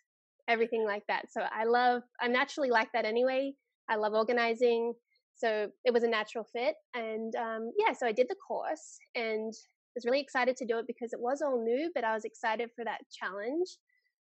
everything 0.47 0.85
like 0.85 1.03
that. 1.07 1.25
So 1.31 1.41
I 1.41 1.65
love, 1.65 2.01
I'm 2.19 2.31
naturally 2.31 2.69
like 2.69 2.89
that 2.93 3.05
anyway. 3.05 3.53
I 3.89 3.95
love 3.95 4.13
organizing 4.13 4.93
so 5.37 5.67
it 5.85 5.93
was 5.93 6.03
a 6.03 6.07
natural 6.07 6.43
fit 6.43 6.75
and 6.93 7.35
um, 7.35 7.71
yeah 7.77 7.93
so 7.93 8.05
i 8.05 8.11
did 8.11 8.27
the 8.29 8.35
course 8.47 8.97
and 9.15 9.53
was 9.95 10.05
really 10.05 10.19
excited 10.19 10.55
to 10.55 10.65
do 10.65 10.77
it 10.77 10.85
because 10.85 11.11
it 11.13 11.19
was 11.19 11.41
all 11.41 11.63
new 11.63 11.89
but 11.95 12.03
i 12.03 12.13
was 12.13 12.25
excited 12.25 12.69
for 12.75 12.83
that 12.85 12.99
challenge. 13.11 13.67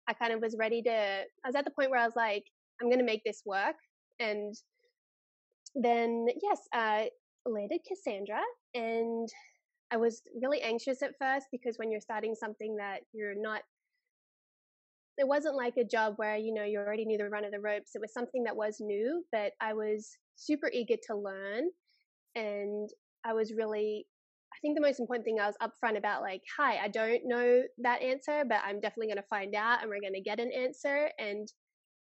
I 0.07 0.13
kind 0.13 0.33
of 0.33 0.41
was 0.41 0.55
ready 0.57 0.81
to 0.83 0.91
i 0.91 1.47
was 1.47 1.55
at 1.55 1.65
the 1.65 1.71
point 1.71 1.89
where 1.89 1.99
i 1.99 2.05
was 2.05 2.15
like 2.15 2.43
i'm 2.81 2.89
going 2.89 2.99
to 2.99 3.05
make 3.05 3.23
this 3.25 3.41
work 3.45 3.75
and 4.19 4.53
then 5.75 6.27
yes 6.41 6.59
i 6.73 7.09
landed 7.45 7.79
cassandra 7.87 8.41
and 8.73 9.27
i 9.91 9.97
was 9.97 10.21
really 10.41 10.61
anxious 10.61 11.01
at 11.01 11.17
first 11.19 11.47
because 11.51 11.77
when 11.77 11.91
you're 11.91 12.01
starting 12.01 12.35
something 12.35 12.75
that 12.75 12.99
you're 13.13 13.35
not 13.35 13.61
it 15.17 15.27
wasn't 15.27 15.55
like 15.55 15.77
a 15.77 15.83
job 15.83 16.13
where 16.17 16.37
you 16.37 16.53
know 16.53 16.63
you 16.63 16.79
already 16.79 17.05
knew 17.05 17.17
the 17.17 17.29
run 17.29 17.45
of 17.45 17.51
the 17.51 17.59
ropes 17.59 17.91
it 17.95 18.01
was 18.01 18.13
something 18.13 18.43
that 18.43 18.55
was 18.55 18.77
new 18.79 19.23
but 19.31 19.51
i 19.61 19.73
was 19.73 20.17
super 20.35 20.69
eager 20.73 20.95
to 21.07 21.15
learn 21.15 21.69
and 22.35 22.89
i 23.25 23.33
was 23.33 23.53
really 23.53 24.05
i 24.53 24.57
think 24.61 24.75
the 24.75 24.81
most 24.81 24.99
important 24.99 25.25
thing 25.25 25.39
i 25.39 25.47
was 25.47 25.55
upfront 25.61 25.97
about 25.97 26.21
like 26.21 26.41
hi 26.57 26.77
i 26.77 26.87
don't 26.87 27.21
know 27.25 27.61
that 27.77 28.01
answer 28.01 28.43
but 28.47 28.61
i'm 28.65 28.79
definitely 28.79 29.07
going 29.07 29.17
to 29.17 29.23
find 29.29 29.55
out 29.55 29.81
and 29.81 29.89
we're 29.89 30.01
going 30.01 30.13
to 30.13 30.21
get 30.21 30.39
an 30.39 30.51
answer 30.51 31.09
and 31.19 31.47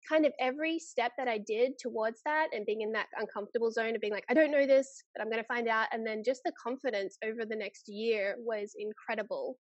kind 0.08 0.24
of 0.24 0.32
every 0.40 0.78
step 0.78 1.12
that 1.18 1.28
i 1.28 1.38
did 1.46 1.72
towards 1.78 2.20
that 2.24 2.48
and 2.52 2.64
being 2.64 2.80
in 2.80 2.92
that 2.92 3.06
uncomfortable 3.18 3.70
zone 3.70 3.94
of 3.94 4.00
being 4.00 4.12
like 4.12 4.24
i 4.30 4.34
don't 4.34 4.50
know 4.50 4.66
this 4.66 5.04
but 5.14 5.22
i'm 5.22 5.30
going 5.30 5.42
to 5.42 5.46
find 5.46 5.68
out 5.68 5.88
and 5.92 6.06
then 6.06 6.22
just 6.24 6.40
the 6.44 6.52
confidence 6.62 7.18
over 7.24 7.44
the 7.48 7.56
next 7.56 7.84
year 7.86 8.36
was 8.38 8.72
incredible 8.78 9.56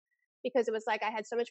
because 0.45 0.69
it 0.69 0.73
was 0.73 0.85
like 0.87 1.03
I 1.03 1.11
had 1.11 1.27
so 1.27 1.37
much 1.37 1.49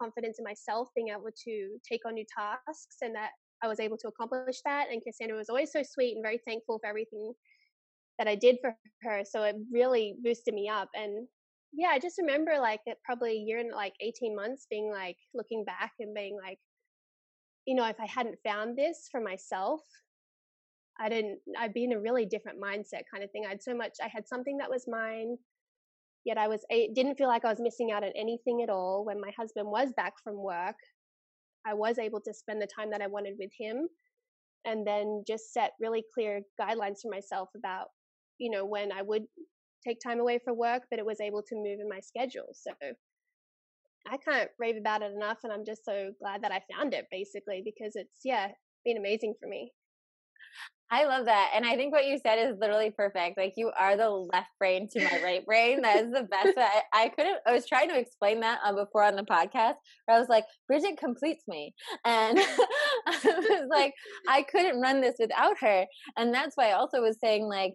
confidence 0.00 0.38
in 0.38 0.44
myself 0.44 0.88
being 0.94 1.08
able 1.08 1.28
to 1.44 1.76
take 1.86 2.06
on 2.06 2.14
new 2.14 2.24
tasks 2.34 2.96
and 3.02 3.14
that 3.14 3.30
I 3.62 3.68
was 3.68 3.80
able 3.80 3.96
to 3.98 4.08
accomplish 4.08 4.60
that. 4.64 4.88
And 4.90 5.02
Cassandra 5.02 5.36
was 5.36 5.48
always 5.48 5.72
so 5.72 5.82
sweet 5.82 6.14
and 6.14 6.22
very 6.22 6.40
thankful 6.46 6.78
for 6.78 6.86
everything 6.86 7.32
that 8.18 8.28
I 8.28 8.34
did 8.34 8.58
for 8.60 8.76
her. 9.02 9.22
So 9.24 9.42
it 9.42 9.56
really 9.72 10.16
boosted 10.22 10.54
me 10.54 10.68
up. 10.68 10.88
And 10.94 11.26
yeah, 11.72 11.88
I 11.88 11.98
just 11.98 12.18
remember 12.18 12.58
like 12.58 12.80
it 12.86 12.98
probably 13.04 13.32
a 13.32 13.40
year 13.40 13.58
and 13.58 13.70
like 13.72 13.94
18 14.00 14.34
months 14.34 14.66
being 14.70 14.90
like 14.90 15.16
looking 15.34 15.64
back 15.64 15.92
and 16.00 16.14
being 16.14 16.36
like, 16.42 16.58
you 17.66 17.74
know, 17.74 17.86
if 17.86 17.96
I 18.00 18.06
hadn't 18.06 18.38
found 18.44 18.78
this 18.78 19.08
for 19.10 19.20
myself, 19.20 19.80
I 20.98 21.08
didn't, 21.08 21.40
I'd 21.58 21.74
be 21.74 21.84
in 21.84 21.92
a 21.92 22.00
really 22.00 22.24
different 22.24 22.60
mindset 22.60 23.02
kind 23.10 23.22
of 23.22 23.30
thing. 23.30 23.44
I 23.44 23.50
had 23.50 23.62
so 23.62 23.74
much, 23.74 23.96
I 24.02 24.08
had 24.08 24.26
something 24.26 24.56
that 24.58 24.70
was 24.70 24.86
mine, 24.88 25.36
yet 26.24 26.38
I 26.38 26.48
was, 26.48 26.64
I 26.72 26.88
didn't 26.94 27.16
feel 27.16 27.28
like 27.28 27.44
I 27.44 27.50
was 27.50 27.60
missing 27.60 27.90
out 27.90 28.04
on 28.04 28.12
anything 28.16 28.62
at 28.62 28.70
all. 28.70 29.04
When 29.04 29.20
my 29.20 29.30
husband 29.36 29.68
was 29.68 29.92
back 29.92 30.14
from 30.24 30.36
work, 30.36 30.76
I 31.66 31.74
was 31.74 31.98
able 31.98 32.20
to 32.20 32.32
spend 32.34 32.62
the 32.62 32.66
time 32.66 32.90
that 32.90 33.02
I 33.02 33.06
wanted 33.08 33.34
with 33.38 33.50
him 33.58 33.88
and 34.64 34.86
then 34.86 35.24
just 35.26 35.52
set 35.52 35.72
really 35.80 36.04
clear 36.14 36.40
guidelines 36.60 37.00
for 37.02 37.10
myself 37.10 37.48
about, 37.56 37.88
you 38.38 38.50
know, 38.50 38.64
when 38.64 38.92
I 38.92 39.02
would 39.02 39.22
take 39.86 39.98
time 40.00 40.20
away 40.20 40.38
for 40.42 40.54
work, 40.54 40.82
but 40.90 40.98
it 40.98 41.06
was 41.06 41.20
able 41.20 41.42
to 41.42 41.56
move 41.56 41.78
in 41.80 41.88
my 41.88 42.00
schedule. 42.00 42.48
So 42.52 42.70
I 44.08 44.16
can't 44.16 44.50
rave 44.58 44.76
about 44.76 45.02
it 45.02 45.12
enough. 45.12 45.38
And 45.44 45.52
I'm 45.52 45.64
just 45.64 45.84
so 45.84 46.12
glad 46.20 46.42
that 46.42 46.52
I 46.52 46.62
found 46.72 46.94
it 46.94 47.06
basically 47.10 47.62
because 47.64 47.92
it's, 47.94 48.20
yeah, 48.24 48.48
been 48.84 48.96
amazing 48.96 49.34
for 49.40 49.48
me. 49.48 49.72
I 50.88 51.04
love 51.04 51.24
that. 51.26 51.50
And 51.54 51.66
I 51.66 51.74
think 51.74 51.92
what 51.92 52.06
you 52.06 52.16
said 52.24 52.36
is 52.36 52.56
literally 52.60 52.92
perfect. 52.96 53.36
Like 53.36 53.54
you 53.56 53.72
are 53.76 53.96
the 53.96 54.08
left 54.08 54.50
brain 54.60 54.88
to 54.92 55.02
my 55.02 55.20
right 55.22 55.44
brain. 55.44 55.82
That 55.82 56.04
is 56.04 56.12
the 56.12 56.22
best. 56.22 56.56
I, 56.56 56.82
I 56.92 57.08
couldn't, 57.08 57.38
I 57.44 57.52
was 57.52 57.66
trying 57.66 57.88
to 57.88 57.98
explain 57.98 58.40
that 58.40 58.60
before 58.76 59.02
on 59.02 59.16
the 59.16 59.24
podcast 59.24 59.74
where 60.04 60.16
I 60.16 60.20
was 60.20 60.28
like, 60.28 60.44
Bridget 60.68 60.96
completes 60.96 61.42
me. 61.48 61.74
And 62.04 62.38
I 63.06 63.20
was 63.24 63.68
like, 63.68 63.94
I 64.28 64.42
couldn't 64.42 64.80
run 64.80 65.00
this 65.00 65.16
without 65.18 65.58
her. 65.60 65.86
And 66.16 66.32
that's 66.32 66.56
why 66.56 66.68
I 66.68 66.74
also 66.74 67.00
was 67.00 67.18
saying 67.20 67.46
like, 67.46 67.74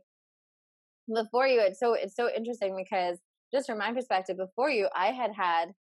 before 1.14 1.48
you, 1.48 1.60
it's 1.60 1.80
so, 1.80 1.94
it's 1.94 2.16
so 2.16 2.30
interesting 2.34 2.78
because 2.78 3.18
just 3.54 3.68
from 3.68 3.80
my 3.80 3.92
perspective, 3.92 4.38
before 4.38 4.70
you, 4.70 4.88
I 4.96 5.08
had 5.08 5.32
had, 5.36 5.74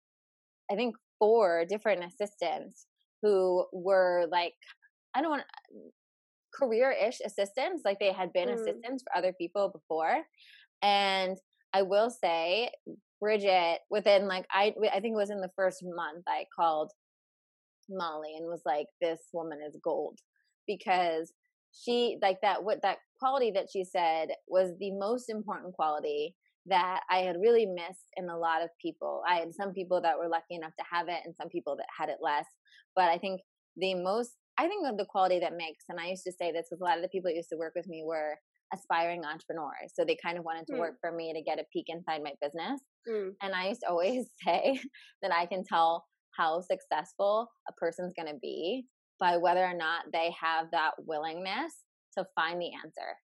I 0.70 0.76
think 0.76 0.96
four 1.18 1.66
different 1.68 2.04
assistants 2.04 2.86
who 3.20 3.66
were 3.70 4.26
like, 4.30 4.54
I 5.14 5.20
don't 5.20 5.30
want 5.30 5.42
career-ish 6.58 7.18
assistants 7.24 7.82
like 7.84 7.98
they 7.98 8.12
had 8.12 8.32
been 8.32 8.48
mm. 8.48 8.54
assistants 8.54 9.02
for 9.02 9.16
other 9.16 9.32
people 9.38 9.68
before 9.68 10.18
and 10.82 11.36
i 11.72 11.82
will 11.82 12.10
say 12.10 12.70
bridget 13.20 13.80
within 13.90 14.26
like 14.26 14.46
i 14.52 14.72
i 14.92 15.00
think 15.00 15.14
it 15.14 15.16
was 15.16 15.30
in 15.30 15.40
the 15.40 15.50
first 15.56 15.82
month 15.82 16.24
i 16.26 16.44
called 16.54 16.90
molly 17.90 18.34
and 18.36 18.46
was 18.46 18.62
like 18.66 18.86
this 19.00 19.20
woman 19.32 19.58
is 19.66 19.76
gold 19.82 20.18
because 20.66 21.32
she 21.72 22.18
like 22.22 22.38
that 22.42 22.62
what 22.62 22.80
that 22.82 22.98
quality 23.18 23.50
that 23.50 23.68
she 23.72 23.84
said 23.84 24.28
was 24.46 24.70
the 24.78 24.92
most 24.92 25.28
important 25.28 25.74
quality 25.74 26.34
that 26.68 27.00
I 27.10 27.18
had 27.18 27.36
really 27.40 27.66
missed 27.66 28.08
in 28.16 28.28
a 28.28 28.38
lot 28.38 28.62
of 28.62 28.68
people. 28.80 29.22
I 29.28 29.36
had 29.36 29.54
some 29.54 29.72
people 29.72 30.00
that 30.02 30.18
were 30.18 30.28
lucky 30.28 30.54
enough 30.54 30.72
to 30.78 30.84
have 30.90 31.08
it 31.08 31.20
and 31.24 31.34
some 31.34 31.48
people 31.48 31.76
that 31.76 31.86
had 31.96 32.08
it 32.08 32.18
less. 32.20 32.44
But 32.94 33.06
I 33.06 33.18
think 33.18 33.40
the 33.76 33.94
most 33.94 34.32
I 34.58 34.66
think 34.66 34.86
of 34.86 34.96
the 34.96 35.04
quality 35.04 35.38
that 35.40 35.56
makes, 35.56 35.84
and 35.88 36.00
I 36.00 36.08
used 36.08 36.24
to 36.24 36.32
say 36.32 36.50
this 36.50 36.68
with 36.70 36.80
a 36.80 36.84
lot 36.84 36.96
of 36.96 37.02
the 37.02 37.08
people 37.08 37.30
that 37.30 37.36
used 37.36 37.50
to 37.50 37.56
work 37.56 37.74
with 37.76 37.86
me 37.86 38.02
were 38.04 38.36
aspiring 38.74 39.24
entrepreneurs. 39.24 39.92
So 39.94 40.04
they 40.04 40.16
kind 40.22 40.36
of 40.36 40.44
wanted 40.44 40.66
to 40.68 40.74
mm. 40.74 40.78
work 40.78 40.96
for 41.00 41.12
me 41.12 41.32
to 41.32 41.42
get 41.42 41.60
a 41.60 41.64
peek 41.72 41.86
inside 41.88 42.22
my 42.22 42.32
business. 42.42 42.80
Mm. 43.08 43.30
And 43.42 43.54
I 43.54 43.68
used 43.68 43.80
to 43.82 43.88
always 43.88 44.26
say 44.44 44.80
that 45.22 45.32
I 45.32 45.46
can 45.46 45.64
tell 45.64 46.04
how 46.36 46.60
successful 46.60 47.48
a 47.68 47.72
person's 47.74 48.12
going 48.14 48.32
to 48.32 48.38
be 48.40 48.84
by 49.20 49.36
whether 49.36 49.64
or 49.64 49.74
not 49.74 50.04
they 50.12 50.32
have 50.40 50.66
that 50.72 50.92
willingness 51.06 51.72
to 52.16 52.24
find 52.34 52.60
the 52.60 52.70
answer. 52.84 53.16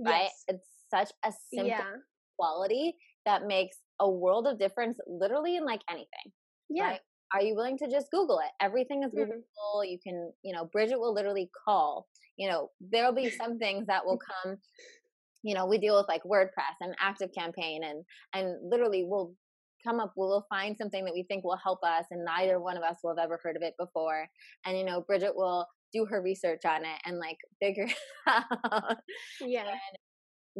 Right? 0.00 0.22
Yes. 0.22 0.44
It's 0.48 0.68
such 0.90 1.10
a 1.24 1.32
simple 1.52 1.68
yeah. 1.68 1.96
quality 2.38 2.94
that 3.26 3.46
makes 3.46 3.76
a 4.00 4.08
world 4.08 4.46
of 4.46 4.58
difference 4.58 4.98
literally 5.06 5.56
in 5.56 5.64
like 5.64 5.82
anything. 5.90 6.32
Yeah. 6.70 6.84
Right? 6.84 7.00
Are 7.32 7.42
you 7.42 7.54
willing 7.54 7.78
to 7.78 7.90
just 7.90 8.10
google 8.10 8.38
it? 8.38 8.50
Everything 8.60 9.02
is 9.02 9.10
google 9.10 9.36
mm-hmm. 9.36 9.90
you 9.90 9.98
can 10.02 10.32
you 10.42 10.54
know 10.54 10.66
bridget 10.66 10.98
will 10.98 11.14
literally 11.14 11.50
call 11.64 12.06
you 12.36 12.48
know 12.48 12.70
there'll 12.80 13.12
be 13.12 13.30
some 13.30 13.58
things 13.58 13.86
that 13.86 14.04
will 14.04 14.18
come 14.18 14.56
you 15.42 15.54
know 15.54 15.66
we 15.66 15.78
deal 15.78 15.96
with 15.96 16.08
like 16.08 16.22
wordpress 16.24 16.76
and 16.80 16.94
active 17.00 17.30
campaign 17.36 17.82
and 17.84 18.04
and 18.34 18.56
literally 18.68 19.04
we'll 19.06 19.34
come 19.86 20.00
up 20.00 20.12
we'll 20.16 20.46
find 20.48 20.76
something 20.76 21.04
that 21.04 21.14
we 21.14 21.22
think 21.24 21.44
will 21.44 21.58
help 21.62 21.78
us 21.82 22.04
and 22.10 22.24
neither 22.24 22.60
one 22.60 22.76
of 22.76 22.82
us 22.82 22.96
will 23.02 23.14
have 23.14 23.24
ever 23.24 23.38
heard 23.42 23.56
of 23.56 23.62
it 23.62 23.74
before. 23.78 24.26
And 24.66 24.76
you 24.76 24.84
know 24.84 25.02
bridget 25.02 25.36
will 25.36 25.66
do 25.92 26.04
her 26.06 26.20
research 26.20 26.64
on 26.64 26.84
it 26.84 27.00
and 27.04 27.18
like 27.18 27.38
figure 27.62 27.86
it 27.86 27.94
out. 28.26 28.96
Yeah. 29.40 29.68
And 29.68 29.98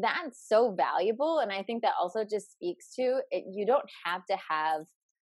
that's 0.00 0.48
so 0.48 0.72
valuable 0.72 1.40
and 1.40 1.50
i 1.50 1.60
think 1.60 1.82
that 1.82 1.94
also 2.00 2.24
just 2.24 2.52
speaks 2.52 2.94
to 2.94 3.20
it 3.32 3.42
you 3.52 3.66
don't 3.66 3.90
have 4.04 4.24
to 4.26 4.36
have 4.48 4.82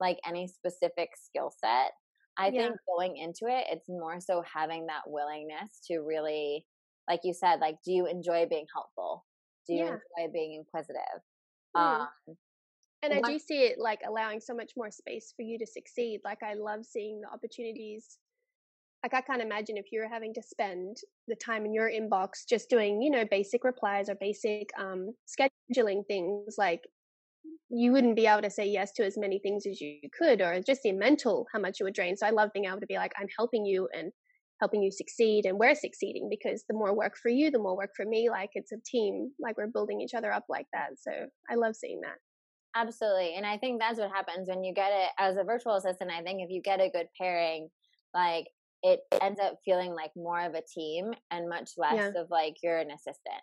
like 0.05 0.18
any 0.28 0.46
specific 0.46 1.09
skill 1.16 1.50
set. 1.50 1.92
I 2.36 2.48
yeah. 2.48 2.62
think 2.62 2.76
going 2.86 3.16
into 3.16 3.46
it, 3.46 3.64
it's 3.70 3.88
more 3.88 4.20
so 4.20 4.42
having 4.42 4.86
that 4.86 5.02
willingness 5.07 5.80
to 5.86 6.00
really, 6.00 6.66
like 7.09 7.20
you 7.24 7.32
said, 7.32 7.61
like, 7.61 7.76
do 7.84 7.92
you 7.92 8.07
enjoy 8.07 8.46
being 8.50 8.66
helpful? 8.74 9.24
Do 9.66 9.74
you 9.74 9.84
yeah. 9.84 9.96
enjoy 10.18 10.32
being 10.32 10.55
inquisitive? 10.55 11.22
Mm. 11.74 12.00
Um, 12.00 12.36
and 13.02 13.14
I 13.14 13.20
do 13.20 13.38
see 13.38 13.62
it 13.64 13.78
like 13.78 14.00
allowing 14.07 14.40
so 14.40 14.55
much 14.55 14.72
more 14.76 14.90
space 14.90 15.32
for 15.34 15.42
you 15.42 15.59
to 15.59 15.66
succeed. 15.66 16.20
Like, 16.24 16.42
I 16.42 16.55
love 16.55 16.84
seeing 16.84 17.20
the 17.20 17.28
opportunities. 17.28 18.18
Like, 19.02 19.14
I 19.14 19.20
can't 19.20 19.42
imagine 19.42 19.76
if 19.76 19.86
you're 19.92 20.09
having 20.09 20.34
to 20.34 20.42
spend 20.42 20.96
the 21.28 21.36
time 21.36 21.64
in 21.66 21.74
your 21.74 21.90
inbox 21.90 22.46
just 22.48 22.68
doing, 22.68 23.00
you 23.00 23.11
know, 23.11 23.24
basic 23.30 23.64
replies 23.64 24.09
or 24.09 24.16
basic 24.16 24.70
um, 24.78 25.14
scheduling 25.28 26.07
things. 26.07 26.57
Like, 26.59 26.82
you 27.70 27.92
wouldn't 27.92 28.16
be 28.16 28.26
able 28.26 28.42
to 28.42 28.51
say 28.51 28.66
yes 28.66 28.92
to 28.92 29.05
as 29.05 29.16
many 29.16 29.38
things 29.38 29.66
as 29.66 29.80
you 29.80 29.97
could 30.16 30.40
or 30.40 30.61
just 30.61 30.82
the 30.82 30.92
mental 30.92 31.47
how 31.53 31.59
much 31.59 31.80
you 31.80 31.84
would 31.84 31.95
drain 31.95 32.16
so 32.16 32.26
i 32.26 32.30
love 32.30 32.51
being 32.53 32.66
able 32.66 32.80
to 32.80 32.86
be 32.86 32.97
like 32.97 33.12
i'm 33.18 33.28
helping 33.36 33.64
you 33.64 33.88
and 33.92 34.12
helping 34.61 34.82
you 34.82 34.90
succeed 34.90 35.47
and 35.47 35.59
we're 35.59 35.74
succeeding 35.74 36.28
because 36.30 36.64
the 36.68 36.76
more 36.76 36.97
work 36.97 37.14
for 37.20 37.28
you 37.28 37.51
the 37.51 37.59
more 37.59 37.76
work 37.76 37.90
for 37.97 38.07
me 38.07 38.30
like 38.30 38.51
it's 38.55 38.72
a 38.72 38.76
team 38.86 39.30
like 39.40 39.57
we're 39.57 39.66
building 39.66 40.01
each 40.01 40.14
other 40.14 40.32
up 40.32 40.45
like 40.49 40.66
that 40.72 40.90
so 40.97 41.11
i 41.51 41.55
love 41.55 41.74
seeing 41.74 42.01
that 42.01 42.16
absolutely 42.76 43.34
and 43.34 43.45
i 43.45 43.57
think 43.57 43.80
that's 43.80 43.99
what 43.99 44.11
happens 44.11 44.49
when 44.49 44.62
you 44.62 44.72
get 44.72 44.90
it 44.92 45.11
as 45.18 45.36
a 45.36 45.45
virtual 45.45 45.74
assistant 45.74 46.11
i 46.11 46.22
think 46.22 46.40
if 46.40 46.51
you 46.51 46.62
get 46.62 46.80
a 46.80 46.90
good 46.90 47.07
pairing 47.20 47.68
like 48.14 48.47
it 48.82 49.01
ends 49.20 49.40
up 49.40 49.59
feeling 49.64 49.95
like 49.95 50.11
more 50.14 50.40
of 50.40 50.55
a 50.55 50.62
team 50.72 51.11
and 51.30 51.49
much 51.49 51.70
less 51.76 51.95
yeah. 51.97 52.20
of 52.20 52.28
like 52.30 52.55
you're 52.62 52.78
an 52.78 52.90
assistant 52.90 53.42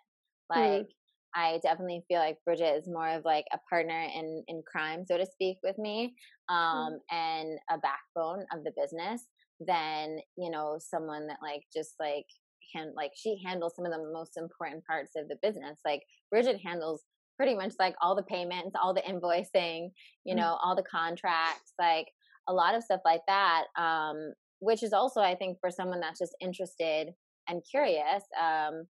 mm-hmm. 0.50 0.60
like 0.60 0.82
mm. 0.82 0.86
I 1.34 1.60
definitely 1.62 2.04
feel 2.08 2.18
like 2.18 2.38
Bridget 2.44 2.76
is 2.76 2.88
more 2.88 3.08
of 3.08 3.24
like 3.24 3.46
a 3.52 3.58
partner 3.68 4.00
in 4.14 4.44
in 4.48 4.62
crime, 4.70 5.04
so 5.06 5.16
to 5.16 5.26
speak, 5.26 5.58
with 5.62 5.78
me, 5.78 6.14
mm. 6.50 6.54
um, 6.54 6.92
mm-hmm. 6.92 7.16
and 7.16 7.58
a 7.70 7.78
backbone 7.78 8.44
of 8.52 8.64
the 8.64 8.72
business 8.76 9.22
than 9.60 10.18
you 10.36 10.50
know 10.50 10.78
someone 10.78 11.26
that 11.26 11.38
like 11.42 11.62
just 11.74 11.94
like 12.00 12.26
hand 12.74 12.92
like 12.96 13.12
she 13.14 13.40
handles 13.44 13.74
some 13.76 13.84
of 13.84 13.92
the 13.92 14.12
most 14.12 14.36
important 14.36 14.84
parts 14.84 15.12
of 15.16 15.28
the 15.28 15.36
business. 15.42 15.78
Like 15.84 16.02
Bridget 16.30 16.60
handles 16.64 17.02
pretty 17.36 17.54
much 17.54 17.72
like 17.78 17.94
all 18.02 18.14
the 18.14 18.22
payments, 18.22 18.76
all 18.80 18.94
the 18.94 19.02
invoicing, 19.02 19.90
you 20.24 20.34
mm. 20.34 20.38
know, 20.38 20.42
mm-hmm. 20.42 20.68
all 20.68 20.76
the 20.76 20.82
contracts, 20.82 21.72
like 21.78 22.08
a 22.48 22.52
lot 22.52 22.74
of 22.74 22.82
stuff 22.82 23.00
like 23.04 23.22
that. 23.26 23.64
Um, 23.78 24.32
which 24.60 24.84
is 24.84 24.92
also, 24.92 25.20
I 25.20 25.34
think, 25.34 25.58
for 25.60 25.72
someone 25.72 25.98
that's 25.98 26.20
just 26.20 26.36
interested 26.40 27.08
and 27.48 27.62
curious. 27.68 28.22
Um, 28.40 28.86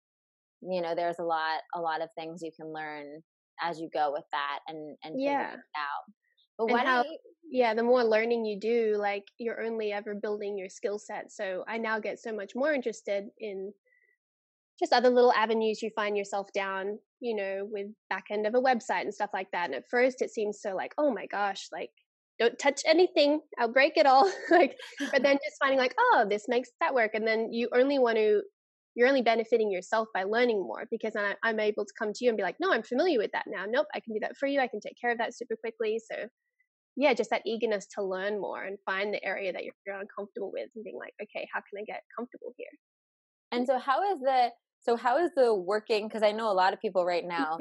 you 0.63 0.83
know 0.83 0.95
there's 0.95 1.19
a 1.19 1.25
lot 1.25 1.61
a 1.75 1.81
lot 1.81 2.03
of 2.03 2.09
things 2.17 2.43
you 2.43 2.51
can 2.59 2.73
learn 2.73 3.23
as 3.63 3.79
you 3.79 3.89
go 3.93 4.13
with 4.13 4.25
that 4.33 4.61
and 4.69 4.97
and 5.05 5.21
yeah. 5.21 5.51
figure 5.51 5.59
it 5.59 5.79
out 5.79 6.13
but 6.59 6.71
what 6.71 6.87
how, 6.87 7.03
you, 7.03 7.19
yeah 7.51 7.75
the 7.75 7.83
more 7.83 8.05
learning 8.05 8.45
you 8.45 8.59
do 8.59 8.97
like 8.99 9.25
you're 9.39 9.63
only 9.63 9.93
ever 9.93 10.15
building 10.15 10.57
your 10.59 10.69
skill 10.69 10.99
set 10.99 11.33
so 11.33 11.65
i 11.69 11.79
now 11.79 11.99
get 11.99 12.19
so 12.19 12.33
much 12.33 12.53
more 12.55 12.73
interested 12.73 13.25
in 13.39 13.73
just 14.79 14.93
other 14.93 15.11
little 15.11 15.33
avenues 15.33 15.83
you 15.83 15.91
find 15.95 16.17
yourself 16.17 16.49
down 16.55 16.99
you 17.21 17.35
know 17.35 17.69
with 17.71 17.87
back 18.09 18.25
end 18.31 18.47
of 18.47 18.55
a 18.55 18.61
website 18.61 19.03
and 19.03 19.15
stuff 19.15 19.31
like 19.33 19.51
that 19.53 19.67
and 19.67 19.75
at 19.75 19.89
first 19.91 20.23
it 20.23 20.31
seems 20.31 20.61
so 20.61 20.75
like 20.75 20.93
oh 20.99 21.13
my 21.13 21.27
gosh 21.27 21.69
like 21.73 21.91
don't 22.39 22.59
touch 22.59 22.81
anything 22.87 23.41
i'll 23.59 23.73
break 23.73 23.97
it 23.97 24.07
all 24.07 24.31
like 24.51 24.77
but 25.13 25.23
then 25.23 25.37
just 25.45 25.59
finding 25.61 25.79
like 25.79 25.95
oh 25.99 26.27
this 26.29 26.49
makes 26.49 26.71
that 26.81 26.95
work 26.95 27.11
and 27.15 27.27
then 27.27 27.53
you 27.53 27.69
only 27.75 27.99
want 27.99 28.17
to 28.17 28.41
you're 29.01 29.09
only 29.09 29.23
benefiting 29.23 29.73
yourself 29.73 30.09
by 30.13 30.25
learning 30.25 30.61
more 30.61 30.87
because 30.91 31.17
I, 31.17 31.35
I'm 31.43 31.59
able 31.59 31.87
to 31.87 31.93
come 31.99 32.13
to 32.13 32.23
you 32.23 32.29
and 32.29 32.37
be 32.37 32.43
like, 32.43 32.57
no, 32.61 32.71
I'm 32.71 32.83
familiar 32.83 33.19
with 33.19 33.31
that 33.33 33.47
now. 33.49 33.65
Nope, 33.67 33.87
I 33.95 34.01
can 34.01 34.13
do 34.13 34.21
that 34.21 34.37
for 34.37 34.47
you. 34.47 34.61
I 34.61 34.67
can 34.67 34.79
take 34.79 35.01
care 35.01 35.11
of 35.11 35.17
that 35.17 35.35
super 35.35 35.57
quickly. 35.57 35.99
So, 36.13 36.29
yeah, 36.97 37.15
just 37.15 37.31
that 37.31 37.41
eagerness 37.47 37.87
to 37.97 38.05
learn 38.05 38.39
more 38.39 38.63
and 38.63 38.77
find 38.85 39.15
the 39.15 39.25
area 39.25 39.55
that 39.55 39.65
you're, 39.65 39.73
you're 39.87 39.97
uncomfortable 39.97 40.51
with 40.53 40.69
and 40.75 40.85
being 40.85 40.99
like, 40.99 41.15
okay, 41.23 41.49
how 41.51 41.61
can 41.61 41.81
I 41.81 41.85
get 41.87 42.03
comfortable 42.15 42.53
here? 42.59 42.69
And 43.53 43.67
so, 43.67 43.79
how 43.79 44.13
is 44.13 44.21
the 44.21 44.51
so 44.83 44.97
how 44.97 45.17
is 45.17 45.31
the 45.35 45.55
working? 45.55 46.07
Because 46.07 46.23
I 46.23 46.33
know 46.33 46.51
a 46.51 46.53
lot 46.53 46.75
of 46.75 46.81
people 46.81 47.07
right 47.07 47.25
now 47.27 47.57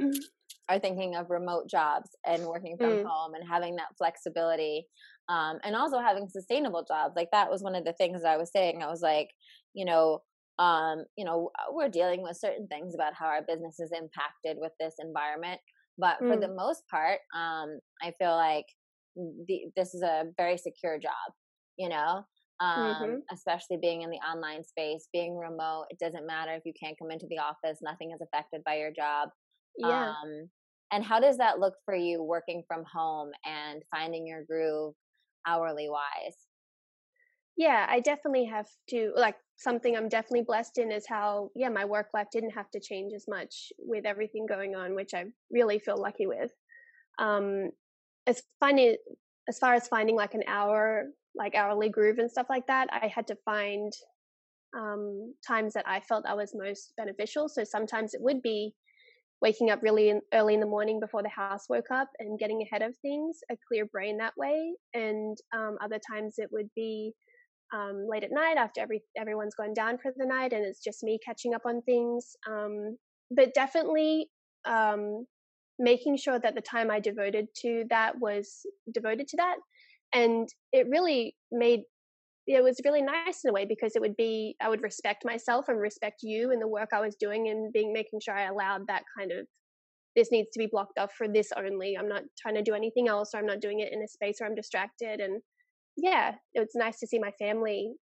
are 0.68 0.80
thinking 0.80 1.16
of 1.16 1.30
remote 1.30 1.70
jobs 1.70 2.10
and 2.28 2.44
working 2.44 2.76
from 2.78 2.90
mm. 2.90 3.06
home 3.06 3.34
and 3.34 3.48
having 3.48 3.78
that 3.78 3.96
flexibility 3.98 4.86
um, 5.30 5.58
and 5.64 5.76
also 5.76 6.00
having 6.00 6.28
sustainable 6.28 6.84
jobs 6.88 7.14
like 7.16 7.30
that 7.32 7.50
was 7.50 7.64
one 7.64 7.76
of 7.76 7.84
the 7.86 7.94
things 7.94 8.24
i 8.24 8.38
was 8.38 8.52
saying 8.52 8.84
i 8.84 8.88
was 8.88 9.02
like 9.02 9.30
you 9.74 9.84
know 9.84 10.20
um, 10.60 11.05
you 11.18 11.26
know 11.26 11.49
we're 11.72 11.89
dealing 11.89 12.22
with 12.22 12.38
certain 12.38 12.68
things 12.68 12.93
about 12.93 13.14
how 13.14 13.26
our 13.26 13.41
business 13.47 13.80
is 13.80 13.91
impacted 13.91 14.57
with 14.60 14.72
this 14.80 14.95
environment 14.99 15.60
but 15.97 16.18
mm. 16.22 16.30
for 16.30 16.39
the 16.39 16.47
mm. 16.47 16.55
most 16.55 16.84
part 16.89 17.20
um, 17.36 17.80
i 18.01 18.12
feel 18.20 18.36
like 18.36 18.66
the, 19.47 19.62
this 19.76 19.93
is 19.93 20.01
a 20.01 20.26
very 20.38 20.57
secure 20.57 20.99
job 20.99 21.34
you 21.78 21.89
know 21.89 22.24
um, 22.62 22.95
mm-hmm. 22.95 23.16
especially 23.32 23.78
being 23.82 24.01
in 24.01 24.10
the 24.10 24.18
online 24.18 24.64
space, 24.66 25.07
being 25.14 25.38
remote. 25.38 25.86
It 25.89 25.99
doesn't 25.99 26.28
matter 26.28 26.53
if 26.53 26.64
you 26.66 26.74
can't 26.78 26.97
come 26.99 27.10
into 27.10 27.26
the 27.30 27.38
office, 27.38 27.80
nothing 27.82 28.12
is 28.12 28.20
affected 28.22 28.62
by 28.66 28.76
your 28.76 28.91
job. 28.91 29.30
Yeah. 29.78 30.10
Um, 30.10 30.49
and 30.91 31.03
how 31.03 31.20
does 31.20 31.38
that 31.38 31.60
look 31.60 31.76
for 31.86 31.95
you 31.95 32.22
working 32.22 32.64
from 32.68 32.84
home 32.91 33.30
and 33.45 33.82
finding 33.91 34.28
your 34.28 34.43
groove 34.43 34.93
hourly 35.47 35.88
wise? 35.89 36.36
Yeah, 37.55 37.86
I 37.89 37.99
definitely 37.99 38.45
have 38.45 38.68
to 38.89 39.14
like 39.16 39.36
something 39.60 39.95
I'm 39.95 40.10
definitely 40.10 40.43
blessed 40.43 40.80
in 40.80 40.91
is 40.91 41.05
how 41.07 41.51
yeah, 41.55 41.70
my 41.70 41.86
work 41.86 42.07
life 42.14 42.28
didn't 42.32 42.51
have 42.51 42.72
to 42.72 42.80
change 42.80 43.14
as 43.14 43.26
much 43.28 43.72
with 43.78 44.05
everything 44.05 44.45
going 44.47 44.76
on, 44.76 44.95
which 44.95 45.14
I 45.14 45.26
really 45.51 45.80
feel 45.80 45.97
lucky 45.97 46.26
with. 46.26 46.51
Um 47.20 47.70
as 48.26 48.41
finding 48.60 48.95
as 49.47 49.60
far 49.60 49.74
as 49.74 49.88
finding 49.88 50.16
like 50.16 50.34
an 50.34 50.43
hour 50.47 51.07
like 51.36 51.55
hourly 51.55 51.89
groove 51.89 52.20
and 52.20 52.32
stuff 52.32 52.47
like 52.49 52.68
that, 52.68 52.88
I 52.91 53.07
had 53.07 53.28
to 53.28 53.38
find 53.45 53.93
um, 54.78 55.34
times 55.45 55.74
that 55.74 55.88
I 55.88 55.99
felt 55.99 56.26
I 56.26 56.34
was 56.34 56.53
most 56.55 56.93
beneficial. 56.97 57.49
So 57.49 57.64
sometimes 57.64 58.14
it 58.14 58.22
would 58.22 58.41
be 58.41 58.74
waking 59.41 59.70
up 59.70 59.82
really 59.82 60.10
in, 60.10 60.22
early 60.34 60.53
in 60.53 60.60
the 60.60 60.66
morning 60.66 60.99
before 60.99 61.24
the 61.24 61.30
house 61.30 61.70
woke 61.70 61.91
up 61.91 62.10
and 62.20 62.38
getting 62.38 62.62
ahead 62.62 62.82
of 62.82 62.95
things, 62.97 63.39
a 63.49 63.57
clear 63.68 63.86
brain 63.86 64.18
that 64.18 64.38
way. 64.38 64.74
And 64.93 65.38
um, 65.53 65.78
other 65.82 65.99
times 66.12 66.36
it 66.38 66.49
would 66.51 66.70
be 66.76 67.14
um, 67.74 68.07
late 68.09 68.24
at 68.24 68.32
night 68.32 68.57
after 68.57 68.82
every 68.82 69.03
everyone's 69.17 69.55
gone 69.55 69.74
down 69.74 69.97
for 69.97 70.11
the 70.15 70.26
night 70.26 70.53
and 70.53 70.65
it's 70.65 70.84
just 70.84 71.03
me 71.03 71.20
catching 71.24 71.53
up 71.53 71.61
on 71.65 71.82
things. 71.82 72.36
Um, 72.47 72.97
but 73.32 73.53
definitely 73.53 74.30
um, 74.65 75.26
making 75.78 76.17
sure 76.17 76.39
that 76.39 76.55
the 76.55 76.61
time 76.61 76.89
I 76.91 76.99
devoted 76.99 77.47
to 77.61 77.86
that 77.89 78.20
was 78.20 78.65
devoted 78.93 79.28
to 79.30 79.38
that 79.38 79.57
and 80.13 80.47
it 80.74 80.88
really 80.89 81.36
made 81.51 81.82
it 82.47 82.63
was 82.63 82.82
really 82.84 83.01
nice 83.03 83.43
in 83.43 83.51
a 83.51 83.53
way 83.53 83.63
because 83.65 83.95
it 83.95 84.01
would 84.01 84.15
be 84.15 84.55
I 84.59 84.70
would 84.70 84.82
respect 84.82 85.24
myself 85.24 85.65
and 85.67 85.80
respect 85.80 86.22
you 86.24 86.51
and 86.51 86.61
the 86.61 86.67
work 86.67 86.89
I 86.93 87.01
was 87.01 87.15
doing 87.15 87.49
and 87.49 87.72
being 87.72 87.93
making 87.93 88.22
sure 88.22 88.34
I 88.34 88.45
allowed 88.45 88.88
that 88.88 89.03
kind 89.17 89.32
of 89.32 89.45
this 90.15 90.32
needs 90.32 90.49
to 90.53 90.59
be 90.59 90.65
blocked 90.65 90.97
off 90.97 91.13
for 91.13 91.28
this 91.28 91.49
only. 91.55 91.95
I'm 91.95 92.09
not 92.09 92.24
trying 92.41 92.55
to 92.55 92.63
do 92.63 92.74
anything 92.74 93.07
else 93.07 93.34
or 93.34 93.38
I'm 93.38 93.45
not 93.45 93.61
doing 93.61 93.82
it 93.82 93.93
in 93.93 94.01
a 94.01 94.07
space 94.07 94.38
where 94.39 94.49
I'm 94.49 94.55
distracted 94.55 95.20
and 95.20 95.41
yeah, 96.02 96.36
it 96.54 96.60
was 96.60 96.72
nice 96.76 97.00
to 97.00 97.08
see 97.08 97.20
my 97.20 97.32
family 97.32 97.93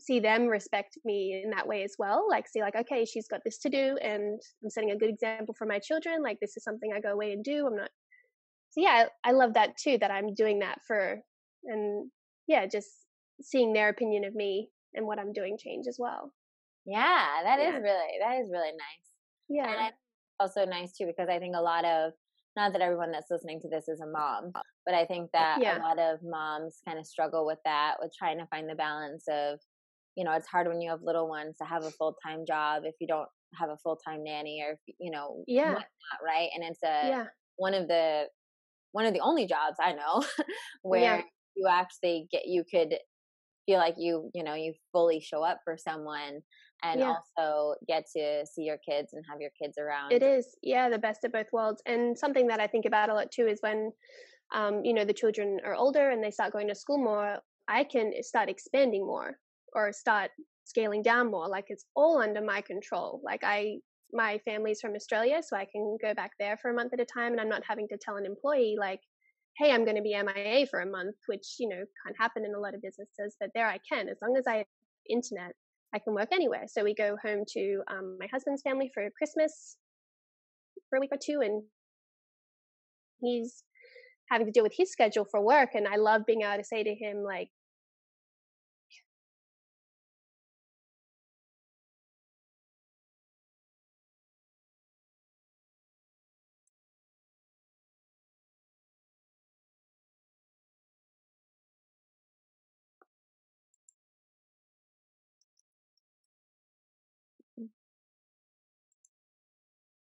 see 0.00 0.18
them 0.18 0.46
respect 0.46 0.98
me 1.04 1.40
in 1.44 1.50
that 1.50 1.68
way 1.68 1.84
as 1.84 1.94
well. 1.98 2.26
Like 2.28 2.48
see 2.48 2.60
like 2.60 2.74
okay, 2.74 3.04
she's 3.04 3.28
got 3.28 3.42
this 3.44 3.58
to 3.58 3.68
do 3.68 3.96
and 4.02 4.40
I'm 4.62 4.70
setting 4.70 4.90
a 4.90 4.96
good 4.96 5.08
example 5.10 5.54
for 5.56 5.66
my 5.66 5.78
children. 5.78 6.22
Like 6.22 6.38
this 6.40 6.56
is 6.56 6.64
something 6.64 6.92
I 6.92 7.00
go 7.00 7.12
away 7.12 7.32
and 7.32 7.44
do. 7.44 7.66
I'm 7.66 7.76
not 7.76 7.90
so 8.74 8.80
yeah, 8.80 9.06
I, 9.24 9.30
I 9.30 9.32
love 9.32 9.54
that 9.54 9.76
too. 9.76 9.98
That 9.98 10.10
I'm 10.10 10.34
doing 10.34 10.58
that 10.58 10.78
for, 10.84 11.20
and 11.64 12.10
yeah, 12.48 12.66
just 12.66 12.88
seeing 13.40 13.72
their 13.72 13.88
opinion 13.88 14.24
of 14.24 14.34
me 14.34 14.68
and 14.94 15.06
what 15.06 15.20
I'm 15.20 15.32
doing 15.32 15.56
change 15.56 15.86
as 15.88 15.96
well. 15.98 16.32
Yeah, 16.84 17.28
that 17.44 17.60
yeah. 17.60 17.68
is 17.68 17.74
really 17.82 18.18
that 18.20 18.40
is 18.40 18.50
really 18.50 18.72
nice. 18.72 19.06
Yeah, 19.48 19.86
and 19.86 19.92
also 20.40 20.64
nice 20.64 20.92
too 20.92 21.06
because 21.06 21.28
I 21.28 21.38
think 21.38 21.54
a 21.54 21.62
lot 21.62 21.84
of 21.84 22.12
not 22.56 22.72
that 22.72 22.82
everyone 22.82 23.10
that's 23.10 23.30
listening 23.30 23.60
to 23.60 23.68
this 23.68 23.88
is 23.88 24.00
a 24.00 24.06
mom, 24.06 24.52
but 24.86 24.94
I 24.94 25.04
think 25.04 25.30
that 25.32 25.58
yeah. 25.60 25.78
a 25.78 25.82
lot 25.82 25.98
of 25.98 26.20
moms 26.22 26.78
kind 26.86 26.98
of 26.98 27.06
struggle 27.06 27.46
with 27.46 27.58
that, 27.64 27.94
with 28.00 28.12
trying 28.16 28.38
to 28.38 28.46
find 28.46 28.68
the 28.68 28.74
balance 28.74 29.24
of, 29.28 29.58
you 30.16 30.24
know, 30.24 30.32
it's 30.32 30.46
hard 30.46 30.68
when 30.68 30.80
you 30.80 30.90
have 30.90 31.02
little 31.02 31.28
ones 31.28 31.56
to 31.58 31.64
have 31.66 31.84
a 31.84 31.90
full 31.90 32.16
time 32.24 32.44
job 32.46 32.82
if 32.84 32.94
you 33.00 33.06
don't 33.06 33.28
have 33.54 33.70
a 33.70 33.78
full 33.78 33.96
time 33.96 34.22
nanny 34.22 34.62
or 34.62 34.78
you 34.98 35.10
know, 35.10 35.42
yeah, 35.46 35.70
whatnot, 35.70 35.84
right? 36.24 36.48
And 36.54 36.64
it's 36.64 36.82
a 36.82 37.08
yeah. 37.08 37.24
one 37.56 37.74
of 37.74 37.88
the 37.88 38.24
one 38.92 39.06
of 39.06 39.12
the 39.12 39.20
only 39.20 39.46
jobs 39.46 39.76
I 39.80 39.92
know 39.92 40.24
where 40.82 41.16
yeah. 41.16 41.22
you 41.56 41.66
actually 41.68 42.28
get 42.30 42.46
you 42.46 42.64
could 42.68 42.96
feel 43.66 43.78
like 43.78 43.94
you 43.98 44.30
you 44.34 44.44
know 44.44 44.54
you 44.54 44.74
fully 44.92 45.20
show 45.20 45.42
up 45.42 45.60
for 45.64 45.76
someone 45.76 46.42
and 46.84 47.00
yeah. 47.00 47.14
also 47.38 47.74
get 47.88 48.04
to 48.14 48.44
see 48.46 48.62
your 48.62 48.76
kids 48.78 49.14
and 49.14 49.24
have 49.28 49.40
your 49.40 49.50
kids 49.60 49.78
around. 49.78 50.12
It 50.12 50.22
is, 50.22 50.56
yeah, 50.62 50.88
the 50.88 50.98
best 50.98 51.24
of 51.24 51.32
both 51.32 51.46
worlds. 51.52 51.82
And 51.86 52.16
something 52.16 52.46
that 52.48 52.60
I 52.60 52.66
think 52.66 52.84
about 52.84 53.08
a 53.08 53.14
lot 53.14 53.32
too 53.32 53.46
is 53.46 53.58
when, 53.60 53.90
um, 54.54 54.84
you 54.84 54.92
know, 54.92 55.04
the 55.04 55.14
children 55.14 55.58
are 55.64 55.74
older 55.74 56.10
and 56.10 56.22
they 56.22 56.30
start 56.30 56.52
going 56.52 56.68
to 56.68 56.74
school 56.74 56.98
more. 56.98 57.38
I 57.66 57.84
can 57.84 58.12
start 58.22 58.50
expanding 58.50 59.06
more 59.06 59.38
or 59.72 59.92
start 59.92 60.30
scaling 60.64 61.02
down 61.02 61.30
more. 61.30 61.48
Like 61.48 61.66
it's 61.68 61.86
all 61.96 62.20
under 62.20 62.42
my 62.42 62.60
control. 62.60 63.20
Like 63.24 63.42
I 63.42 63.78
my 64.12 64.38
family's 64.44 64.80
from 64.80 64.94
Australia, 64.94 65.42
so 65.42 65.56
I 65.56 65.64
can 65.64 65.96
go 66.00 66.14
back 66.14 66.32
there 66.38 66.56
for 66.58 66.70
a 66.70 66.74
month 66.74 66.92
at 66.92 67.00
a 67.00 67.04
time, 67.04 67.32
and 67.32 67.40
I'm 67.40 67.48
not 67.48 67.64
having 67.66 67.88
to 67.88 67.98
tell 67.98 68.16
an 68.16 68.26
employee 68.26 68.76
like, 68.78 69.00
"Hey, 69.56 69.72
I'm 69.72 69.84
going 69.84 69.96
to 69.96 70.02
be 70.02 70.14
MIA 70.14 70.66
for 70.66 70.80
a 70.80 70.86
month," 70.86 71.16
which 71.26 71.56
you 71.58 71.68
know 71.68 71.82
can't 72.04 72.16
happen 72.16 72.44
in 72.44 72.54
a 72.54 72.60
lot 72.60 72.74
of 72.74 72.82
businesses. 72.82 73.34
But 73.40 73.50
there 73.54 73.66
I 73.66 73.78
can, 73.90 74.08
as 74.08 74.18
long 74.22 74.36
as 74.36 74.46
I 74.46 74.58
have 74.58 74.66
internet, 75.10 75.52
I 75.94 75.98
can 76.00 76.14
work 76.14 76.30
anywhere. 76.32 76.64
So 76.66 76.82
we 76.82 76.94
go 76.94 77.16
home 77.24 77.44
to 77.52 77.82
um, 77.88 78.16
my 78.18 78.26
husband's 78.32 78.62
family 78.62 78.90
for 78.92 79.08
Christmas 79.16 79.76
for 80.90 80.96
a 80.96 81.00
week 81.00 81.10
or 81.12 81.18
two, 81.24 81.40
and 81.40 81.62
he's 83.20 83.62
having 84.30 84.46
to 84.46 84.52
deal 84.52 84.64
with 84.64 84.74
his 84.76 84.90
schedule 84.90 85.26
for 85.30 85.40
work, 85.40 85.70
and 85.74 85.86
I 85.86 85.96
love 85.96 86.22
being 86.26 86.42
able 86.42 86.58
to 86.58 86.64
say 86.64 86.82
to 86.82 86.94
him 86.94 87.22
like, 87.22 87.48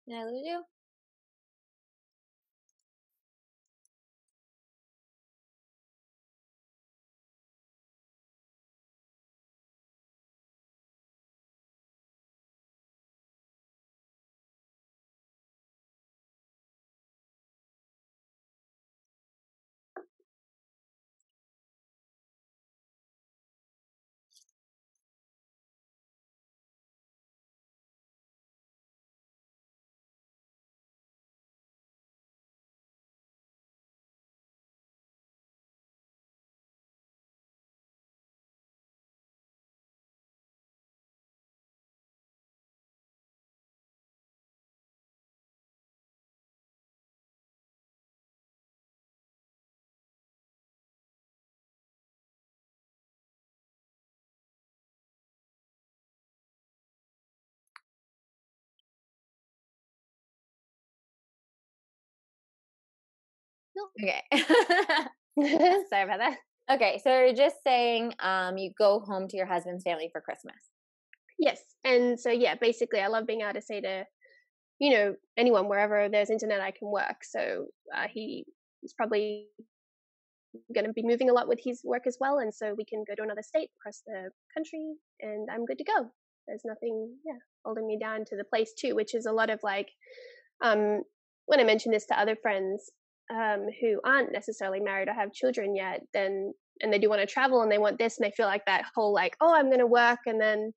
Did 0.09 0.17
I 0.17 0.76
Okay. 64.03 64.23
Sorry 65.91 66.03
about 66.03 66.19
that. 66.19 66.39
Okay, 66.71 67.01
so 67.05 67.11
you're 67.11 67.35
just 67.35 67.57
saying 67.63 68.15
um, 68.21 68.59
you 68.59 68.73
go 68.77 69.01
home 69.01 69.29
to 69.29 69.37
your 69.37 69.47
husband's 69.47 69.85
family 69.85 70.09
for 70.11 70.21
Christmas. 70.21 70.57
Yes, 71.39 71.61
and 71.85 72.19
so 72.19 72.31
yeah, 72.31 72.55
basically, 72.55 73.01
I 73.01 73.09
love 73.09 73.27
being 73.27 73.43
able 73.43 73.53
to 73.53 73.63
say 73.63 73.81
to 73.81 74.05
you 74.79 74.91
know 74.93 75.15
anyone 75.37 75.69
wherever 75.69 76.09
there's 76.09 76.31
internet, 76.31 76.61
I 76.61 76.71
can 76.71 76.91
work. 76.91 77.23
So 77.23 77.67
uh, 77.95 78.07
he 78.13 78.45
is 78.83 78.95
probably 78.95 79.47
going 80.75 80.87
to 80.87 80.93
be 80.93 81.03
moving 81.03 81.29
a 81.29 81.35
lot 81.35 81.47
with 81.47 81.61
his 81.63 81.83
work 81.85 82.07
as 82.07 82.17
well, 82.19 82.39
and 82.39 82.53
so 82.53 82.75
we 82.77 82.85
can 82.85 83.05
go 83.07 83.15
to 83.15 83.23
another 83.23 83.43
state 83.43 83.69
across 83.81 84.03
the 84.07 84.31
country, 84.57 84.95
and 85.21 85.49
I'm 85.53 85.67
good 85.67 85.79
to 85.79 85.85
go. 85.85 86.09
There's 86.49 86.63
nothing, 86.65 87.15
yeah, 87.25 87.39
holding 87.65 87.87
me 87.87 87.99
down 88.01 88.25
to 88.29 88.37
the 88.37 88.45
place 88.45 88.73
too, 88.73 88.95
which 88.95 89.15
is 89.15 89.27
a 89.27 89.33
lot 89.33 89.51
of 89.51 89.61
like 89.63 89.91
um, 90.65 91.03
when 91.45 91.61
I 91.61 91.65
mention 91.65 91.93
this 91.93 92.07
to 92.07 92.19
other 92.19 92.37
friends 92.41 92.91
um, 93.31 93.67
who 93.81 94.01
aren't 94.05 94.33
necessarily 94.33 94.81
married 94.81 95.09
or 95.09 95.15
have 95.15 95.33
children 95.33 95.75
yet, 95.75 96.03
then 96.13 96.53
and 96.83 96.93
they 96.93 96.99
do 96.99 97.09
want 97.09 97.21
to 97.21 97.27
travel 97.27 97.63
and 97.63 97.73
they 97.73 97.79
want 97.79 97.99
this 97.99 98.19
and 98.19 98.27
they 98.27 98.35
feel 98.35 98.47
like 98.47 98.65
that 98.67 98.85
whole 98.95 99.13
like, 99.13 99.37
oh, 99.41 99.55
I'm 99.55 99.67
going 99.67 99.79
to 99.79 99.87
work 99.87 100.21
and 100.27 100.41
then 100.41 100.73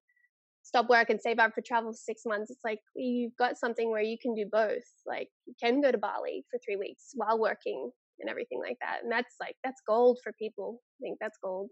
stop 0.63 0.89
work 0.89 1.09
and 1.09 1.19
save 1.19 1.39
up 1.39 1.53
for 1.53 1.61
travel 1.61 1.91
for 1.91 1.97
six 1.97 2.21
months. 2.25 2.51
It's 2.51 2.63
like 2.63 2.79
you've 2.95 3.35
got 3.37 3.57
something 3.57 3.89
where 3.89 4.01
you 4.01 4.17
can 4.21 4.33
do 4.33 4.45
both. 4.51 4.83
Like 5.05 5.27
you 5.45 5.53
can 5.61 5.81
go 5.81 5.91
to 5.91 5.97
Bali 5.97 6.45
for 6.49 6.59
three 6.63 6.77
weeks 6.77 7.11
while 7.15 7.39
working 7.39 7.91
and 8.19 8.29
everything 8.29 8.59
like 8.59 8.77
that. 8.81 8.99
And 9.03 9.11
that's 9.11 9.35
like 9.39 9.55
that's 9.63 9.81
gold 9.87 10.19
for 10.23 10.33
people. 10.33 10.81
I 10.99 11.03
think 11.03 11.17
that's 11.19 11.37
gold. 11.43 11.69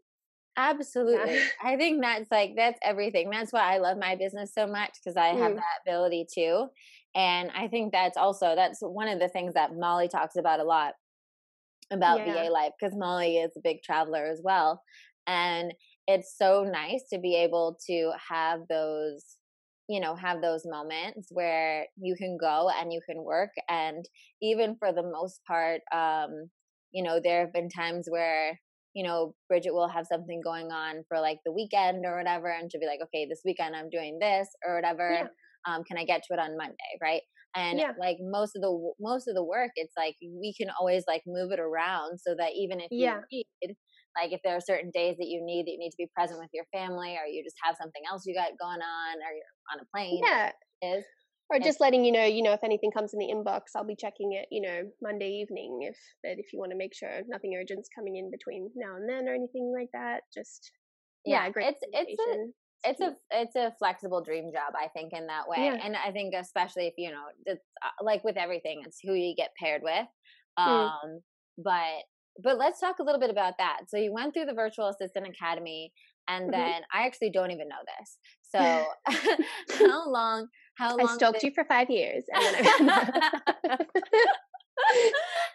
Absolutely. 0.57 1.35
Yeah. 1.35 1.45
I 1.63 1.77
think 1.77 2.01
that's 2.01 2.29
like 2.31 2.53
that's 2.57 2.79
everything. 2.81 3.29
That's 3.29 3.53
why 3.53 3.75
I 3.75 3.77
love 3.77 3.97
my 3.97 4.15
business 4.15 4.53
so 4.53 4.67
much 4.67 4.97
because 5.01 5.15
I 5.15 5.27
have 5.27 5.53
mm. 5.53 5.55
that 5.55 5.81
ability 5.85 6.25
too. 6.33 6.67
And 7.15 7.51
I 7.55 7.67
think 7.67 7.93
that's 7.93 8.17
also 8.17 8.55
that's 8.55 8.79
one 8.81 9.07
of 9.07 9.19
the 9.19 9.29
things 9.29 9.53
that 9.53 9.75
Molly 9.75 10.07
talks 10.07 10.35
about 10.35 10.59
a 10.59 10.63
lot 10.63 10.93
about 11.91 12.25
yeah. 12.25 12.43
VA 12.43 12.49
life 12.49 12.73
because 12.77 12.95
Molly 12.97 13.37
is 13.37 13.51
a 13.55 13.61
big 13.63 13.81
traveler 13.83 14.25
as 14.25 14.41
well. 14.43 14.81
And 15.27 15.73
it's 16.07 16.35
so 16.37 16.63
nice 16.63 17.03
to 17.13 17.19
be 17.19 17.35
able 17.35 17.77
to 17.87 18.11
have 18.29 18.61
those 18.69 19.37
you 19.87 20.01
know 20.01 20.15
have 20.15 20.41
those 20.41 20.65
moments 20.65 21.29
where 21.31 21.85
you 21.97 22.15
can 22.15 22.37
go 22.37 22.69
and 22.77 22.91
you 22.91 22.99
can 23.09 23.23
work 23.23 23.51
and 23.69 24.03
even 24.41 24.75
for 24.75 24.91
the 24.91 25.03
most 25.03 25.39
part 25.47 25.81
um 25.93 26.49
you 26.91 27.01
know 27.01 27.21
there 27.23 27.39
have 27.39 27.53
been 27.53 27.69
times 27.69 28.07
where 28.09 28.59
you 28.97 29.03
know 29.03 29.35
bridget 29.47 29.75
will 29.75 29.87
have 29.87 30.07
something 30.07 30.41
going 30.43 30.71
on 30.71 31.03
for 31.07 31.19
like 31.19 31.37
the 31.45 31.51
weekend 31.51 32.03
or 32.03 32.17
whatever 32.17 32.47
and 32.47 32.71
she'll 32.71 32.81
be 32.81 32.87
like 32.87 32.99
okay 33.03 33.27
this 33.29 33.41
weekend 33.45 33.75
i'm 33.75 33.89
doing 33.89 34.17
this 34.19 34.47
or 34.67 34.73
whatever 34.75 35.11
yeah. 35.11 35.27
um 35.71 35.83
can 35.83 35.97
i 35.97 36.03
get 36.03 36.23
to 36.23 36.33
it 36.33 36.39
on 36.39 36.57
monday 36.57 36.91
right 36.99 37.21
and 37.55 37.77
yeah. 37.77 37.91
like 37.99 38.17
most 38.19 38.55
of 38.55 38.61
the 38.63 38.73
most 38.99 39.27
of 39.27 39.35
the 39.35 39.43
work 39.43 39.69
it's 39.75 39.93
like 39.95 40.15
we 40.41 40.51
can 40.57 40.67
always 40.79 41.03
like 41.07 41.21
move 41.27 41.51
it 41.51 41.59
around 41.59 42.17
so 42.19 42.33
that 42.35 42.51
even 42.57 42.79
if 42.79 42.87
yeah. 42.89 43.19
you 43.29 43.43
need 43.61 43.75
like 44.19 44.33
if 44.33 44.41
there 44.43 44.55
are 44.57 44.61
certain 44.61 44.89
days 44.89 45.15
that 45.19 45.27
you 45.27 45.45
need 45.45 45.67
that 45.67 45.71
you 45.71 45.77
need 45.77 45.91
to 45.91 46.01
be 46.01 46.09
present 46.15 46.39
with 46.39 46.49
your 46.51 46.65
family 46.73 47.13
or 47.13 47.29
you 47.29 47.43
just 47.45 47.57
have 47.61 47.75
something 47.79 48.01
else 48.09 48.23
you 48.25 48.33
got 48.33 48.49
going 48.59 48.81
on 48.81 49.13
or 49.21 49.29
you're 49.29 49.53
on 49.71 49.79
a 49.79 49.85
plane 49.93 50.21
yeah 50.25 50.51
is 50.81 51.05
or 51.49 51.59
just 51.59 51.79
letting 51.79 52.03
you 52.03 52.11
know 52.11 52.25
you 52.25 52.43
know 52.43 52.53
if 52.53 52.63
anything 52.63 52.91
comes 52.91 53.13
in 53.13 53.19
the 53.19 53.27
inbox 53.33 53.61
i'll 53.75 53.85
be 53.85 53.95
checking 53.95 54.33
it 54.33 54.47
you 54.51 54.61
know 54.61 54.81
monday 55.01 55.29
evening 55.29 55.79
if 55.81 55.95
that 56.23 56.37
if 56.37 56.51
you 56.51 56.59
want 56.59 56.71
to 56.71 56.77
make 56.77 56.93
sure 56.93 57.21
nothing 57.27 57.55
urgent's 57.59 57.89
coming 57.95 58.17
in 58.17 58.29
between 58.31 58.69
now 58.75 58.95
and 58.95 59.09
then 59.09 59.27
or 59.27 59.33
anything 59.33 59.73
like 59.75 59.89
that 59.93 60.21
just 60.33 60.71
yeah, 61.25 61.43
yeah 61.43 61.49
great 61.49 61.67
it's 61.67 61.83
it's 61.93 62.19
a 62.19 62.89
it's 62.89 63.01
a 63.01 63.15
it's 63.31 63.55
a 63.55 63.73
flexible 63.79 64.21
dream 64.21 64.51
job 64.51 64.73
i 64.75 64.87
think 64.89 65.11
in 65.13 65.27
that 65.27 65.47
way 65.47 65.65
yeah. 65.65 65.77
and 65.83 65.95
i 65.95 66.11
think 66.11 66.33
especially 66.37 66.85
if 66.87 66.93
you 66.97 67.09
know 67.09 67.23
it's 67.45 67.63
uh, 67.83 68.03
like 68.03 68.23
with 68.23 68.37
everything 68.37 68.81
it's 68.85 68.99
who 69.03 69.13
you 69.13 69.33
get 69.35 69.49
paired 69.59 69.81
with 69.83 70.07
mm. 70.59 70.63
um 70.63 70.91
mm. 71.05 71.17
but 71.57 72.03
but 72.41 72.57
let's 72.57 72.79
talk 72.79 72.99
a 72.99 73.03
little 73.03 73.19
bit 73.19 73.29
about 73.29 73.53
that. 73.57 73.81
So 73.87 73.97
you 73.97 74.13
went 74.13 74.33
through 74.33 74.45
the 74.45 74.53
virtual 74.53 74.87
assistant 74.87 75.27
academy 75.27 75.91
and 76.27 76.43
mm-hmm. 76.43 76.51
then 76.51 76.81
I 76.93 77.05
actually 77.05 77.31
don't 77.31 77.51
even 77.51 77.67
know 77.67 77.75
this. 77.97 78.17
So 78.53 78.85
how 79.87 80.09
long 80.09 80.47
how 80.77 80.95
long 80.95 81.09
I 81.09 81.13
stalked 81.15 81.43
you 81.43 81.51
for 81.53 81.65
5 81.65 81.89
years 81.89 82.23
and 82.33 82.65
then 82.65 82.89
I 82.89 83.77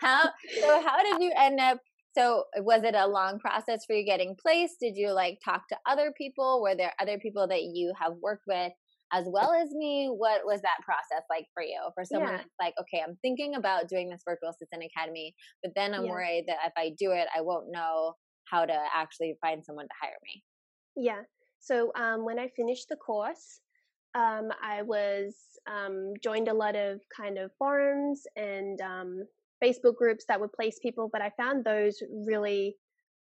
How 0.01 0.23
so 0.61 0.83
how 0.83 1.03
did 1.03 1.23
you 1.23 1.33
end 1.39 1.61
up 1.61 1.79
so 2.17 2.45
was 2.59 2.83
it 2.83 2.95
a 2.95 3.07
long 3.07 3.39
process 3.39 3.85
for 3.87 3.95
you 3.95 4.05
getting 4.05 4.37
placed? 4.41 4.77
Did 4.81 4.97
you 4.97 5.13
like 5.13 5.39
talk 5.45 5.69
to 5.69 5.77
other 5.89 6.13
people? 6.19 6.61
Were 6.61 6.75
there 6.75 6.93
other 7.01 7.19
people 7.19 7.47
that 7.49 7.63
you 7.63 7.93
have 7.99 8.15
worked 8.21 8.45
with 8.47 8.73
as 9.13 9.27
well 9.29 9.53
as 9.53 9.69
me 9.73 10.09
what 10.09 10.41
was 10.45 10.61
that 10.63 10.83
process 10.85 11.25
like 11.31 11.45
for 11.55 11.63
you 11.63 11.79
for 11.95 12.05
someone 12.05 12.31
yeah. 12.31 12.37
that's 12.39 12.55
like 12.61 12.75
okay 12.81 13.03
i'm 13.07 13.17
thinking 13.23 13.55
about 13.55 13.89
doing 13.89 14.09
this 14.09 14.23
virtual 14.27 14.49
assistant 14.49 14.83
academy 14.83 15.35
but 15.63 15.73
then 15.77 15.95
i'm 15.95 16.05
yeah. 16.05 16.11
worried 16.11 16.45
that 16.49 16.57
if 16.67 16.73
i 16.77 16.91
do 16.99 17.13
it 17.13 17.29
i 17.37 17.41
won't 17.41 17.67
know 17.71 18.15
how 18.51 18.65
to 18.65 18.77
actually 18.95 19.35
find 19.41 19.65
someone 19.65 19.85
to 19.85 19.95
hire 20.01 20.17
me 20.25 20.43
yeah 20.97 21.21
so 21.61 21.93
um, 21.95 22.25
when 22.25 22.39
i 22.39 22.49
finished 22.57 22.87
the 22.89 22.97
course 22.97 23.61
um, 24.15 24.51
i 24.63 24.83
was 24.83 25.35
um, 25.71 26.13
joined 26.23 26.49
a 26.49 26.55
lot 26.55 26.77
of 26.77 27.01
kind 27.17 27.39
of 27.39 27.51
forums 27.59 28.23
and 28.37 28.81
um, 28.81 29.25
facebook 29.63 29.97
groups 29.97 30.25
that 30.29 30.41
would 30.41 30.53
place 30.53 30.79
people 30.81 31.09
but 31.13 31.23
i 31.23 31.31
found 31.39 31.65
those 31.65 32.03
really 32.27 32.77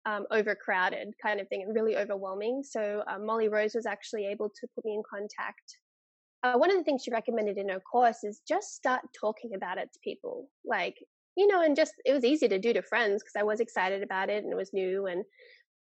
um, 0.08 0.26
overcrowded 0.32 1.14
kind 1.22 1.40
of 1.40 1.48
thing 1.50 1.64
and 1.64 1.76
really 1.76 1.98
overwhelming. 1.98 2.64
So 2.64 3.04
uh, 3.08 3.20
Molly 3.20 3.50
Rose 3.50 3.76
was 3.76 3.86
actually 3.86 4.26
able 4.26 4.50
to 4.50 4.68
put 4.74 4.86
me 4.86 4.94
in 4.94 5.04
contact. 5.08 5.78
Uh, 6.44 6.54
one 6.54 6.72
of 6.72 6.78
the 6.78 6.84
things 6.84 7.04
she 7.04 7.12
recommended 7.12 7.58
in 7.58 7.70
her 7.70 7.82
course 7.82 8.24
is 8.24 8.42
just 8.48 8.76
start 8.76 9.02
talking 9.20 9.52
about 9.54 9.78
it 9.78 9.90
to 9.94 10.00
people. 10.04 10.48
Like, 10.64 10.96
you 11.36 11.46
know, 11.46 11.62
and 11.62 11.76
just 11.76 11.94
it 12.06 12.14
was 12.14 12.24
easy 12.24 12.48
to 12.48 12.58
do 12.58 12.74
to 12.74 12.82
friends 12.82 13.22
because 13.22 13.38
I 13.38 13.44
was 13.44 13.60
excited 13.60 14.02
about 14.02 14.30
it 14.30 14.44
and 14.44 14.54
it 14.54 14.56
was 14.56 14.72
new. 14.72 15.08
And 15.08 15.26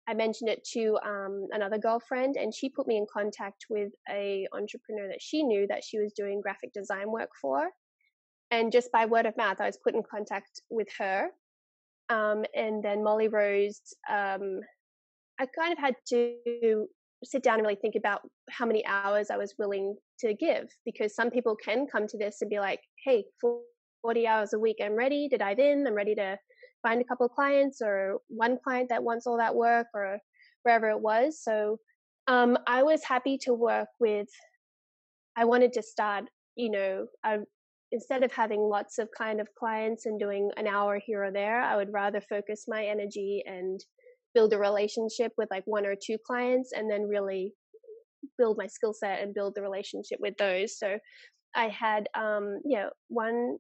I 0.08 0.14
mentioned 0.14 0.50
it 0.50 0.64
to 0.74 0.98
um, 1.06 1.48
another 1.52 1.78
girlfriend, 1.78 2.38
and 2.38 2.54
she 2.54 2.70
put 2.70 2.88
me 2.88 2.98
in 2.98 3.06
contact 3.12 3.66
with 3.70 3.92
a 4.10 4.48
entrepreneur 4.54 5.08
that 5.10 5.22
she 5.22 5.44
knew 5.44 5.68
that 5.68 5.84
she 5.84 6.00
was 6.00 6.14
doing 6.14 6.42
graphic 6.42 6.72
design 6.74 7.12
work 7.12 7.30
for. 7.42 7.70
And 8.52 8.72
just 8.72 8.92
by 8.92 9.06
word 9.06 9.26
of 9.26 9.36
mouth, 9.36 9.60
I 9.60 9.66
was 9.66 9.78
put 9.84 9.94
in 9.94 10.04
contact 10.10 10.62
with 10.70 10.88
her 10.98 11.32
um, 12.10 12.46
and 12.56 12.84
then 12.84 13.04
Molly 13.04 13.28
Rose, 13.28 13.82
um, 14.10 14.62
I 15.40 15.46
kind 15.58 15.74
of 15.74 15.78
had 15.78 15.96
to 16.10 16.88
sit 17.24 17.44
down 17.44 17.56
and 17.56 17.64
really 17.64 17.76
think 17.76 17.96
about 17.96 18.22
how 18.50 18.66
many 18.66 18.86
hours 18.86 19.30
I 19.30 19.38
was 19.38 19.56
willing 19.58 19.96
to 20.20 20.34
give 20.34 20.70
because 20.86 21.16
some 21.16 21.30
people 21.30 21.56
can 21.56 21.88
come 21.88 22.08
to 22.08 22.18
this 22.18 22.38
and 22.42 22.50
be 22.50 22.60
like, 22.60 22.80
hey, 23.04 23.26
40 24.04 24.28
hours 24.28 24.54
a 24.54 24.60
week, 24.60 24.78
I'm 24.82 24.94
ready 24.94 25.28
to 25.30 25.38
dive 25.38 25.60
in, 25.60 25.86
I'm 25.86 25.96
ready 25.96 26.16
to 26.16 26.38
find 26.82 27.02
a 27.02 27.06
couple 27.06 27.26
of 27.26 27.32
clients 27.32 27.82
or 27.82 28.20
one 28.28 28.58
client 28.64 28.90
that 28.90 29.04
wants 29.04 29.28
all 29.28 29.38
that 29.38 29.56
work 29.56 29.88
or 29.94 30.20
wherever 30.64 30.90
it 30.90 31.00
was. 31.00 31.42
So 31.42 31.78
um, 32.28 32.58
I 32.68 32.84
was 32.84 33.04
happy 33.04 33.38
to 33.44 33.54
work 33.54 33.88
with, 34.00 34.28
I 35.36 35.46
wanted 35.46 35.74
to 35.74 35.84
start, 35.84 36.26
you 36.56 36.72
know, 36.72 37.08
I 37.24 37.38
instead 37.92 38.24
of 38.24 38.32
having 38.34 38.60
lots 38.60 38.98
of 38.98 39.08
kind 39.18 39.40
of 39.40 39.48
clients 39.58 40.06
and 40.06 40.20
doing 40.20 40.52
an 40.58 40.68
hour 40.68 41.00
here 41.06 41.24
or 41.24 41.32
there, 41.32 41.62
I 41.62 41.78
would 41.78 41.94
rather 41.94 42.20
focus 42.20 42.66
my 42.68 42.84
energy 42.84 43.44
and 43.46 43.80
build 44.34 44.54
a 44.54 44.58
relationship 44.58 45.32
with 45.38 45.50
like 45.52 45.64
one 45.66 45.86
or 45.86 45.96
two 45.96 46.18
clients 46.26 46.72
and 46.76 46.92
then 46.92 47.08
really 47.08 47.54
build 48.38 48.58
my 48.58 48.68
skill 48.68 48.94
set 48.94 49.22
and 49.22 49.34
build 49.34 49.56
the 49.56 49.62
relationship 49.62 50.20
with 50.20 50.36
those. 50.38 50.78
So 50.78 50.98
I 51.56 51.70
had 51.70 52.08
um 52.18 52.60
yeah, 52.66 52.90
one 53.08 53.58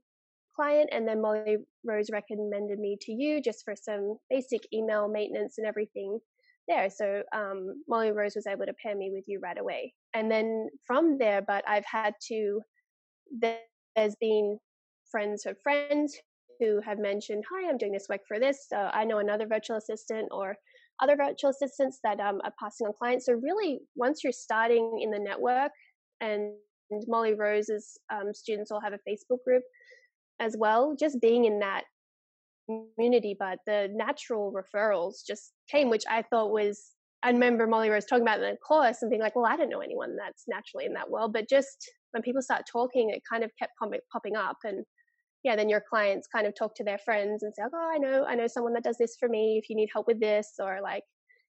client 0.57 0.89
and 0.91 1.07
then 1.07 1.21
Molly 1.21 1.57
Rose 1.85 2.09
recommended 2.11 2.79
me 2.79 2.97
to 3.01 3.11
you 3.11 3.41
just 3.41 3.63
for 3.63 3.75
some 3.75 4.17
basic 4.29 4.61
email 4.73 5.07
maintenance 5.07 5.57
and 5.57 5.67
everything 5.67 6.19
there. 6.67 6.89
So 6.89 7.23
um 7.39 7.59
Molly 7.87 8.11
Rose 8.11 8.35
was 8.35 8.47
able 8.47 8.65
to 8.65 8.73
pair 8.81 8.95
me 8.95 9.11
with 9.13 9.25
you 9.27 9.39
right 9.39 9.61
away. 9.65 9.93
And 10.13 10.29
then 10.33 10.67
from 10.87 11.17
there, 11.17 11.41
but 11.41 11.63
I've 11.67 11.85
had 11.85 12.13
to 12.29 12.61
there's 13.31 14.15
been 14.19 14.57
friends 15.11 15.45
of 15.45 15.55
friends 15.61 16.17
who 16.59 16.81
have 16.81 16.99
mentioned, 16.99 17.43
"Hi, 17.51 17.69
I'm 17.69 17.77
doing 17.77 17.95
this 17.95 18.09
work 18.09 18.21
for 18.27 18.39
this. 18.39 18.59
Uh, 18.75 18.89
I 18.99 19.05
know 19.05 19.19
another 19.19 19.47
virtual 19.47 19.77
assistant 19.77 20.27
or 20.31 20.57
other 21.03 21.15
virtual 21.15 21.51
assistants 21.51 21.99
that 22.03 22.19
um, 22.19 22.41
are 22.43 22.53
passing 22.59 22.87
on 22.87 22.93
clients." 22.93 23.25
So 23.27 23.33
really, 23.33 23.79
once 23.95 24.23
you're 24.23 24.33
starting 24.47 24.99
in 25.03 25.11
the 25.11 25.19
network, 25.19 25.71
and, 26.19 26.53
and 26.89 27.03
Molly 27.07 27.35
Rose's 27.35 27.97
um, 28.13 28.33
students 28.33 28.71
all 28.71 28.81
have 28.81 28.93
a 28.93 29.09
Facebook 29.09 29.43
group 29.45 29.63
as 30.39 30.55
well, 30.57 30.95
just 30.99 31.21
being 31.21 31.45
in 31.45 31.59
that 31.59 31.83
community, 32.69 33.35
but 33.38 33.59
the 33.65 33.89
natural 33.93 34.53
referrals 34.53 35.25
just 35.25 35.53
came, 35.69 35.89
which 35.89 36.03
I 36.09 36.23
thought 36.23 36.51
was. 36.51 36.93
I 37.23 37.31
remember 37.31 37.65
Molly 37.65 37.89
Rose 37.89 38.05
talking 38.05 38.21
about 38.21 38.41
in 38.41 38.51
the 38.51 38.57
course 38.57 39.01
and 39.01 39.09
being 39.09 39.21
like, 39.21 39.35
"Well, 39.35 39.45
I 39.45 39.57
don't 39.57 39.69
know 39.69 39.79
anyone 39.81 40.15
that's 40.15 40.43
naturally 40.47 40.85
in 40.85 40.93
that 40.93 41.09
world," 41.09 41.33
but 41.33 41.49
just 41.49 41.89
when 42.11 42.23
people 42.23 42.41
start 42.41 42.63
talking, 42.71 43.09
it 43.09 43.21
kind 43.29 43.43
of 43.43 43.51
kept 43.59 43.73
popping 44.11 44.35
up. 44.35 44.57
And 44.63 44.85
yeah, 45.43 45.55
then 45.55 45.69
your 45.69 45.83
clients 45.88 46.27
kind 46.27 46.47
of 46.47 46.55
talk 46.55 46.75
to 46.75 46.83
their 46.83 46.97
friends 46.97 47.43
and 47.43 47.53
say, 47.55 47.63
oh, 47.73 47.91
I 47.93 47.97
know, 47.97 48.25
I 48.25 48.35
know 48.35 48.47
someone 48.47 48.73
that 48.73 48.83
does 48.83 48.97
this 48.97 49.15
for 49.19 49.29
me 49.29 49.59
if 49.61 49.69
you 49.69 49.75
need 49.75 49.89
help 49.93 50.07
with 50.07 50.19
this, 50.19 50.53
or 50.59 50.79
like, 50.81 51.03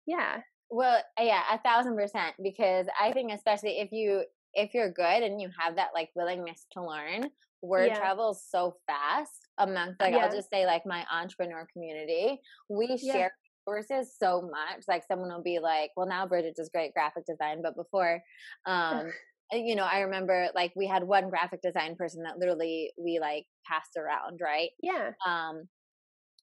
yeah. 0.06 0.40
Well, 0.70 1.02
uh, 1.18 1.24
yeah, 1.24 1.42
a 1.50 1.58
thousand 1.58 1.96
percent. 1.96 2.34
Because 2.42 2.86
I 3.00 3.12
think, 3.12 3.32
especially 3.32 3.78
if 3.80 3.90
you 3.92 4.24
if 4.54 4.74
you're 4.74 4.92
good 4.92 5.22
and 5.22 5.40
you 5.40 5.50
have 5.58 5.76
that 5.76 5.90
like 5.94 6.10
willingness 6.14 6.66
to 6.72 6.84
learn, 6.84 7.30
word 7.62 7.88
yeah. 7.88 7.98
travels 7.98 8.44
so 8.48 8.76
fast 8.86 9.48
amongst 9.58 10.00
like 10.00 10.14
yeah. 10.14 10.18
I'll 10.18 10.32
just 10.32 10.50
say 10.50 10.66
like 10.66 10.82
my 10.86 11.04
entrepreneur 11.12 11.66
community. 11.72 12.40
We 12.68 12.98
yeah. 13.00 13.12
share 13.12 13.32
resources 13.66 14.14
so 14.18 14.42
much. 14.42 14.84
Like 14.86 15.04
someone 15.06 15.32
will 15.32 15.42
be 15.42 15.58
like, 15.58 15.90
well 15.96 16.06
now 16.06 16.26
Bridget 16.26 16.56
does 16.56 16.70
great 16.72 16.94
graphic 16.94 17.26
design, 17.26 17.60
but 17.62 17.76
before 17.76 18.22
um 18.66 19.10
you 19.52 19.76
know, 19.76 19.84
I 19.84 20.00
remember 20.00 20.48
like 20.54 20.72
we 20.76 20.86
had 20.86 21.04
one 21.04 21.30
graphic 21.30 21.62
design 21.62 21.96
person 21.96 22.22
that 22.24 22.38
literally 22.38 22.92
we 22.98 23.18
like 23.18 23.46
passed 23.66 23.96
around, 23.96 24.40
right? 24.42 24.70
Yeah. 24.82 25.10
Um, 25.26 25.68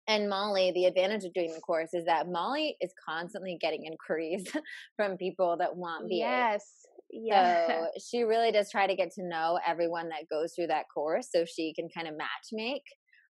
and 0.08 0.30
Molly, 0.30 0.72
the 0.72 0.86
advantage 0.86 1.24
of 1.24 1.34
doing 1.34 1.52
the 1.54 1.62
course 1.62 1.94
is 1.94 2.06
that 2.06 2.30
Molly 2.30 2.78
is 2.80 2.94
constantly 3.08 3.58
getting 3.60 3.86
inquiries 3.86 4.48
from 4.96 5.18
people 5.18 5.58
that 5.58 5.76
want 5.76 6.04
VA. 6.04 6.16
Yes. 6.18 6.66
Yeah. 7.12 7.68
So 7.68 7.88
she 8.00 8.24
really 8.24 8.52
does 8.52 8.70
try 8.72 8.88
to 8.88 8.96
get 8.96 9.12
to 9.14 9.24
know 9.24 9.60
everyone 9.66 10.10
that 10.10 10.28
goes 10.30 10.54
through 10.56 10.68
that 10.68 10.86
course 10.94 11.28
so 11.34 11.46
she 11.46 11.74
can 11.74 11.88
kind 11.96 12.08
of 12.08 12.18
match 12.18 12.48
make. 12.52 12.84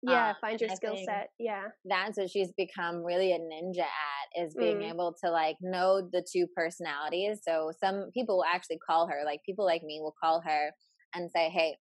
Yeah, 0.04 0.30
Um, 0.30 0.36
find 0.40 0.60
your 0.60 0.70
skill 0.70 0.96
set. 1.04 1.28
Yeah. 1.38 1.68
That's 1.84 2.18
what 2.18 2.28
she's 2.30 2.52
become 2.56 3.04
really 3.04 3.32
a 3.32 3.38
ninja 3.38 3.80
at 3.86 4.44
is 4.44 4.54
being 4.54 4.78
Mm. 4.78 4.90
able 4.90 5.14
to 5.24 5.30
like 5.30 5.56
know 5.60 6.00
the 6.12 6.24
two 6.30 6.46
personalities. 6.56 7.40
So 7.42 7.70
some 7.78 8.10
people 8.12 8.38
will 8.38 8.44
actually 8.44 8.78
call 8.78 9.06
her, 9.06 9.22
like 9.24 9.40
people 9.46 9.64
like 9.64 9.82
me 9.84 10.00
will 10.00 10.14
call 10.20 10.40
her 10.44 10.72
and 11.14 11.30
say, 11.30 11.48
Hey, 11.50 11.76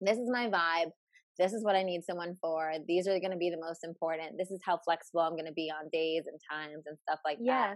this 0.00 0.18
is 0.18 0.28
my 0.30 0.48
vibe. 0.48 0.90
This 1.38 1.54
is 1.54 1.64
what 1.64 1.74
I 1.76 1.82
need 1.82 2.02
someone 2.04 2.36
for. 2.42 2.72
These 2.86 3.08
are 3.08 3.18
going 3.18 3.30
to 3.30 3.38
be 3.38 3.48
the 3.48 3.56
most 3.58 3.82
important. 3.84 4.36
This 4.36 4.50
is 4.50 4.60
how 4.66 4.78
flexible 4.84 5.22
I'm 5.22 5.32
going 5.32 5.46
to 5.46 5.52
be 5.52 5.70
on 5.70 5.88
days 5.90 6.24
and 6.26 6.38
times 6.50 6.84
and 6.86 6.98
stuff 7.08 7.20
like 7.24 7.38
that 7.38 7.44
Yeah. 7.44 7.74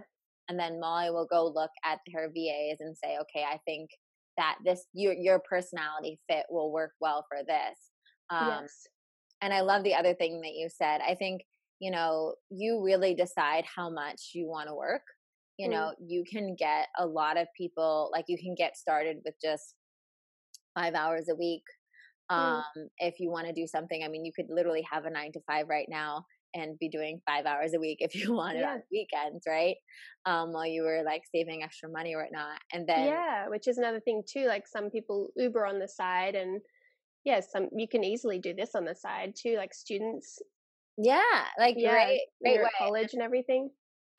And 0.49 0.59
then 0.59 0.79
Molly 0.79 1.09
will 1.11 1.27
go 1.29 1.47
look 1.47 1.71
at 1.83 1.99
her 2.13 2.29
VAs 2.33 2.77
and 2.79 2.97
say, 2.97 3.17
okay, 3.21 3.43
I 3.43 3.59
think 3.65 3.89
that 4.37 4.57
this 4.63 4.85
your 4.93 5.13
your 5.13 5.39
personality 5.39 6.19
fit 6.29 6.45
will 6.49 6.71
work 6.71 6.91
well 7.01 7.25
for 7.29 7.43
this. 7.43 7.77
Um, 8.29 8.63
yes. 8.63 8.87
And 9.41 9.53
I 9.53 9.61
love 9.61 9.83
the 9.83 9.95
other 9.95 10.13
thing 10.13 10.41
that 10.41 10.53
you 10.53 10.69
said. 10.69 11.01
I 11.01 11.15
think 11.15 11.41
you 11.79 11.91
know 11.91 12.35
you 12.49 12.81
really 12.83 13.13
decide 13.13 13.65
how 13.65 13.89
much 13.89 14.31
you 14.33 14.47
want 14.47 14.67
to 14.69 14.75
work. 14.75 15.03
You 15.57 15.67
Mm. 15.67 15.71
know, 15.71 15.93
you 15.99 16.23
can 16.23 16.55
get 16.55 16.87
a 16.97 17.05
lot 17.05 17.37
of 17.37 17.47
people 17.57 18.09
like 18.13 18.25
you 18.27 18.37
can 18.37 18.55
get 18.55 18.77
started 18.77 19.17
with 19.25 19.35
just 19.43 19.75
five 20.75 20.93
hours 20.93 21.29
a 21.29 21.35
week. 21.35 21.63
Um, 22.29 22.61
Mm. 22.77 22.89
if 22.99 23.19
you 23.19 23.31
want 23.31 23.47
to 23.47 23.53
do 23.53 23.65
something, 23.67 24.03
I 24.03 24.07
mean, 24.07 24.25
you 24.25 24.33
could 24.33 24.49
literally 24.49 24.83
have 24.91 25.05
a 25.05 25.09
nine 25.09 25.31
to 25.33 25.41
five 25.47 25.67
right 25.69 25.87
now 25.89 26.25
and 26.57 26.77
be 26.79 26.89
doing 26.89 27.21
five 27.27 27.45
hours 27.45 27.73
a 27.73 27.79
week 27.79 27.97
if 28.01 28.15
you 28.15 28.33
wanted 28.35 28.61
Yeah. 28.61 28.73
on 28.73 28.83
weekends, 28.91 29.43
right? 29.47 29.75
Um, 30.25 30.51
while 30.51 30.65
you 30.65 30.83
were 30.83 31.03
like 31.05 31.23
saving 31.33 31.63
extra 31.63 31.89
money 31.89 32.13
or 32.13 32.23
whatnot. 32.23 32.59
And 32.73 32.87
then, 32.87 33.07
yeah, 33.07 33.47
which 33.47 33.67
is 33.67 33.77
another 33.77 33.99
thing 33.99 34.23
too. 34.27 34.45
Like 34.45 34.67
some 34.67 34.89
people 34.89 35.29
Uber 35.35 35.65
on 35.65 35.79
the 35.79 35.87
side, 35.87 36.35
and 36.35 36.61
yeah, 37.23 37.39
some 37.41 37.69
you 37.75 37.87
can 37.87 38.03
easily 38.03 38.39
do 38.39 38.53
this 38.53 38.75
on 38.75 38.85
the 38.85 38.95
side 38.95 39.33
too. 39.35 39.55
Like 39.57 39.73
students, 39.73 40.39
yeah, 40.97 41.45
like 41.59 41.75
yeah, 41.77 42.05
great 42.41 42.61
way. 42.61 42.69
college 42.77 43.13
and 43.13 43.21
everything. 43.21 43.69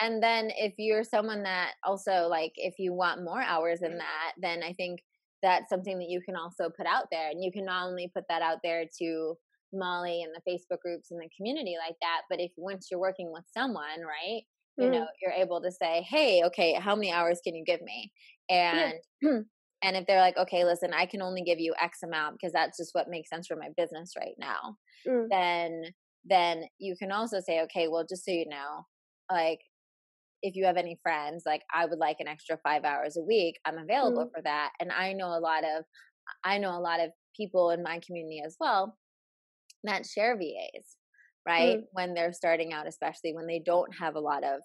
And 0.00 0.22
then 0.22 0.50
if 0.56 0.74
you're 0.78 1.02
someone 1.02 1.42
that 1.42 1.72
also 1.84 2.28
like, 2.28 2.52
if 2.56 2.78
you 2.78 2.92
want 2.92 3.24
more 3.24 3.42
hours 3.42 3.80
than 3.80 3.98
that, 3.98 4.32
then 4.40 4.62
I 4.62 4.72
think 4.72 5.00
that's 5.42 5.68
something 5.68 5.98
that 5.98 6.08
you 6.08 6.20
can 6.20 6.36
also 6.36 6.70
put 6.70 6.86
out 6.86 7.06
there. 7.10 7.30
And 7.30 7.42
you 7.42 7.50
can 7.50 7.64
not 7.64 7.88
only 7.88 8.10
put 8.14 8.24
that 8.28 8.42
out 8.42 8.58
there 8.62 8.84
to 9.00 9.34
Molly 9.72 10.22
and 10.22 10.32
the 10.34 10.50
Facebook 10.50 10.80
groups 10.80 11.10
and 11.10 11.20
the 11.20 11.28
community 11.36 11.76
like 11.78 11.96
that, 12.00 12.22
but 12.30 12.40
if 12.40 12.52
once 12.56 12.88
you're 12.90 13.00
working 13.00 13.32
with 13.32 13.44
someone, 13.56 14.00
right, 14.02 14.42
you 14.78 14.90
Mm. 14.90 14.90
know, 14.90 15.08
you're 15.22 15.32
able 15.32 15.60
to 15.62 15.72
say, 15.72 16.02
hey, 16.02 16.42
okay, 16.44 16.74
how 16.74 16.94
many 16.94 17.12
hours 17.12 17.40
can 17.44 17.54
you 17.54 17.64
give 17.64 17.82
me? 17.82 18.12
And 18.48 19.00
and 19.82 19.96
if 19.96 20.06
they're 20.06 20.20
like, 20.20 20.36
okay, 20.36 20.64
listen, 20.64 20.92
I 20.92 21.06
can 21.06 21.22
only 21.22 21.42
give 21.42 21.58
you 21.60 21.74
X 21.80 22.02
amount 22.02 22.36
because 22.40 22.52
that's 22.52 22.78
just 22.78 22.94
what 22.94 23.08
makes 23.08 23.30
sense 23.30 23.46
for 23.46 23.56
my 23.56 23.68
business 23.76 24.12
right 24.18 24.34
now, 24.38 24.76
Mm. 25.06 25.30
then 25.30 25.82
then 26.24 26.64
you 26.78 26.96
can 26.98 27.12
also 27.12 27.40
say, 27.40 27.62
okay, 27.62 27.88
well, 27.88 28.04
just 28.08 28.24
so 28.24 28.32
you 28.32 28.46
know, 28.48 28.82
like 29.30 29.60
if 30.42 30.54
you 30.54 30.64
have 30.66 30.76
any 30.76 30.98
friends, 31.02 31.42
like 31.46 31.62
I 31.74 31.86
would 31.86 31.98
like 31.98 32.18
an 32.20 32.28
extra 32.28 32.58
five 32.62 32.84
hours 32.84 33.16
a 33.16 33.22
week, 33.22 33.56
I'm 33.64 33.78
available 33.78 34.26
Mm. 34.26 34.34
for 34.34 34.42
that. 34.42 34.72
And 34.80 34.92
I 34.92 35.12
know 35.12 35.28
a 35.28 35.40
lot 35.40 35.64
of 35.64 35.84
I 36.44 36.58
know 36.58 36.76
a 36.78 36.80
lot 36.80 37.00
of 37.00 37.12
people 37.36 37.70
in 37.70 37.82
my 37.82 38.00
community 38.06 38.42
as 38.44 38.56
well 38.60 38.98
that 39.84 40.06
share 40.06 40.36
VAs, 40.36 40.96
right? 41.46 41.78
Mm. 41.78 41.88
When 41.92 42.14
they're 42.14 42.32
starting 42.32 42.72
out, 42.72 42.86
especially 42.86 43.34
when 43.34 43.46
they 43.46 43.60
don't 43.64 43.94
have 43.98 44.14
a 44.16 44.20
lot 44.20 44.44
of 44.44 44.60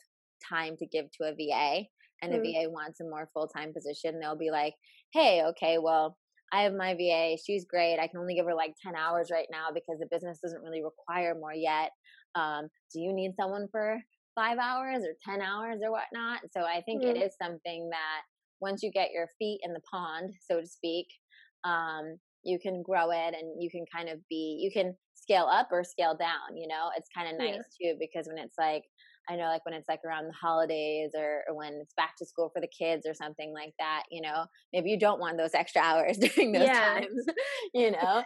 time 0.47 0.76
to 0.78 0.86
give 0.86 1.05
to 1.11 1.30
a 1.30 1.36
VA 1.36 1.89
and 2.22 2.34
a 2.34 2.39
Mm. 2.39 2.39
VA 2.39 2.70
wants 2.70 2.99
a 2.99 3.05
more 3.05 3.30
full 3.34 3.47
time 3.47 3.74
position, 3.74 4.20
they'll 4.20 4.38
be 4.38 4.51
like, 4.51 4.76
hey, 5.14 5.43
okay, 5.43 5.78
well, 5.78 6.18
I 6.51 6.64
have 6.64 6.74
my 6.74 6.93
VA. 6.95 7.38
She's 7.38 7.66
great. 7.66 7.99
I 7.99 8.07
can 8.07 8.20
only 8.20 8.36
give 8.36 8.45
her 8.45 8.55
like 8.55 8.76
10 8.84 8.95
hours 8.95 9.30
right 9.32 9.47
now 9.51 9.70
because 9.74 9.97
the 9.99 10.07
business 10.11 10.39
doesn't 10.43 10.61
really 10.61 10.84
require 10.84 11.36
more 11.36 11.53
yet. 11.53 11.91
Um, 12.36 12.68
do 12.93 12.99
you 13.01 13.14
need 13.14 13.34
someone 13.39 13.68
for 13.72 13.99
five 14.36 14.57
hours 14.57 15.03
or 15.03 15.14
10 15.24 15.41
hours 15.41 15.80
or 15.84 15.91
whatnot? 15.91 16.41
So 16.51 16.61
I 16.61 16.82
think 16.82 17.03
it 17.05 17.16
Mm. 17.16 17.22
is 17.22 17.36
something 17.41 17.89
that 17.91 18.22
once 18.59 18.84
you 18.84 18.91
get 18.91 19.11
your 19.11 19.28
feet 19.39 19.61
in 19.64 19.74
the 19.74 19.82
pond, 19.91 20.34
so 20.41 20.61
to 20.61 20.68
speak, 20.68 21.07
um, 21.64 22.18
you 22.43 22.59
can 22.59 22.84
grow 22.84 23.09
it 23.11 23.34
and 23.34 23.61
you 23.61 23.70
can 23.70 23.86
kind 23.93 24.09
of 24.09 24.20
be, 24.30 24.59
you 24.61 24.72
can 24.72 24.95
scale 25.24 25.45
up 25.49 25.69
or 25.71 25.84
scale 25.84 26.15
down, 26.17 26.55
you 26.55 26.67
know? 26.67 26.89
It's 26.97 27.09
kind 27.15 27.28
of 27.30 27.39
Yeah. 27.39 27.57
nice 27.57 27.65
too 27.82 27.95
because 27.99 28.28
when 28.28 28.38
it's 28.38 28.55
like, 28.59 28.84
I 29.30 29.38
know 29.38 29.45
like 29.45 29.63
when 29.65 29.74
it's 29.74 29.88
like 29.88 30.01
around 30.05 30.26
the 30.28 30.34
holidays 30.34 31.11
or, 31.17 31.43
or 31.47 31.55
when 31.55 31.76
it's 31.82 31.93
back 31.95 32.15
to 32.17 32.26
school 32.26 32.51
for 32.53 32.59
the 32.59 32.67
kids 32.67 33.05
or 33.07 33.13
something 33.13 33.53
like 33.53 33.74
that, 33.80 34.03
you 34.11 34.21
know, 34.21 34.45
maybe 34.74 34.89
you 34.89 34.99
don't 34.99 35.19
want 35.21 35.38
those 35.38 35.53
extra 35.53 35.82
hours 35.82 36.17
during 36.36 36.51
those 36.51 36.67
Yeah. 36.67 36.99
times, 36.99 37.26
you 37.74 37.91
know, 37.91 38.24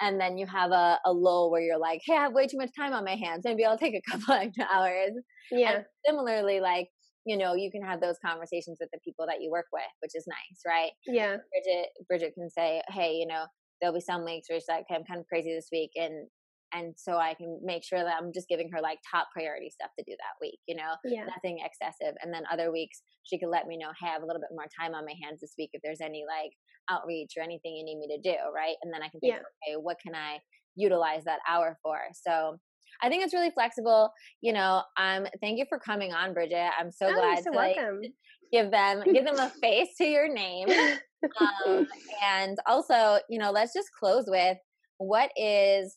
and 0.00 0.18
then 0.20 0.38
you 0.38 0.46
have 0.46 0.70
a, 0.70 0.98
a 1.04 1.12
lull 1.12 1.50
where 1.50 1.60
you're 1.60 1.78
like, 1.78 2.00
hey, 2.04 2.14
I 2.16 2.22
have 2.22 2.32
way 2.32 2.46
too 2.46 2.56
much 2.56 2.70
time 2.74 2.94
on 2.94 3.04
my 3.04 3.14
hands. 3.16 3.42
Maybe 3.44 3.64
I'll 3.66 3.76
take 3.78 3.94
a 3.94 4.00
couple 4.10 4.32
extra 4.34 4.66
hours. 4.72 5.12
Yeah. 5.50 5.72
And 5.76 5.84
similarly, 6.06 6.60
like, 6.60 6.88
you 7.26 7.36
know, 7.36 7.54
you 7.54 7.70
can 7.70 7.82
have 7.82 8.00
those 8.00 8.16
conversations 8.24 8.78
with 8.80 8.88
the 8.90 9.00
people 9.04 9.26
that 9.26 9.42
you 9.42 9.50
work 9.50 9.66
with, 9.70 9.82
which 10.00 10.12
is 10.14 10.24
nice, 10.26 10.60
right? 10.66 10.92
Yeah. 11.06 11.36
Bridget, 11.52 11.88
Bridget 12.08 12.32
can 12.34 12.48
say, 12.48 12.80
hey, 12.88 13.12
you 13.12 13.26
know, 13.26 13.44
there'll 13.80 13.94
be 13.94 14.00
some 14.00 14.24
weeks 14.24 14.48
where 14.48 14.58
she's 14.58 14.68
like, 14.68 14.86
okay, 14.90 14.94
I'm 14.98 15.04
kind 15.04 15.20
of 15.20 15.26
crazy 15.26 15.52
this 15.54 15.68
week, 15.70 15.90
and 15.94 16.28
and 16.72 16.94
so 16.96 17.16
I 17.16 17.34
can 17.34 17.58
make 17.62 17.84
sure 17.84 17.98
that 18.02 18.16
I'm 18.20 18.32
just 18.32 18.48
giving 18.48 18.70
her 18.72 18.80
like 18.80 18.98
top 19.10 19.28
priority 19.32 19.70
stuff 19.70 19.90
to 19.98 20.04
do 20.04 20.12
that 20.12 20.36
week, 20.40 20.58
you 20.66 20.76
know, 20.76 20.94
Yeah. 21.04 21.24
nothing 21.24 21.58
excessive. 21.64 22.14
And 22.22 22.32
then 22.32 22.44
other 22.52 22.70
weeks 22.72 23.02
she 23.24 23.38
could 23.38 23.48
let 23.48 23.66
me 23.66 23.76
know, 23.76 23.88
hey, 24.00 24.08
I 24.08 24.12
have 24.12 24.22
a 24.22 24.26
little 24.26 24.40
bit 24.40 24.50
more 24.52 24.66
time 24.78 24.94
on 24.94 25.04
my 25.04 25.14
hands 25.22 25.40
this 25.40 25.54
week 25.58 25.70
if 25.72 25.82
there's 25.82 26.00
any 26.00 26.24
like 26.26 26.52
outreach 26.90 27.32
or 27.36 27.42
anything 27.42 27.76
you 27.76 27.84
need 27.84 27.98
me 27.98 28.08
to 28.16 28.20
do, 28.22 28.36
right? 28.54 28.76
And 28.82 28.92
then 28.92 29.02
I 29.02 29.08
can 29.08 29.20
think, 29.20 29.34
Yeah. 29.34 29.38
okay, 29.38 29.76
what 29.80 29.98
can 30.04 30.14
I 30.14 30.38
utilize 30.76 31.24
that 31.24 31.40
hour 31.48 31.78
for? 31.82 31.98
So 32.12 32.58
I 33.02 33.08
think 33.08 33.22
it's 33.24 33.34
really 33.34 33.50
flexible. 33.50 34.10
You 34.40 34.52
know, 34.52 34.82
um, 34.98 35.26
thank 35.40 35.58
you 35.58 35.66
for 35.68 35.78
coming 35.78 36.12
on, 36.12 36.34
Bridget. 36.34 36.70
I'm 36.78 36.90
so 36.90 37.06
oh, 37.08 37.12
glad 37.14 37.34
you're 37.34 37.42
so 37.44 37.50
to 37.52 37.56
like, 37.56 37.76
welcome. 37.76 38.00
give 38.52 38.70
them 38.70 39.02
give 39.12 39.24
them 39.24 39.38
a 39.38 39.50
face 39.60 39.88
to 39.98 40.04
your 40.04 40.32
name. 40.32 40.68
Um, 41.40 41.86
and 42.24 42.58
also, 42.66 43.18
you 43.28 43.38
know, 43.38 43.50
let's 43.50 43.72
just 43.74 43.88
close 43.98 44.24
with 44.26 44.56
what 44.98 45.30
is, 45.36 45.96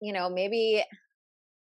you 0.00 0.12
know, 0.12 0.28
maybe 0.28 0.84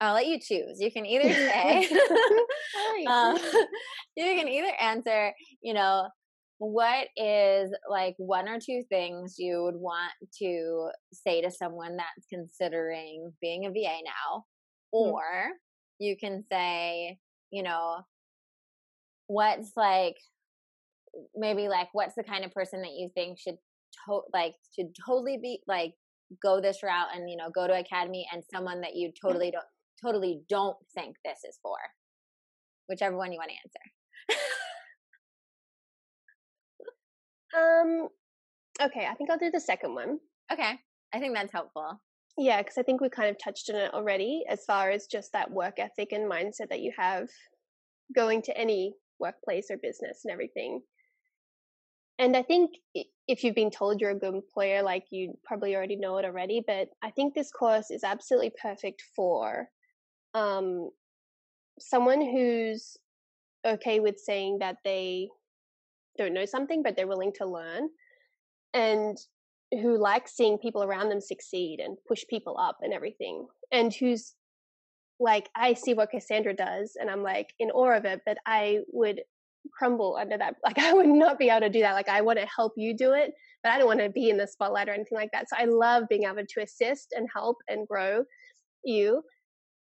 I'll 0.00 0.14
let 0.14 0.26
you 0.26 0.38
choose. 0.38 0.80
You 0.80 0.90
can 0.90 1.06
either 1.06 1.28
say, 1.32 1.88
um, 3.08 3.36
you 4.16 4.24
can 4.34 4.48
either 4.48 4.72
answer, 4.80 5.32
you 5.62 5.74
know, 5.74 6.08
what 6.58 7.08
is 7.16 7.74
like 7.90 8.14
one 8.18 8.48
or 8.48 8.58
two 8.60 8.84
things 8.88 9.36
you 9.38 9.62
would 9.64 9.76
want 9.76 10.12
to 10.38 10.88
say 11.12 11.42
to 11.42 11.50
someone 11.50 11.96
that's 11.96 12.26
considering 12.32 13.32
being 13.40 13.66
a 13.66 13.70
VA 13.70 13.98
now? 14.04 14.44
Hmm. 14.92 15.10
Or 15.10 15.22
you 15.98 16.16
can 16.16 16.44
say, 16.50 17.18
you 17.50 17.62
know, 17.62 17.98
what's 19.26 19.72
like 19.76 20.16
maybe 21.34 21.68
like 21.68 21.88
what's 21.92 22.14
the 22.14 22.24
kind 22.24 22.44
of 22.44 22.52
person 22.52 22.82
that 22.82 22.92
you 22.92 23.10
think 23.14 23.38
should 23.38 23.56
to- 24.06 24.22
like 24.32 24.54
should 24.74 24.94
totally 25.06 25.38
be 25.38 25.60
like 25.66 25.94
go 26.42 26.60
this 26.60 26.82
route 26.82 27.08
and 27.14 27.30
you 27.30 27.36
know 27.36 27.50
go 27.54 27.66
to 27.66 27.78
academy 27.78 28.26
and 28.32 28.42
someone 28.52 28.80
that 28.80 28.94
you 28.96 29.12
totally 29.20 29.50
don't 29.50 29.64
totally 30.02 30.40
don't 30.48 30.76
think 30.94 31.16
this 31.24 31.38
is 31.48 31.58
for 31.62 31.76
whichever 32.88 33.16
one 33.16 33.32
you 33.32 33.38
want 33.38 33.50
to 33.50 34.36
answer 34.36 34.38
um. 37.56 38.08
Okay, 38.82 39.06
I 39.06 39.14
think 39.14 39.30
I'll 39.30 39.38
do 39.38 39.50
the 39.52 39.60
second 39.60 39.94
one. 39.94 40.18
okay 40.52 40.72
i 41.14 41.20
think 41.20 41.34
that's 41.34 41.52
helpful 41.52 42.00
Yeah, 42.36 42.60
because 42.60 42.76
I 42.76 42.82
think 42.82 43.00
we 43.00 43.08
kind 43.08 43.30
of 43.30 43.36
touched 43.38 43.70
on 43.70 43.76
it 43.76 43.94
already 43.94 44.42
as 44.48 44.64
far 44.64 44.90
as 44.90 45.06
just 45.06 45.32
that 45.32 45.50
work 45.50 45.78
ethic 45.78 46.10
and 46.12 46.28
mindset 46.30 46.68
that 46.70 46.80
you 46.80 46.92
have 46.98 47.28
going 48.14 48.42
to 48.42 48.56
any 48.58 48.94
workplace 49.20 49.70
or 49.70 49.76
business 49.76 50.22
and 50.24 50.32
everything. 50.32 50.82
And 52.18 52.36
I 52.36 52.42
think 52.42 52.70
if 53.26 53.42
you've 53.42 53.54
been 53.54 53.70
told 53.70 54.00
you're 54.00 54.10
a 54.10 54.18
good 54.18 54.34
employer, 54.34 54.82
like 54.82 55.04
you 55.10 55.36
probably 55.44 55.74
already 55.74 55.96
know 55.96 56.18
it 56.18 56.24
already, 56.24 56.62
but 56.66 56.88
I 57.02 57.10
think 57.10 57.34
this 57.34 57.50
course 57.50 57.90
is 57.90 58.04
absolutely 58.04 58.52
perfect 58.60 59.02
for 59.16 59.68
um, 60.34 60.90
someone 61.78 62.20
who's 62.20 62.96
okay 63.66 63.98
with 64.00 64.18
saying 64.18 64.58
that 64.60 64.76
they 64.84 65.28
don't 66.16 66.34
know 66.34 66.44
something, 66.44 66.82
but 66.82 66.94
they're 66.94 67.08
willing 67.08 67.32
to 67.36 67.46
learn. 67.46 67.88
And 68.74 69.18
who 69.72 69.98
likes 69.98 70.36
seeing 70.36 70.58
people 70.58 70.84
around 70.84 71.08
them 71.08 71.20
succeed 71.20 71.80
and 71.80 71.96
push 72.06 72.24
people 72.28 72.56
up 72.58 72.78
and 72.82 72.92
everything, 72.92 73.46
and 73.72 73.92
who's 73.92 74.34
like, 75.18 75.48
I 75.56 75.74
see 75.74 75.94
what 75.94 76.10
Cassandra 76.10 76.54
does, 76.54 76.96
and 77.00 77.08
I'm 77.08 77.22
like 77.22 77.54
in 77.58 77.70
awe 77.70 77.96
of 77.96 78.04
it, 78.04 78.20
but 78.26 78.38
I 78.46 78.80
would 78.92 79.22
crumble 79.72 80.16
under 80.20 80.36
that. 80.38 80.56
Like, 80.64 80.78
I 80.80 80.92
would 80.92 81.08
not 81.08 81.38
be 81.38 81.48
able 81.48 81.60
to 81.60 81.70
do 81.70 81.80
that. 81.80 81.92
Like, 81.92 82.08
I 82.08 82.20
want 82.20 82.38
to 82.38 82.46
help 82.46 82.72
you 82.76 82.96
do 82.96 83.12
it, 83.12 83.32
but 83.62 83.72
I 83.72 83.78
don't 83.78 83.86
want 83.86 84.00
to 84.00 84.10
be 84.10 84.30
in 84.30 84.36
the 84.36 84.46
spotlight 84.46 84.88
or 84.88 84.92
anything 84.92 85.16
like 85.16 85.30
that. 85.32 85.48
So 85.48 85.56
I 85.58 85.64
love 85.64 86.04
being 86.08 86.24
able 86.24 86.44
to 86.46 86.62
assist 86.62 87.14
and 87.16 87.28
help 87.32 87.58
and 87.68 87.86
grow 87.86 88.24
you, 88.84 89.22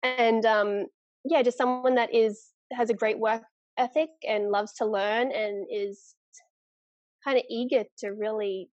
and 0.03 0.45
um, 0.45 0.85
yeah, 1.23 1.41
just 1.41 1.57
someone 1.57 1.95
that 1.95 2.13
is 2.13 2.49
has 2.71 2.89
a 2.89 2.93
great 2.93 3.19
work 3.19 3.43
ethic 3.77 4.09
and 4.27 4.49
loves 4.49 4.73
to 4.73 4.85
learn 4.85 5.31
and 5.31 5.65
is 5.71 6.15
kind 7.23 7.37
of 7.37 7.43
eager 7.49 7.83
to 7.99 8.09
really 8.09 8.69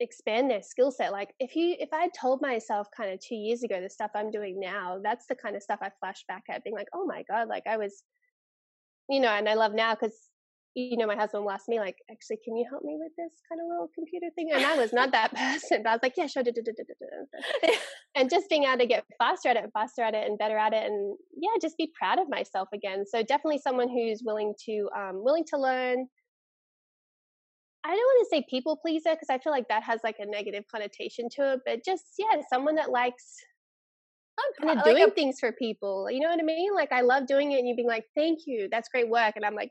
expand 0.00 0.50
their 0.50 0.62
skill 0.62 0.90
set 0.90 1.12
like 1.12 1.34
if 1.38 1.54
you 1.54 1.76
if 1.78 1.90
i 1.92 2.08
told 2.18 2.40
myself 2.40 2.88
kind 2.96 3.12
of 3.12 3.20
two 3.20 3.34
years 3.34 3.62
ago 3.62 3.80
the 3.80 3.90
stuff 3.90 4.10
i'm 4.14 4.30
doing 4.30 4.58
now 4.58 4.98
that's 5.02 5.26
the 5.26 5.34
kind 5.34 5.54
of 5.54 5.62
stuff 5.62 5.78
i 5.82 5.90
flash 6.00 6.24
back 6.26 6.42
at 6.48 6.64
being 6.64 6.74
like 6.74 6.88
oh 6.94 7.04
my 7.04 7.22
god 7.30 7.48
like 7.48 7.64
i 7.68 7.76
was 7.76 8.02
you 9.10 9.20
know 9.20 9.28
and 9.28 9.48
i 9.48 9.54
love 9.54 9.74
now 9.74 9.94
because 9.94 10.14
you 10.74 10.96
know 10.96 11.06
my 11.06 11.16
husband 11.16 11.42
will 11.44 11.50
ask 11.50 11.68
me 11.68 11.80
like 11.80 11.96
actually 12.10 12.38
can 12.44 12.56
you 12.56 12.64
help 12.70 12.84
me 12.84 12.96
with 12.98 13.10
this 13.18 13.32
kind 13.48 13.60
of 13.60 13.66
little 13.68 13.90
computer 13.94 14.28
thing? 14.36 14.50
And 14.52 14.64
i 14.64 14.76
was 14.76 14.92
not 14.92 15.10
that 15.12 15.34
person 15.34 15.82
but 15.82 15.90
i 15.90 15.92
was 15.92 16.00
like 16.02 16.14
yeah 16.16 16.26
sure 16.26 16.44
and 18.14 18.30
just 18.30 18.48
being 18.48 18.64
able 18.64 18.78
to 18.78 18.86
get 18.86 19.04
faster 19.18 19.48
at 19.48 19.56
it 19.56 19.68
faster 19.74 20.02
at 20.02 20.14
it 20.14 20.28
and 20.28 20.38
better 20.38 20.56
at 20.56 20.72
it 20.72 20.84
and 20.86 21.16
yeah 21.36 21.50
just 21.60 21.76
be 21.76 21.92
proud 21.98 22.18
of 22.18 22.28
myself 22.28 22.68
again. 22.72 23.04
So 23.06 23.22
definitely 23.22 23.58
someone 23.58 23.88
who's 23.88 24.22
willing 24.24 24.54
to 24.66 24.88
um 24.96 25.24
willing 25.24 25.44
to 25.50 25.58
learn. 25.58 26.06
I 27.82 27.88
don't 27.88 27.96
want 27.96 28.26
to 28.26 28.36
say 28.36 28.44
people 28.50 28.76
pleaser 28.76 29.10
because 29.10 29.30
I 29.30 29.38
feel 29.38 29.52
like 29.52 29.68
that 29.68 29.82
has 29.84 30.00
like 30.04 30.16
a 30.18 30.26
negative 30.26 30.64
connotation 30.70 31.28
to 31.36 31.54
it, 31.54 31.60
but 31.64 31.84
just 31.84 32.04
yeah, 32.18 32.40
someone 32.52 32.74
that 32.74 32.90
likes 32.90 33.36
kind 34.60 34.70
of 34.70 34.76
like 34.76 34.94
doing 34.94 35.08
a, 35.08 35.10
things 35.10 35.38
for 35.40 35.52
people. 35.52 36.10
You 36.10 36.20
know 36.20 36.28
what 36.28 36.40
I 36.40 36.44
mean? 36.44 36.74
Like 36.74 36.92
I 36.92 37.00
love 37.02 37.26
doing 37.26 37.52
it, 37.52 37.58
and 37.58 37.68
you 37.68 37.74
being 37.74 37.88
like, 37.88 38.04
"Thank 38.14 38.40
you, 38.46 38.68
that's 38.70 38.88
great 38.88 39.08
work," 39.08 39.34
and 39.36 39.44
I'm 39.44 39.54
like. 39.54 39.70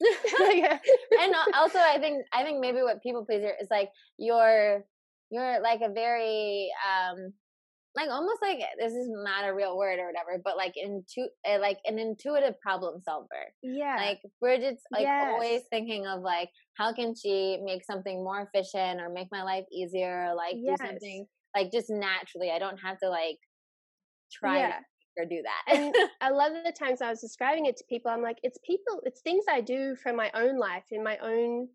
and 0.00 1.34
also, 1.54 1.78
I 1.78 1.98
think 2.00 2.24
I 2.32 2.42
think 2.42 2.60
maybe 2.60 2.82
what 2.82 3.02
people 3.02 3.24
pleaser 3.26 3.52
is 3.60 3.68
like 3.70 3.90
you're 4.16 4.82
you're 5.30 5.60
like 5.60 5.80
a 5.84 5.92
very 5.92 6.70
um 6.88 7.34
like 7.96 8.08
almost 8.08 8.40
like 8.40 8.60
this 8.78 8.92
is 8.92 9.08
not 9.10 9.48
a 9.48 9.54
real 9.54 9.76
word 9.76 9.98
or 9.98 10.06
whatever, 10.06 10.40
but 10.44 10.56
like 10.56 10.74
into 10.76 11.28
uh, 11.48 11.58
like 11.60 11.78
an 11.84 11.98
intuitive 11.98 12.58
problem 12.60 13.00
solver. 13.04 13.52
Yeah. 13.62 13.96
Like 13.96 14.20
Bridget's 14.40 14.82
like 14.92 15.02
yes. 15.02 15.28
always 15.28 15.62
thinking 15.70 16.06
of 16.06 16.22
like 16.22 16.50
how 16.74 16.92
can 16.92 17.14
she 17.14 17.58
make 17.64 17.84
something 17.84 18.22
more 18.22 18.48
efficient 18.52 19.00
or 19.00 19.10
make 19.10 19.28
my 19.32 19.42
life 19.42 19.64
easier 19.72 20.28
or 20.28 20.34
like 20.34 20.54
yes. 20.56 20.78
do 20.78 20.86
something 20.86 21.26
like 21.56 21.72
just 21.72 21.90
naturally. 21.90 22.50
I 22.54 22.60
don't 22.60 22.78
have 22.78 22.98
to 23.00 23.08
like 23.08 23.38
try 24.30 24.58
yeah. 24.58 24.78
or 25.18 25.24
do 25.24 25.42
that. 25.42 25.74
and 25.76 25.94
a 26.20 26.32
lot 26.32 26.54
of 26.54 26.64
the 26.64 26.72
times 26.72 27.02
I 27.02 27.10
was 27.10 27.20
describing 27.20 27.66
it 27.66 27.76
to 27.78 27.84
people, 27.88 28.10
I'm 28.10 28.22
like, 28.22 28.38
it's 28.42 28.58
people, 28.64 29.00
it's 29.04 29.20
things 29.20 29.44
I 29.50 29.60
do 29.60 29.96
for 29.96 30.12
my 30.12 30.30
own 30.34 30.58
life 30.58 30.84
in 30.90 31.02
my 31.02 31.18
own 31.18 31.68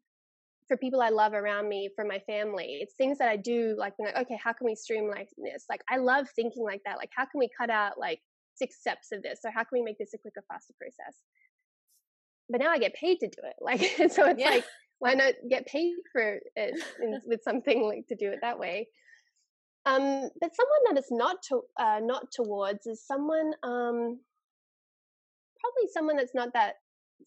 for 0.68 0.78
people 0.78 1.02
I 1.02 1.10
love 1.10 1.34
around 1.34 1.70
me, 1.70 1.90
for 1.96 2.06
my 2.06 2.20
family. 2.20 2.80
It's 2.82 2.96
things 2.96 3.20
that 3.20 3.30
I 3.30 3.38
do, 3.38 3.76
like, 3.78 3.94
like, 4.00 4.16
okay, 4.18 4.40
how 4.44 4.54
can 4.54 4.66
we 4.66 4.76
streamline 4.76 5.28
this? 5.38 5.66
Like, 5.70 5.82
I 5.90 5.98
love 5.98 6.28
thinking 6.36 6.64
like 6.64 6.82
that. 6.86 6.98
Like, 6.98 7.12
how 7.16 7.26
can 7.26 7.40
we 7.40 7.50
cut 7.56 7.70
out 7.70 8.00
like 8.00 8.20
six 8.56 8.80
steps 8.80 9.12
of 9.12 9.22
this? 9.22 9.40
Or 9.46 9.52
how 9.52 9.62
can 9.62 9.70
we 9.74 9.84
make 9.84 9.98
this 10.00 10.14
a 10.14 10.18
quicker, 10.18 10.44
faster 10.52 10.74
process? 10.80 11.20
But 12.50 12.62
now 12.62 12.70
I 12.70 12.80
get 12.80 12.94
paid 12.96 13.20
to 13.20 13.28
do 13.28 13.42
it. 13.44 13.56
Like, 13.62 13.80
so 14.12 14.28
it's 14.28 14.40
yeah. 14.40 14.50
like, 14.50 14.66
why 15.00 15.14
not 15.14 15.34
get 15.50 15.68
paid 15.68 15.94
for 16.12 16.40
it 16.56 16.74
in, 17.02 17.20
with 17.26 17.44
something 17.44 17.84
like 17.84 18.08
to 18.08 18.16
do 18.16 18.32
it 18.32 18.40
that 18.42 18.60
way? 18.60 18.88
Um, 19.86 20.30
but 20.42 20.52
someone 20.56 20.84
that 20.90 20.98
is 20.98 21.08
not 21.12 21.38
to 21.50 21.62
uh, 21.80 22.00
not 22.02 22.32
towards 22.32 22.88
is 22.88 23.06
someone 23.06 23.54
um, 23.64 24.20
probably 25.60 25.90
someone 25.94 26.18
that's 26.18 26.36
not 26.36 26.54
that 26.54 26.76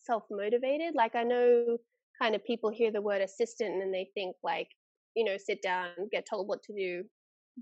self 0.01 0.25
motivated. 0.31 0.95
Like 0.95 1.15
I 1.15 1.23
know 1.25 1.79
kind 2.21 2.35
of 2.35 2.45
people 2.45 2.71
hear 2.71 2.91
the 2.91 3.03
word 3.03 3.21
assistant 3.21 3.83
and 3.83 3.95
they 3.95 4.09
think 4.15 4.37
like, 4.43 4.69
you 5.15 5.25
know, 5.25 5.37
sit 5.39 5.63
down, 5.63 5.91
get 6.13 6.27
told 6.29 6.49
what 6.49 6.63
to 6.65 6.73
do, 6.75 7.05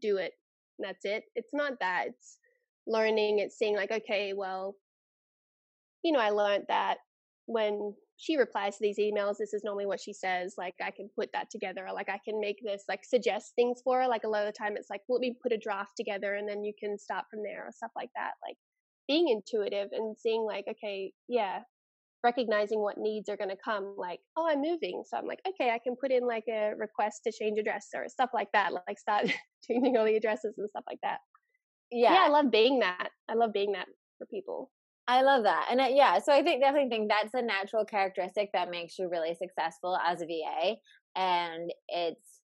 do 0.01 0.17
it. 0.17 0.33
that's 0.79 1.05
it. 1.05 1.25
It's 1.35 1.53
not 1.53 1.75
that. 1.81 2.07
It's 2.09 2.39
learning, 2.87 3.41
it's 3.41 3.59
seeing 3.59 3.77
like, 3.77 3.91
okay, 3.91 4.33
well, 4.35 4.77
you 6.03 6.13
know, 6.13 6.21
I 6.21 6.31
learned 6.31 6.65
that 6.69 6.99
when 7.47 7.95
she 8.17 8.37
replies 8.37 8.77
to 8.77 8.83
these 8.83 8.99
emails, 8.99 9.37
this 9.39 9.53
is 9.53 9.62
normally 9.64 9.87
what 9.87 10.01
she 10.01 10.12
says. 10.12 10.55
Like 10.57 10.75
I 10.83 10.91
can 10.91 11.11
put 11.14 11.31
that 11.33 11.51
together, 11.51 11.87
or 11.87 11.93
like 11.93 12.09
I 12.09 12.19
can 12.25 12.41
make 12.41 12.59
this, 12.62 12.85
like 12.89 13.05
suggest 13.05 13.53
things 13.55 13.81
for 13.85 14.01
her. 14.01 14.09
Like 14.09 14.25
a 14.25 14.29
lot 14.29 14.47
of 14.47 14.53
the 14.53 14.59
time, 14.59 14.77
it's 14.77 14.91
like 14.91 15.03
let 15.09 15.21
me 15.21 15.37
put 15.43 15.53
a 15.53 15.59
draft 15.59 15.93
together, 15.97 16.35
and 16.35 16.49
then 16.49 16.64
you 16.64 16.73
can 16.79 16.99
start 16.99 17.25
from 17.31 17.43
there, 17.43 17.67
or 17.67 17.73
stuff 17.73 17.93
like 17.95 18.11
that. 18.17 18.33
Like 18.47 18.57
being 19.07 19.29
intuitive 19.29 19.89
and 19.93 20.17
seeing 20.19 20.43
like, 20.43 20.64
okay, 20.69 21.12
yeah, 21.29 21.61
recognizing 22.25 22.81
what 22.81 22.99
needs 22.99 23.29
are 23.29 23.37
going 23.37 23.51
to 23.51 23.57
come 23.64 23.95
like 23.97 24.19
oh 24.37 24.49
i'm 24.51 24.61
moving 24.61 25.05
so 25.07 25.17
i'm 25.17 25.27
like 25.27 25.39
okay 25.47 25.71
i 25.71 25.79
can 25.79 25.95
put 25.95 26.11
in 26.11 26.27
like 26.27 26.43
a 26.49 26.73
request 26.77 27.21
to 27.25 27.31
change 27.31 27.57
address 27.57 27.89
or 27.95 28.09
stuff 28.09 28.31
like 28.35 28.51
that 28.53 28.73
like 28.73 28.99
start 28.99 29.31
changing 29.67 29.97
all 29.97 30.05
the 30.05 30.17
addresses 30.17 30.55
and 30.59 30.69
stuff 30.71 30.83
like 30.89 30.99
that 31.05 31.19
yeah 31.93 32.14
yeah 32.14 32.25
i 32.25 32.29
love 32.29 32.51
being 32.51 32.81
that 32.81 33.11
i 33.29 33.35
love 33.35 33.53
being 33.53 33.73
that 33.73 33.87
for 34.19 34.27
people 34.27 34.71
I 35.09 35.23
love 35.23 35.45
that. 35.45 35.69
And 35.71 35.81
yeah, 35.95 36.19
so 36.19 36.33
I 36.33 36.43
think 36.43 36.63
definitely 36.63 36.89
think 36.91 37.09
that's 37.09 37.35
a 37.35 37.43
natural 37.43 37.85
characteristic 37.85 38.51
that 38.53 38.71
makes 38.71 38.99
you 38.99 39.09
really 39.09 39.35
successful 39.35 39.97
as 40.05 40.21
a 40.21 40.27
VA. 40.27 40.77
And 41.15 41.73
it's 41.89 42.41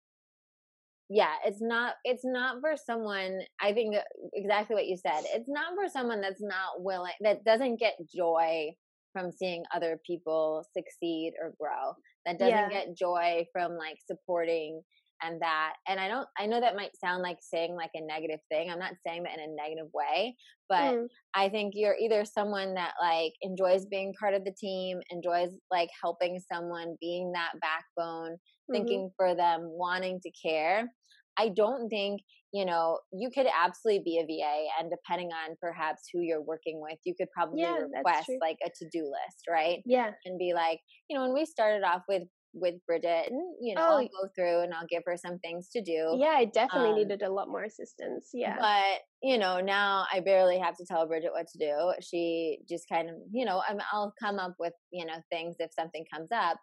yeah, 1.10 1.34
it's 1.46 1.62
not 1.62 1.96
it's 2.04 2.26
not 2.26 2.58
for 2.62 2.76
someone 2.76 3.40
I 3.62 3.74
think 3.74 3.96
uh, 3.96 4.02
exactly 4.34 4.76
what 4.76 4.88
you 4.88 4.98
said. 4.98 5.24
It's 5.34 5.50
not 5.50 5.74
for 5.76 5.90
someone 5.90 6.22
that's 6.22 6.42
not 6.42 6.84
willing 6.84 7.14
that 7.22 7.44
doesn't 7.46 7.80
get 7.80 7.96
joy 8.14 8.72
from 9.14 9.32
seeing 9.32 9.64
other 9.74 10.00
people 10.06 10.64
succeed 10.76 11.34
or 11.42 11.54
grow 11.60 11.96
that 12.26 12.38
doesn't 12.38 12.54
yeah. 12.54 12.70
get 12.70 12.98
joy 12.98 13.46
from 13.52 13.76
like 13.76 13.98
supporting 14.06 14.82
and 15.24 15.42
that 15.42 15.74
and 15.88 16.00
i 16.00 16.08
don't 16.08 16.28
i 16.38 16.46
know 16.46 16.60
that 16.60 16.76
might 16.76 16.96
sound 16.96 17.22
like 17.22 17.38
saying 17.42 17.76
like 17.76 17.92
a 17.96 18.02
negative 18.02 18.40
thing 18.52 18.70
i'm 18.70 18.80
not 18.80 18.94
saying 19.06 19.24
that 19.24 19.34
in 19.34 19.52
a 19.52 19.56
negative 19.56 19.90
way 19.94 20.36
but 20.68 20.94
mm. 20.94 21.08
i 21.34 21.50
think 21.50 21.74
you're 21.76 21.98
either 22.00 22.24
someone 22.26 22.74
that 22.74 22.94
like 23.02 23.34
enjoys 23.42 23.86
being 23.86 24.14
part 24.20 24.34
of 24.34 24.44
the 24.44 24.54
team 24.60 25.00
enjoys 25.10 25.50
like 25.72 25.90
helping 26.02 26.40
someone 26.52 26.96
being 27.02 27.32
that 27.32 27.52
backbone 27.62 28.32
mm-hmm. 28.34 28.74
thinking 28.74 29.10
for 29.18 29.36
them 29.36 29.62
wanting 29.64 30.20
to 30.22 30.32
care 30.44 30.90
i 31.38 31.50
don't 31.50 31.90
think 31.90 32.22
you 32.52 32.66
know, 32.66 33.00
you 33.12 33.30
could 33.30 33.46
absolutely 33.48 34.04
be 34.04 34.18
a 34.18 34.26
VA, 34.26 34.66
and 34.80 34.90
depending 34.90 35.30
on 35.32 35.56
perhaps 35.62 36.04
who 36.12 36.22
you're 36.22 36.42
working 36.42 36.82
with, 36.82 36.98
you 37.04 37.14
could 37.16 37.30
probably 37.32 37.62
yeah, 37.62 37.76
request 37.76 38.32
like 38.42 38.58
a 38.66 38.70
to 38.70 38.90
do 38.92 39.04
list, 39.04 39.44
right? 39.48 39.80
Yeah. 39.86 40.12
And 40.26 40.40
be 40.40 40.54
like, 40.56 40.80
you 41.10 41.16
know, 41.16 41.24
when 41.24 41.34
we 41.34 41.46
started 41.46 41.84
off 41.84 42.02
with 42.10 42.24
with 42.54 42.76
Bridget, 42.86 43.28
and 43.30 43.56
you 43.62 43.76
know, 43.76 43.82
oh. 43.82 43.98
I'll 43.98 44.04
go 44.04 44.30
through 44.36 44.62
and 44.62 44.74
I'll 44.74 44.88
give 44.90 45.04
her 45.06 45.18
some 45.18 45.40
things 45.40 45.70
to 45.70 45.82
do. 45.82 46.16
Yeah, 46.18 46.36
I 46.36 46.46
definitely 46.46 46.92
um, 46.92 46.96
needed 46.96 47.22
a 47.22 47.32
lot 47.32 47.50
more 47.50 47.64
assistance. 47.64 48.30
Yeah. 48.34 48.58
But 48.60 49.02
you 49.22 49.38
know, 49.38 49.60
now 49.60 50.06
I 50.12 50.20
barely 50.20 50.60
have 50.60 50.76
to 50.78 50.86
tell 50.86 51.08
Bridget 51.08 51.32
what 51.32 51.48
to 51.48 51.58
do. 51.58 51.94
She 52.02 52.60
just 52.68 52.86
kind 52.90 53.10
of, 53.10 53.16
you 53.32 53.46
know, 53.46 53.62
i 53.68 53.76
I'll 53.92 54.14
come 54.20 54.40
up 54.40 54.56
with 54.60 54.74
you 54.92 55.06
know 55.06 55.16
things 55.32 55.56
if 55.60 55.72
something 55.74 56.06
comes 56.14 56.30
up. 56.34 56.58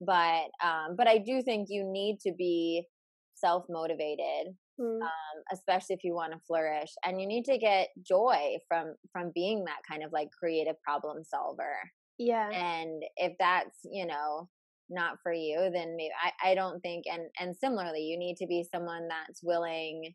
But 0.00 0.50
um, 0.64 0.96
but 0.96 1.08
I 1.08 1.18
do 1.18 1.42
think 1.42 1.68
you 1.70 1.84
need 1.84 2.18
to 2.20 2.32
be 2.36 2.86
self 3.34 3.64
motivated 3.68 4.54
mm. 4.80 5.00
um, 5.02 5.36
especially 5.52 5.94
if 5.94 6.04
you 6.04 6.14
want 6.14 6.32
to 6.32 6.38
flourish 6.46 6.90
and 7.04 7.20
you 7.20 7.26
need 7.26 7.44
to 7.44 7.58
get 7.58 7.88
joy 8.06 8.56
from 8.68 8.94
from 9.12 9.32
being 9.34 9.64
that 9.64 9.80
kind 9.88 10.02
of 10.02 10.12
like 10.12 10.28
creative 10.38 10.80
problem 10.82 11.22
solver 11.24 11.74
yeah 12.18 12.50
and 12.50 13.02
if 13.16 13.32
that's 13.38 13.78
you 13.84 14.06
know 14.06 14.48
not 14.90 15.16
for 15.22 15.32
you 15.32 15.70
then 15.72 15.94
maybe 15.96 16.10
I, 16.22 16.50
I 16.50 16.54
don't 16.54 16.80
think 16.80 17.04
and 17.10 17.28
and 17.38 17.56
similarly 17.56 18.00
you 18.00 18.18
need 18.18 18.36
to 18.38 18.46
be 18.46 18.64
someone 18.70 19.08
that's 19.08 19.40
willing 19.42 20.14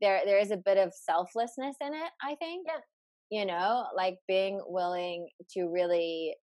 there 0.00 0.22
there 0.24 0.38
is 0.38 0.50
a 0.50 0.56
bit 0.56 0.78
of 0.78 0.92
selflessness 0.94 1.76
in 1.80 1.94
it 1.94 2.10
i 2.22 2.34
think 2.36 2.66
yeah 2.66 2.80
you 3.30 3.44
know 3.44 3.86
like 3.96 4.16
being 4.28 4.60
willing 4.66 5.28
to 5.52 5.68
really 5.68 6.34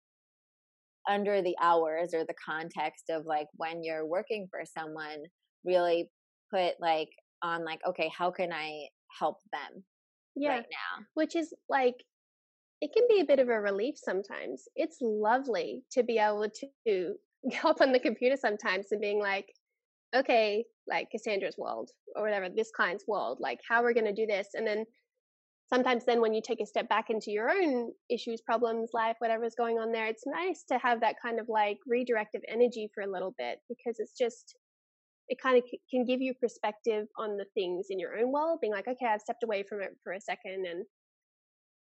under 1.09 1.41
the 1.41 1.55
hours 1.61 2.13
or 2.13 2.23
the 2.25 2.35
context 2.45 3.05
of 3.09 3.25
like 3.25 3.47
when 3.55 3.83
you're 3.83 4.05
working 4.05 4.47
for 4.49 4.61
someone 4.65 5.23
really 5.65 6.09
put 6.53 6.73
like 6.79 7.09
on 7.41 7.65
like 7.65 7.79
okay 7.87 8.11
how 8.17 8.31
can 8.31 8.51
i 8.53 8.85
help 9.19 9.37
them 9.51 9.83
yeah. 10.35 10.49
right 10.49 10.65
now 10.69 11.05
which 11.13 11.35
is 11.35 11.53
like 11.69 11.95
it 12.83 12.91
can 12.91 13.07
be 13.07 13.21
a 13.21 13.25
bit 13.25 13.39
of 13.39 13.47
a 13.47 13.61
relief 13.61 13.95
sometimes. 13.95 14.65
It's 14.75 14.97
lovely 14.99 15.83
to 15.93 16.03
be 16.03 16.17
able 16.17 16.49
to 16.85 17.13
hop 17.55 17.77
on 17.81 17.93
the 17.93 17.99
computer 17.99 18.35
sometimes 18.35 18.87
and 18.91 18.99
being 18.99 19.19
like 19.19 19.47
okay 20.13 20.65
like 20.85 21.09
cassandra's 21.09 21.57
world 21.57 21.89
or 22.15 22.23
whatever 22.23 22.49
this 22.49 22.71
client's 22.75 23.05
world 23.07 23.39
like 23.39 23.59
how 23.67 23.81
we're 23.81 23.93
going 23.93 24.05
to 24.05 24.13
do 24.13 24.27
this? 24.27 24.49
And 24.53 24.67
then 24.67 24.83
sometimes 25.71 26.03
then 26.03 26.19
when 26.19 26.33
you 26.33 26.41
take 26.45 26.59
a 26.59 26.65
step 26.65 26.89
back 26.89 27.09
into 27.09 27.31
your 27.31 27.49
own 27.49 27.93
issues 28.09 28.41
problems 28.41 28.89
life 28.93 29.15
whatever's 29.19 29.55
going 29.55 29.79
on 29.79 29.93
there 29.93 30.07
it's 30.07 30.27
nice 30.27 30.65
to 30.69 30.77
have 30.77 30.99
that 30.99 31.15
kind 31.23 31.39
of 31.39 31.47
like 31.47 31.77
redirective 31.89 32.41
energy 32.49 32.89
for 32.93 33.01
a 33.03 33.11
little 33.11 33.33
bit 33.39 33.59
because 33.69 33.95
it's 33.97 34.17
just 34.17 34.55
it 35.29 35.37
kind 35.41 35.57
of 35.57 35.63
can 35.89 36.03
give 36.05 36.21
you 36.21 36.33
perspective 36.33 37.07
on 37.17 37.37
the 37.37 37.45
things 37.53 37.87
in 37.89 37.97
your 37.97 38.17
own 38.19 38.29
world, 38.31 38.59
being 38.59 38.73
like, 38.73 38.89
okay, 38.89 39.05
I've 39.05 39.21
stepped 39.21 39.43
away 39.43 39.63
from 39.63 39.81
it 39.81 39.95
for 40.03 40.11
a 40.11 40.19
second, 40.19 40.65
and 40.65 40.85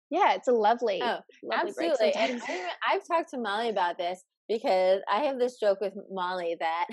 yeah, 0.10 0.34
it's 0.34 0.48
a 0.48 0.54
lovely, 0.54 1.02
oh, 1.02 1.20
lovely 1.44 1.70
absolutely. 1.70 2.14
And 2.14 2.42
I've 2.88 3.08
talked 3.08 3.32
to 3.32 3.40
Molly 3.40 3.70
about 3.70 3.98
this 3.98 4.24
because 4.48 5.02
I 5.12 5.22
have 5.26 5.40
this 5.40 5.58
joke 5.60 5.80
with 5.82 5.94
Molly 6.12 6.56
that 6.60 6.86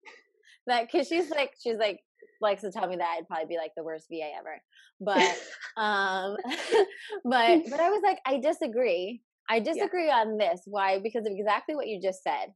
that 0.66 0.88
because 0.90 1.08
she's 1.08 1.30
like 1.30 1.52
she's 1.62 1.76
like 1.76 2.00
likes 2.40 2.62
to 2.62 2.70
tell 2.70 2.86
me 2.86 2.96
that 2.96 3.16
I'd 3.18 3.28
probably 3.28 3.46
be 3.46 3.56
like 3.56 3.72
the 3.76 3.84
worst 3.84 4.06
VA 4.10 4.30
ever, 4.38 4.60
but 5.00 5.36
um, 5.80 6.36
but 7.24 7.70
but 7.70 7.80
I 7.80 7.90
was 7.90 8.02
like 8.02 8.18
I 8.26 8.38
disagree 8.40 9.22
I 9.48 9.60
disagree 9.60 10.06
yeah. 10.06 10.18
on 10.18 10.38
this. 10.38 10.62
Why? 10.64 10.98
Because 10.98 11.26
of 11.26 11.32
exactly 11.36 11.74
what 11.74 11.86
you 11.86 12.00
just 12.00 12.22
said. 12.22 12.52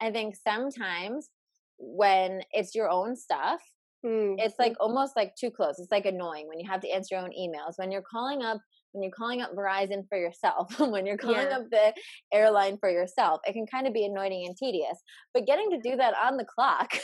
I 0.00 0.10
think 0.10 0.34
sometimes 0.36 1.30
when 1.78 2.42
it's 2.52 2.74
your 2.74 2.90
own 2.90 3.16
stuff, 3.16 3.60
mm. 4.04 4.34
it's 4.38 4.56
like 4.58 4.74
almost 4.80 5.16
like 5.16 5.34
too 5.36 5.50
close. 5.50 5.78
It's 5.78 5.90
like 5.90 6.06
annoying 6.06 6.48
when 6.48 6.58
you 6.58 6.68
have 6.70 6.80
to 6.80 6.90
answer 6.90 7.14
your 7.14 7.24
own 7.24 7.30
emails. 7.30 7.74
When 7.76 7.90
you're 7.90 8.02
calling 8.02 8.42
up 8.42 8.60
when 8.94 9.02
you're 9.02 9.12
calling 9.12 9.42
up 9.42 9.54
Verizon 9.54 10.08
for 10.08 10.16
yourself, 10.16 10.78
when 10.78 11.04
you're 11.04 11.16
calling 11.16 11.48
yeah. 11.50 11.56
up 11.56 11.70
the 11.70 11.92
airline 12.32 12.78
for 12.78 12.88
yourself, 12.88 13.40
it 13.44 13.52
can 13.52 13.66
kind 13.66 13.88
of 13.88 13.92
be 13.92 14.06
annoying 14.06 14.46
and 14.46 14.56
tedious. 14.56 14.96
But 15.34 15.46
getting 15.46 15.68
to 15.70 15.78
do 15.78 15.96
that 15.96 16.14
on 16.14 16.36
the 16.36 16.44
clock. 16.44 16.94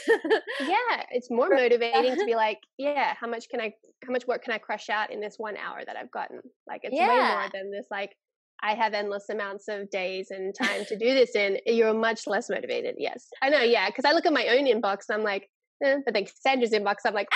yeah, 0.61 1.03
it's 1.11 1.27
more 1.29 1.49
motivating 1.49 2.15
to 2.15 2.25
be 2.25 2.35
like, 2.35 2.59
yeah, 2.77 3.13
how 3.19 3.27
much 3.27 3.49
can 3.49 3.59
I 3.59 3.73
how 4.05 4.11
much 4.11 4.25
work 4.25 4.43
can 4.43 4.53
I 4.53 4.57
crush 4.57 4.89
out 4.89 5.11
in 5.11 5.19
this 5.19 5.35
one 5.37 5.57
hour 5.57 5.81
that 5.85 5.97
I've 5.97 6.11
gotten? 6.11 6.39
Like 6.67 6.81
it's 6.83 6.95
yeah. 6.95 7.07
way 7.09 7.35
more 7.35 7.49
than 7.53 7.71
this 7.71 7.87
like 7.91 8.15
I 8.63 8.73
have 8.75 8.93
endless 8.93 9.27
amounts 9.29 9.67
of 9.67 9.89
days 9.89 10.27
and 10.29 10.55
time 10.55 10.85
to 10.85 10.97
do 10.97 11.13
this 11.13 11.35
in. 11.35 11.57
You're 11.65 11.93
much 11.93 12.25
less 12.25 12.49
motivated. 12.49 12.95
Yes. 12.97 13.27
I 13.41 13.49
know, 13.49 13.61
yeah. 13.61 13.87
Because 13.87 14.05
I 14.05 14.13
look 14.13 14.25
at 14.25 14.33
my 14.33 14.47
own 14.49 14.65
inbox 14.65 15.09
and 15.09 15.17
I'm 15.17 15.23
like, 15.23 15.49
eh, 15.83 15.97
but 16.05 16.13
then 16.13 16.27
Sandra's 16.39 16.71
inbox, 16.71 16.97
I'm 17.03 17.15
like, 17.15 17.27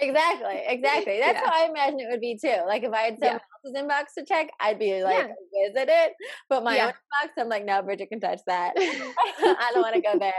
exactly, 0.00 0.62
exactly. 0.66 1.20
That's 1.20 1.40
yeah. 1.40 1.50
how 1.50 1.64
I 1.64 1.68
imagine 1.68 2.00
it 2.00 2.08
would 2.10 2.20
be 2.20 2.38
too. 2.40 2.56
Like 2.66 2.82
if 2.82 2.92
I 2.92 3.02
had 3.02 3.18
someone 3.18 3.40
yeah. 3.40 3.64
else's 3.64 3.82
inbox 3.82 4.18
to 4.18 4.24
check, 4.24 4.50
I'd 4.60 4.78
be 4.78 5.02
like, 5.02 5.28
yeah. 5.28 5.68
visit 5.68 5.88
it. 5.90 6.12
But 6.48 6.64
my 6.64 6.78
own 6.80 6.88
inbox, 6.90 7.30
I'm 7.38 7.48
like, 7.48 7.64
no, 7.64 7.82
Bridget 7.82 8.08
can 8.08 8.20
touch 8.20 8.40
that. 8.46 8.72
I 8.78 9.70
don't 9.72 9.82
want 9.82 9.94
to 9.94 10.00
go 10.00 10.18
there. 10.18 10.32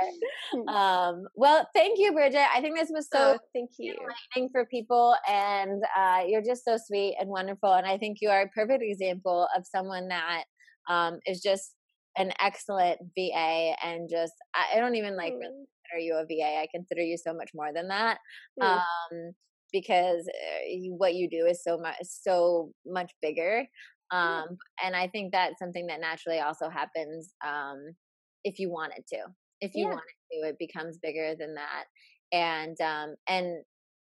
Hmm. 0.51 0.67
Um, 0.69 1.27
well, 1.35 1.67
thank 1.73 1.99
you, 1.99 2.13
Bridget. 2.13 2.45
I 2.53 2.61
think 2.61 2.77
this 2.77 2.89
was 2.91 3.07
so 3.11 3.35
oh, 3.35 3.39
thank 3.53 3.71
you 3.77 3.93
enlightening 3.93 4.49
for 4.51 4.65
people, 4.65 5.15
and 5.29 5.83
uh, 5.97 6.23
you're 6.27 6.43
just 6.43 6.63
so 6.65 6.77
sweet 6.77 7.15
and 7.19 7.29
wonderful. 7.29 7.73
And 7.73 7.85
I 7.85 7.97
think 7.97 8.19
you 8.21 8.29
are 8.29 8.41
a 8.41 8.49
perfect 8.49 8.83
example 8.83 9.47
of 9.55 9.65
someone 9.65 10.07
that 10.09 10.43
um, 10.87 11.19
is 11.25 11.41
just 11.41 11.73
an 12.17 12.31
excellent 12.41 12.99
VA 13.17 13.73
and 13.83 14.09
just 14.09 14.33
I, 14.53 14.77
I 14.77 14.79
don't 14.79 14.95
even 14.95 15.17
like 15.17 15.33
really 15.33 15.65
consider 15.95 15.99
you 15.99 16.15
a 16.15 16.25
VA. 16.25 16.59
I 16.61 16.67
consider 16.73 17.01
you 17.01 17.17
so 17.17 17.33
much 17.33 17.51
more 17.53 17.73
than 17.73 17.87
that. 17.89 18.17
Mm. 18.61 18.77
Um, 18.77 19.31
because 19.71 20.27
uh, 20.27 20.95
what 20.97 21.15
you 21.15 21.29
do 21.29 21.45
is 21.45 21.63
so 21.63 21.77
much 21.77 21.95
so 22.01 22.71
much 22.85 23.11
bigger. 23.21 23.65
Um, 24.11 24.21
mm. 24.21 24.57
and 24.83 24.95
I 24.95 25.07
think 25.07 25.31
that's 25.31 25.59
something 25.59 25.87
that 25.87 25.99
naturally 25.99 26.39
also 26.39 26.69
happens 26.69 27.33
um, 27.45 27.95
if 28.43 28.59
you 28.59 28.69
want 28.69 28.93
it 28.95 29.05
to. 29.13 29.23
If 29.61 29.73
you 29.73 29.85
yeah. 29.85 29.89
want 29.89 30.01
it 30.01 30.35
to, 30.35 30.49
it 30.49 30.55
becomes 30.59 30.99
bigger 31.01 31.35
than 31.37 31.55
that. 31.55 31.85
And 32.31 32.79
um, 32.81 33.15
and 33.27 33.63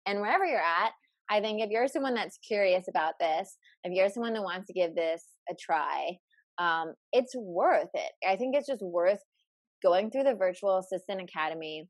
and 0.05 0.19
wherever 0.19 0.45
you're 0.45 0.59
at, 0.59 0.91
I 1.29 1.39
think 1.39 1.61
if 1.61 1.69
you're 1.69 1.88
someone 1.88 2.15
that's 2.15 2.38
curious 2.45 2.86
about 2.89 3.13
this, 3.19 3.55
if 3.84 3.93
you're 3.93 4.09
someone 4.09 4.34
that 4.34 4.43
wants 4.43 4.67
to 4.67 4.73
give 4.73 4.95
this 4.95 5.23
a 5.49 5.55
try, 5.59 6.17
um, 6.57 6.93
it's 7.11 7.36
worth 7.36 7.89
it. 7.93 8.11
I 8.27 8.36
think 8.36 8.55
it's 8.55 8.67
just 8.67 8.81
worth 8.81 9.21
going 9.84 10.09
through 10.09 10.23
the 10.23 10.36
virtual 10.36 10.77
assistant 10.77 11.21
academy, 11.21 11.88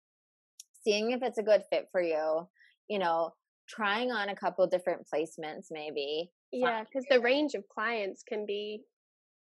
seeing 0.83 1.11
if 1.11 1.21
it's 1.21 1.37
a 1.37 1.43
good 1.43 1.63
fit 1.69 1.87
for 1.91 2.01
you, 2.01 2.47
you 2.89 2.99
know, 2.99 3.31
trying 3.69 4.11
on 4.11 4.29
a 4.29 4.35
couple 4.35 4.65
different 4.67 5.05
placements 5.13 5.67
maybe. 5.71 6.29
Yeah, 6.51 6.83
because 6.83 7.05
the 7.09 7.21
range 7.21 7.53
of 7.55 7.63
clients 7.73 8.23
can 8.27 8.45
be 8.45 8.81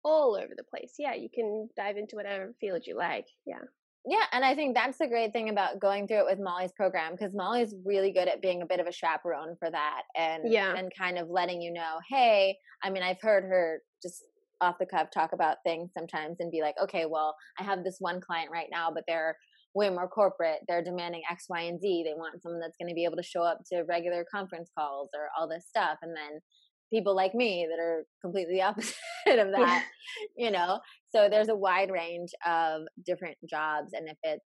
all 0.04 0.36
over 0.36 0.54
the 0.56 0.64
place. 0.64 0.94
Yeah, 1.00 1.14
you 1.14 1.30
can 1.34 1.70
dive 1.76 1.98
into 1.98 2.16
whatever 2.16 2.54
field 2.60 2.84
you 2.86 2.98
like. 2.98 3.26
Yeah. 3.46 3.62
Yeah, 4.06 4.24
and 4.32 4.44
I 4.44 4.56
think 4.56 4.76
that's 4.76 4.98
the 4.98 5.08
great 5.08 5.32
thing 5.32 5.50
about 5.50 5.80
going 5.80 6.08
through 6.08 6.22
it 6.22 6.26
with 6.26 6.40
Molly's 6.40 6.72
program 6.72 7.12
because 7.12 7.36
Molly's 7.36 7.76
really 7.86 8.12
good 8.12 8.28
at 8.28 8.42
being 8.42 8.64
a 8.64 8.66
bit 8.66 8.80
of 8.80 8.88
a 8.88 8.92
chaperone 8.92 9.56
for 9.60 9.70
that 9.70 10.02
and 10.16 10.52
yeah. 10.52 10.74
and 10.76 10.92
kind 10.98 11.20
of 11.20 11.30
letting 11.30 11.62
you 11.62 11.72
know, 11.72 12.00
hey, 12.10 12.58
I 12.84 12.90
mean, 12.90 13.04
I've 13.04 13.22
heard 13.22 13.44
her 13.44 13.82
just 14.02 14.24
off 14.62 14.76
the 14.80 14.86
cuff 14.86 15.08
talk 15.14 15.34
about 15.34 15.58
things 15.66 15.92
sometimes 15.98 16.38
and 16.40 16.52
be 16.52 16.62
like, 16.62 16.76
okay, 16.82 17.06
well, 17.10 17.36
I 17.60 17.64
have 17.64 17.84
this 17.84 17.98
one 18.00 18.22
client 18.22 18.50
right 18.52 18.68
now, 18.72 18.90
but 18.94 19.04
they're 19.08 19.36
way 19.74 19.90
more 19.90 20.08
corporate. 20.08 20.60
They're 20.68 20.84
demanding 20.84 21.22
X, 21.30 21.46
Y, 21.50 21.62
and 21.62 21.80
Z. 21.80 22.04
They 22.06 22.14
want 22.14 22.42
someone 22.42 22.62
that's 22.62 22.78
going 22.80 22.90
to 22.90 22.96
be 22.96 23.06
able 23.06 23.18
to 23.18 23.24
show 23.24 23.44
up 23.44 23.60
to 23.72 23.84
regular 23.88 24.26
conference 24.34 24.70
calls 24.78 25.10
or 25.14 25.28
all 25.38 25.48
this 25.48 25.66
stuff. 25.68 25.98
And 26.02 26.16
then 26.16 26.40
people 26.92 27.16
like 27.16 27.34
me 27.34 27.68
that 27.70 27.82
are 27.82 28.04
completely 28.22 28.62
opposite 28.62 28.96
of 29.28 29.52
that, 29.56 29.86
you 30.38 30.52
know? 30.52 30.80
So 31.10 31.28
there's 31.30 31.50
a 31.50 31.56
wide 31.56 31.92
range 31.92 32.30
of 32.46 32.82
different 33.06 33.38
jobs. 33.50 33.92
And 33.94 34.08
if 34.08 34.18
it's 34.24 34.46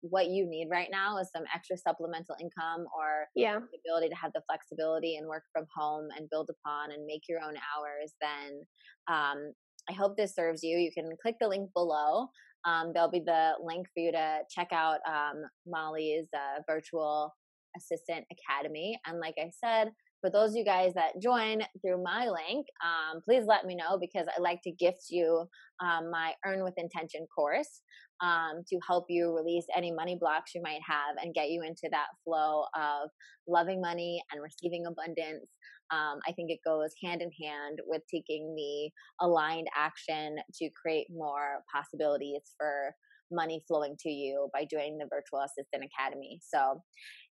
what 0.00 0.28
you 0.28 0.46
need 0.46 0.68
right 0.70 0.88
now 0.90 1.18
is 1.18 1.28
some 1.34 1.44
extra 1.54 1.76
supplemental 1.76 2.36
income 2.40 2.86
or 2.96 3.26
yeah. 3.34 3.58
the 3.58 3.78
ability 3.84 4.08
to 4.08 4.14
have 4.14 4.32
the 4.34 4.42
flexibility 4.48 5.16
and 5.16 5.26
work 5.26 5.42
from 5.52 5.66
home 5.74 6.08
and 6.16 6.30
build 6.30 6.50
upon 6.50 6.92
and 6.92 7.06
make 7.06 7.22
your 7.28 7.40
own 7.40 7.54
hours, 7.56 8.14
then 8.20 8.62
um, 9.08 9.52
I 9.88 9.92
hope 9.92 10.16
this 10.16 10.34
serves 10.34 10.62
you. 10.62 10.78
You 10.78 10.90
can 10.92 11.10
click 11.20 11.36
the 11.40 11.48
link 11.48 11.70
below. 11.74 12.28
Um, 12.64 12.92
there'll 12.92 13.10
be 13.10 13.22
the 13.24 13.52
link 13.62 13.86
for 13.94 14.00
you 14.00 14.12
to 14.12 14.38
check 14.50 14.68
out 14.72 14.98
um, 15.06 15.42
Molly's 15.66 16.26
uh, 16.34 16.62
virtual 16.68 17.32
assistant 17.76 18.24
academy. 18.32 18.98
And 19.06 19.20
like 19.20 19.34
I 19.38 19.50
said, 19.64 19.90
for 20.20 20.30
those 20.30 20.50
of 20.50 20.56
you 20.56 20.64
guys 20.64 20.94
that 20.94 21.20
join 21.20 21.62
through 21.82 22.02
my 22.02 22.26
link, 22.26 22.66
um, 22.84 23.20
please 23.24 23.44
let 23.46 23.64
me 23.64 23.74
know 23.74 23.98
because 23.98 24.26
I 24.26 24.40
like 24.40 24.60
to 24.62 24.72
gift 24.72 25.06
you 25.10 25.46
um, 25.80 26.10
my 26.10 26.32
Earn 26.44 26.64
with 26.64 26.74
Intention 26.76 27.26
course 27.34 27.82
um, 28.22 28.62
to 28.68 28.78
help 28.86 29.06
you 29.08 29.34
release 29.36 29.66
any 29.76 29.92
money 29.92 30.16
blocks 30.18 30.54
you 30.54 30.62
might 30.62 30.80
have 30.86 31.16
and 31.22 31.34
get 31.34 31.50
you 31.50 31.62
into 31.62 31.88
that 31.90 32.06
flow 32.24 32.64
of 32.74 33.10
loving 33.46 33.80
money 33.80 34.22
and 34.32 34.42
receiving 34.42 34.86
abundance. 34.86 35.46
Um, 35.92 36.18
I 36.26 36.32
think 36.32 36.50
it 36.50 36.58
goes 36.66 36.90
hand 37.02 37.22
in 37.22 37.30
hand 37.40 37.78
with 37.86 38.02
taking 38.12 38.54
the 38.56 38.90
aligned 39.24 39.68
action 39.76 40.36
to 40.54 40.70
create 40.82 41.06
more 41.10 41.62
possibilities 41.72 42.40
for 42.58 42.94
money 43.30 43.62
flowing 43.66 43.96
to 44.00 44.08
you 44.08 44.48
by 44.52 44.64
doing 44.64 44.98
the 44.98 45.08
Virtual 45.10 45.44
Assistant 45.44 45.84
Academy. 45.84 46.40
So, 46.42 46.82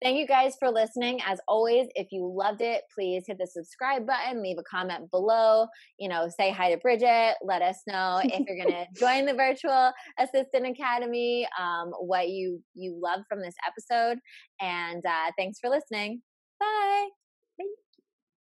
Thank 0.01 0.17
you 0.17 0.25
guys 0.25 0.55
for 0.57 0.69
listening. 0.69 1.19
As 1.25 1.39
always, 1.47 1.87
if 1.95 2.07
you 2.11 2.25
loved 2.25 2.61
it, 2.61 2.83
please 2.93 3.25
hit 3.27 3.37
the 3.37 3.47
subscribe 3.47 4.07
button, 4.07 4.41
leave 4.41 4.57
a 4.57 4.63
comment 4.63 5.11
below, 5.11 5.67
you 5.99 6.07
know, 6.07 6.29
say 6.29 6.51
hi 6.51 6.71
to 6.71 6.77
Bridget, 6.77 7.35
let 7.43 7.61
us 7.61 7.81
know 7.85 8.21
if 8.23 8.45
you're 8.47 8.65
going 8.65 8.85
to 8.93 8.99
join 8.99 9.25
the 9.25 9.33
virtual 9.33 9.91
assistant 10.17 10.67
academy, 10.67 11.47
um, 11.59 11.91
what 11.99 12.29
you 12.29 12.61
you 12.75 12.97
love 13.01 13.21
from 13.27 13.41
this 13.41 13.55
episode, 13.67 14.19
and 14.61 15.05
uh, 15.05 15.31
thanks 15.37 15.59
for 15.59 15.69
listening. 15.69 16.21
Bye. 16.59 17.18